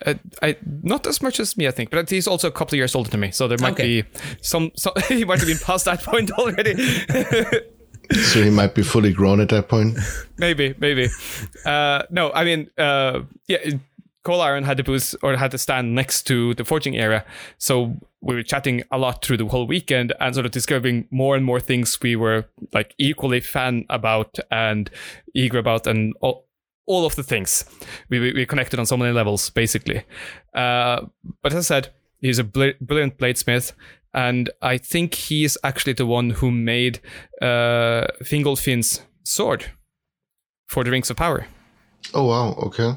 [0.05, 2.77] uh, I not as much as me, I think, but he's also a couple of
[2.77, 4.01] years older than me, so there might Okay.
[4.01, 4.07] be
[4.41, 4.71] some.
[4.75, 6.73] some he might have been past that point already.
[8.11, 9.97] So he might be fully grown at that point.
[10.37, 11.07] maybe, maybe.
[11.65, 13.59] Uh, no, I mean, uh, yeah.
[14.23, 17.25] Coal Iron had the booth or had the stand next to the forging area,
[17.57, 21.35] so we were chatting a lot through the whole weekend and sort of discovering more
[21.35, 24.89] and more things we were like equally fan about and
[25.35, 26.47] eager about, and all,
[26.85, 27.65] all of the things
[28.09, 30.03] we we we connected on so many levels, basically.
[30.55, 31.01] Uh,
[31.41, 33.73] but as I said, he's a bl- brilliant bladesmith,
[34.13, 37.01] and I think he is actually the one who made
[37.41, 39.65] uh, Fingolfin's sword
[40.67, 41.47] for the Rings of Power.
[42.13, 42.95] Oh wow, okay.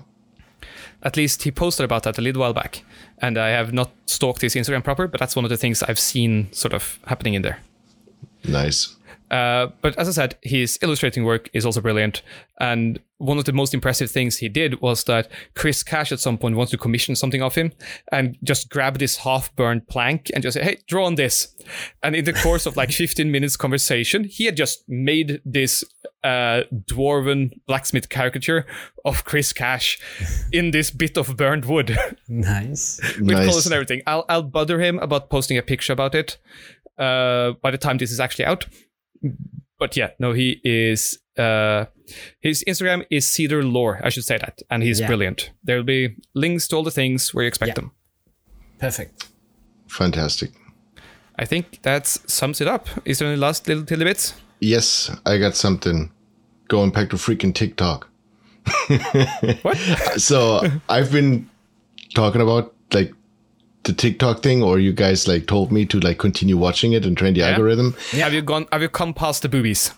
[1.07, 2.83] At least he posted about that a little while back,
[3.19, 6.01] and I have not stalked his Instagram proper, but that's one of the things I've
[6.01, 7.61] seen sort of happening in there.
[8.43, 8.97] Nice.
[9.31, 12.23] Uh, but as I said, his illustrating work is also brilliant.
[12.61, 16.39] And one of the most impressive things he did was that Chris Cash at some
[16.39, 17.73] point wanted to commission something of him
[18.13, 21.55] and just grab this half burned plank and just say, hey, draw on this.
[22.03, 25.85] And in the course of like 15 minutes conversation, he had just made this
[26.27, 26.63] uh,
[26.93, 28.65] dwarven blacksmith caricature
[29.05, 29.99] of Chris Cash
[30.53, 31.97] in this bit of burned wood.
[32.29, 33.01] Nice.
[33.19, 33.47] with Nice.
[33.49, 34.03] colors and everything.
[34.07, 36.39] I'll I'll bother him about posting a picture about it
[36.99, 38.67] uh, by the time this is actually out.
[39.79, 41.19] But yeah, no, he is.
[41.39, 41.85] Uh,
[42.41, 44.01] his Instagram is Cedar Lore.
[44.03, 45.07] I should say that, and he's Yeah.
[45.07, 45.51] brilliant.
[45.65, 47.75] There will be links to all the things where you expect Yeah.
[47.75, 47.91] them.
[48.79, 49.27] Perfect.
[49.89, 50.51] Fantastic.
[51.39, 52.89] I think that sums it up.
[53.05, 54.35] Is there any last little tidbits?
[54.61, 56.11] Yes, I got something.
[56.69, 58.09] Going back to freaking TikTok.
[59.63, 59.77] What?
[60.19, 61.49] So I've been
[62.15, 63.13] talking about like
[63.85, 67.17] the TikTok thing, or you guys like told me to like continue watching it and
[67.17, 67.95] train the algorithm.
[68.13, 68.67] Have you gone?
[68.73, 69.93] Have you come past the boobies?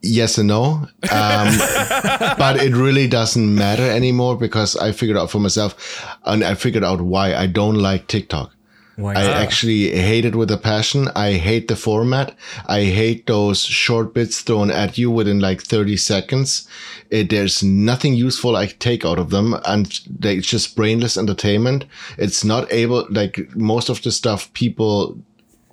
[0.00, 1.48] Yes and no, um,
[2.38, 6.84] but it really doesn't matter anymore because I figured out for myself, and I figured
[6.84, 8.54] out why I don't like TikTok.
[8.98, 11.06] Why I actually hate it with a passion.
[11.14, 12.34] I hate the format.
[12.66, 16.66] I hate those short bits thrown at you within like 30 seconds.
[17.08, 21.84] It, there's nothing useful I take out of them and they, it's just brainless entertainment.
[22.16, 25.16] It's not able, like most of the stuff people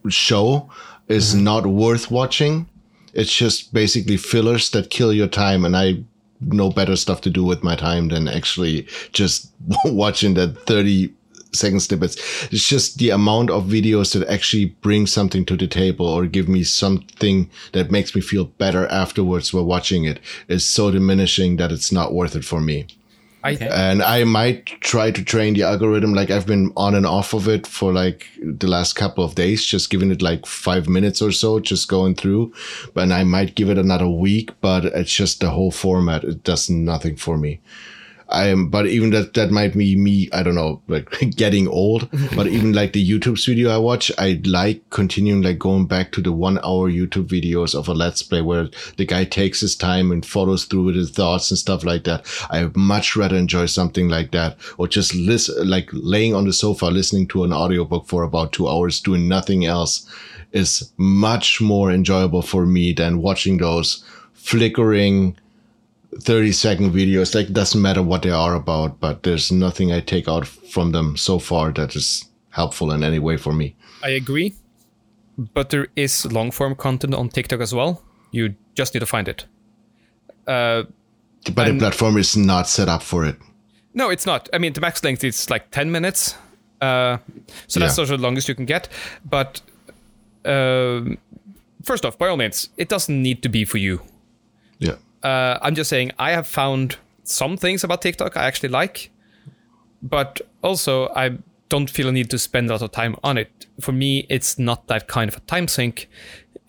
[0.08, 0.70] show
[1.08, 1.46] is mm-hmm.
[1.46, 2.70] not worth watching.
[3.16, 5.66] It's just basically fillers that kill your time.
[5.66, 6.04] And I
[6.42, 9.52] know better stuff to do with my time than actually just
[9.86, 11.12] watching that 30
[11.56, 12.16] second snippets.
[12.52, 16.48] It's just the amount of videos that actually bring something to the table or give
[16.48, 21.72] me something that makes me feel better afterwards while watching it is so diminishing that
[21.72, 22.88] it's not worth it for me.
[23.46, 23.70] Okay.
[23.72, 26.14] And I might try to train the algorithm.
[26.16, 29.64] Like I've been on and off of it for like the last couple of days,
[29.64, 32.54] just giving it like five minutes or so, just going through.
[32.96, 36.24] But I might give it another week, but it's just the whole format.
[36.24, 37.62] It does nothing for me.
[38.30, 42.10] I am, but even that, that might be me, I don't know, like getting old,
[42.36, 46.22] but even like the YouTube video I watch, I like continuing, like going back to
[46.22, 50.12] the one hour YouTube videos of a Let's Play where the guy takes his time
[50.12, 52.26] and follows through with his thoughts and stuff like that.
[52.50, 56.86] I much rather enjoy something like that or just listen, like laying on the sofa,
[56.88, 60.10] listening to an audiobook for about two hours, doing nothing else
[60.52, 64.04] is much more enjoyable for me than watching those
[64.34, 65.36] flickering,
[66.22, 70.28] 30 second videos like doesn't matter what they are about but there's nothing i take
[70.30, 74.54] out from them so far that is helpful in any way for me I agree,
[75.38, 78.04] but there is long form content on TikTok as well.
[78.32, 79.46] You just need to find it.
[80.46, 80.84] Uh,
[81.54, 83.36] but the platform is not set up for it
[83.98, 84.50] no, it's not.
[84.54, 86.36] I mean, the max length is like 10 minutes.
[86.82, 87.18] Uh,
[87.68, 87.96] so that's Yeah.
[87.96, 88.90] sort of the longest you can get.
[89.24, 89.62] But
[90.44, 91.18] um
[91.84, 94.02] first off, by all means, it doesn't need to be for you.
[95.26, 99.10] Uh, I'm just saying, I have found some things about TikTok I actually like,
[100.02, 101.38] but also I
[101.70, 103.66] don't feel a need to spend a lot of time on it.
[103.82, 106.08] For me, it's not that kind of a time sink.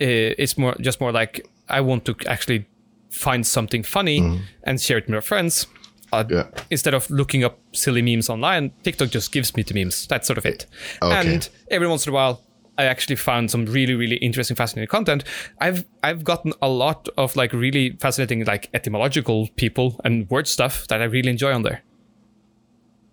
[0.01, 2.65] Uh, It's more just more like I want to actually
[3.11, 5.67] find something funny and share it with my friends.
[6.13, 6.47] Uh, Yeah.
[6.71, 10.07] Instead of looking up silly memes online, TikTok just gives me the memes.
[10.07, 10.67] That's sort of it.
[11.03, 11.15] Okay.
[11.35, 12.41] And every once in a while,
[12.79, 15.25] I actually found some really, really interesting, fascinating content.
[15.61, 20.87] I've I've gotten a lot of like really fascinating like etymological people and word stuff
[20.89, 21.83] that I really enjoy on there.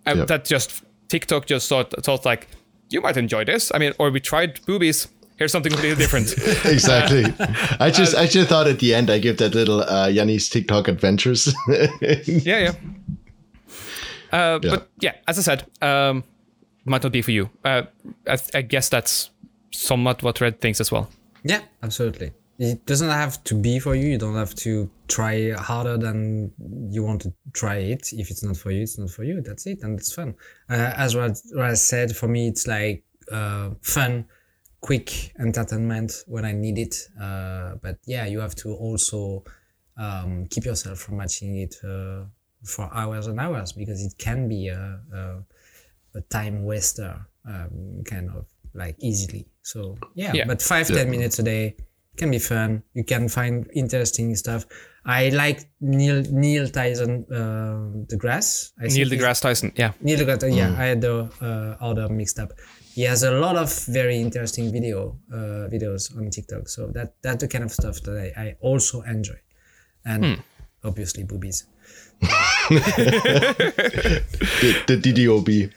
[0.06, 0.26] Yep.
[0.26, 2.48] that just TikTok just thought thought like
[2.90, 3.72] you might enjoy this.
[3.74, 5.08] I mean, or we tried boobies.
[5.36, 6.32] Here's something completely different.
[6.64, 7.24] exactly
[7.80, 10.86] i just i just thought at the end i give that little uh yanni's tiktok
[10.86, 11.52] adventures
[12.26, 12.72] yeah, yeah.
[14.34, 16.24] Uh, But yeah, as I said, um,
[16.84, 17.50] might not be for you.
[17.64, 17.82] Uh,
[18.26, 19.30] I, I guess that's
[19.74, 21.10] somewhat what Red thinks as well.
[21.42, 22.32] Yeah, absolutely.
[22.58, 24.10] It doesn't have to be for you.
[24.10, 26.52] You don't have to try harder than
[26.88, 28.12] you want to try it.
[28.12, 29.40] If it's not for you, it's not for you.
[29.40, 30.36] That's it, and it's fun.
[30.70, 33.02] Uh, as what I said, for me, it's like
[33.32, 34.26] uh, fun,
[34.80, 36.94] quick entertainment when I need it.
[37.20, 39.42] Uh, but yeah, you have to also
[39.96, 42.24] um, keep yourself from watching it uh,
[42.62, 48.30] for hours and hours because it can be a, a, a time waster, um, kind
[48.30, 49.46] of like easily.
[49.62, 50.44] So yeah, Yeah.
[50.46, 51.76] but five ten minutes a day
[52.16, 52.82] can be fun.
[52.94, 54.66] You can find interesting stuff.
[55.06, 58.72] I like Neil Neil Tyson uh, deGrasse.
[58.78, 59.72] I Neil think he's- deGrasse Tyson.
[59.76, 59.92] Yeah.
[60.00, 60.54] Neil deGrasse.
[60.56, 62.52] Yeah, I had the uh, order mixed up.
[62.94, 66.68] He has a lot of very interesting video uh, videos on TikTok.
[66.68, 69.40] So that that's the kind of stuff that I, I also enjoy,
[70.04, 70.42] and
[70.84, 71.66] obviously boobies.
[74.64, 75.70] the, the ddob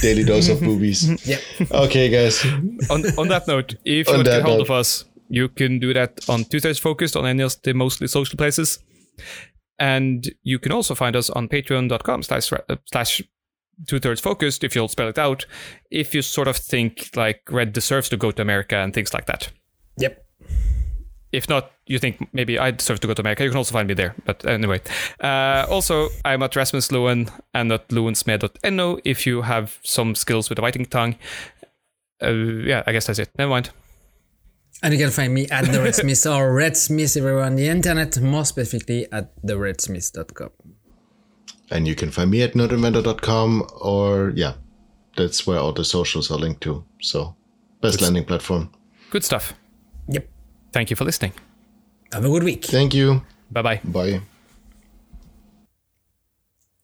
[0.00, 1.38] daily dose of boobies Yeah.
[1.70, 2.44] okay guys
[2.90, 4.64] on, on that note, if you want to get hold note.
[4.66, 8.06] of us, you can do that on Two Thirds Focused on any of the mostly
[8.06, 8.78] social places.
[9.78, 12.58] And you can also find us on patreon.com slash uh,
[12.92, 13.22] slash
[13.88, 15.46] two thirds focused if you'll spell it out.
[15.90, 19.26] If you sort of think like Red deserves to go to America and things like
[19.26, 19.50] that.
[19.98, 20.21] Yep.
[21.32, 23.88] If not, you think maybe I deserve to go to America, you can also find
[23.88, 24.14] me there.
[24.26, 24.80] But anyway.
[25.20, 30.56] Uh, also, I'm at Rasmus Lewin and at lewensmed.no if you have some skills with
[30.56, 31.16] the writing tongue.
[32.22, 33.30] Uh, yeah, I guess that's it.
[33.38, 33.70] Never mind.
[34.82, 37.68] And you can find me at the Red Smith or Red Smith everywhere on the
[37.68, 40.50] internet, more specifically at theredsmith.com.
[41.70, 44.54] and you can find me at nerdinventor.com or yeah
[45.16, 47.34] that's where all the socials are linked to so
[47.80, 48.68] best landing platform
[49.10, 49.54] Good stuff.
[50.08, 50.26] Yep.
[50.72, 51.32] Thank you for listening.
[52.12, 52.64] Have a good week.
[52.66, 53.80] thank you Bye bye.
[53.84, 54.20] bye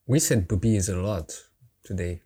[0.07, 1.33] We said boobies a lot
[1.85, 2.23] today.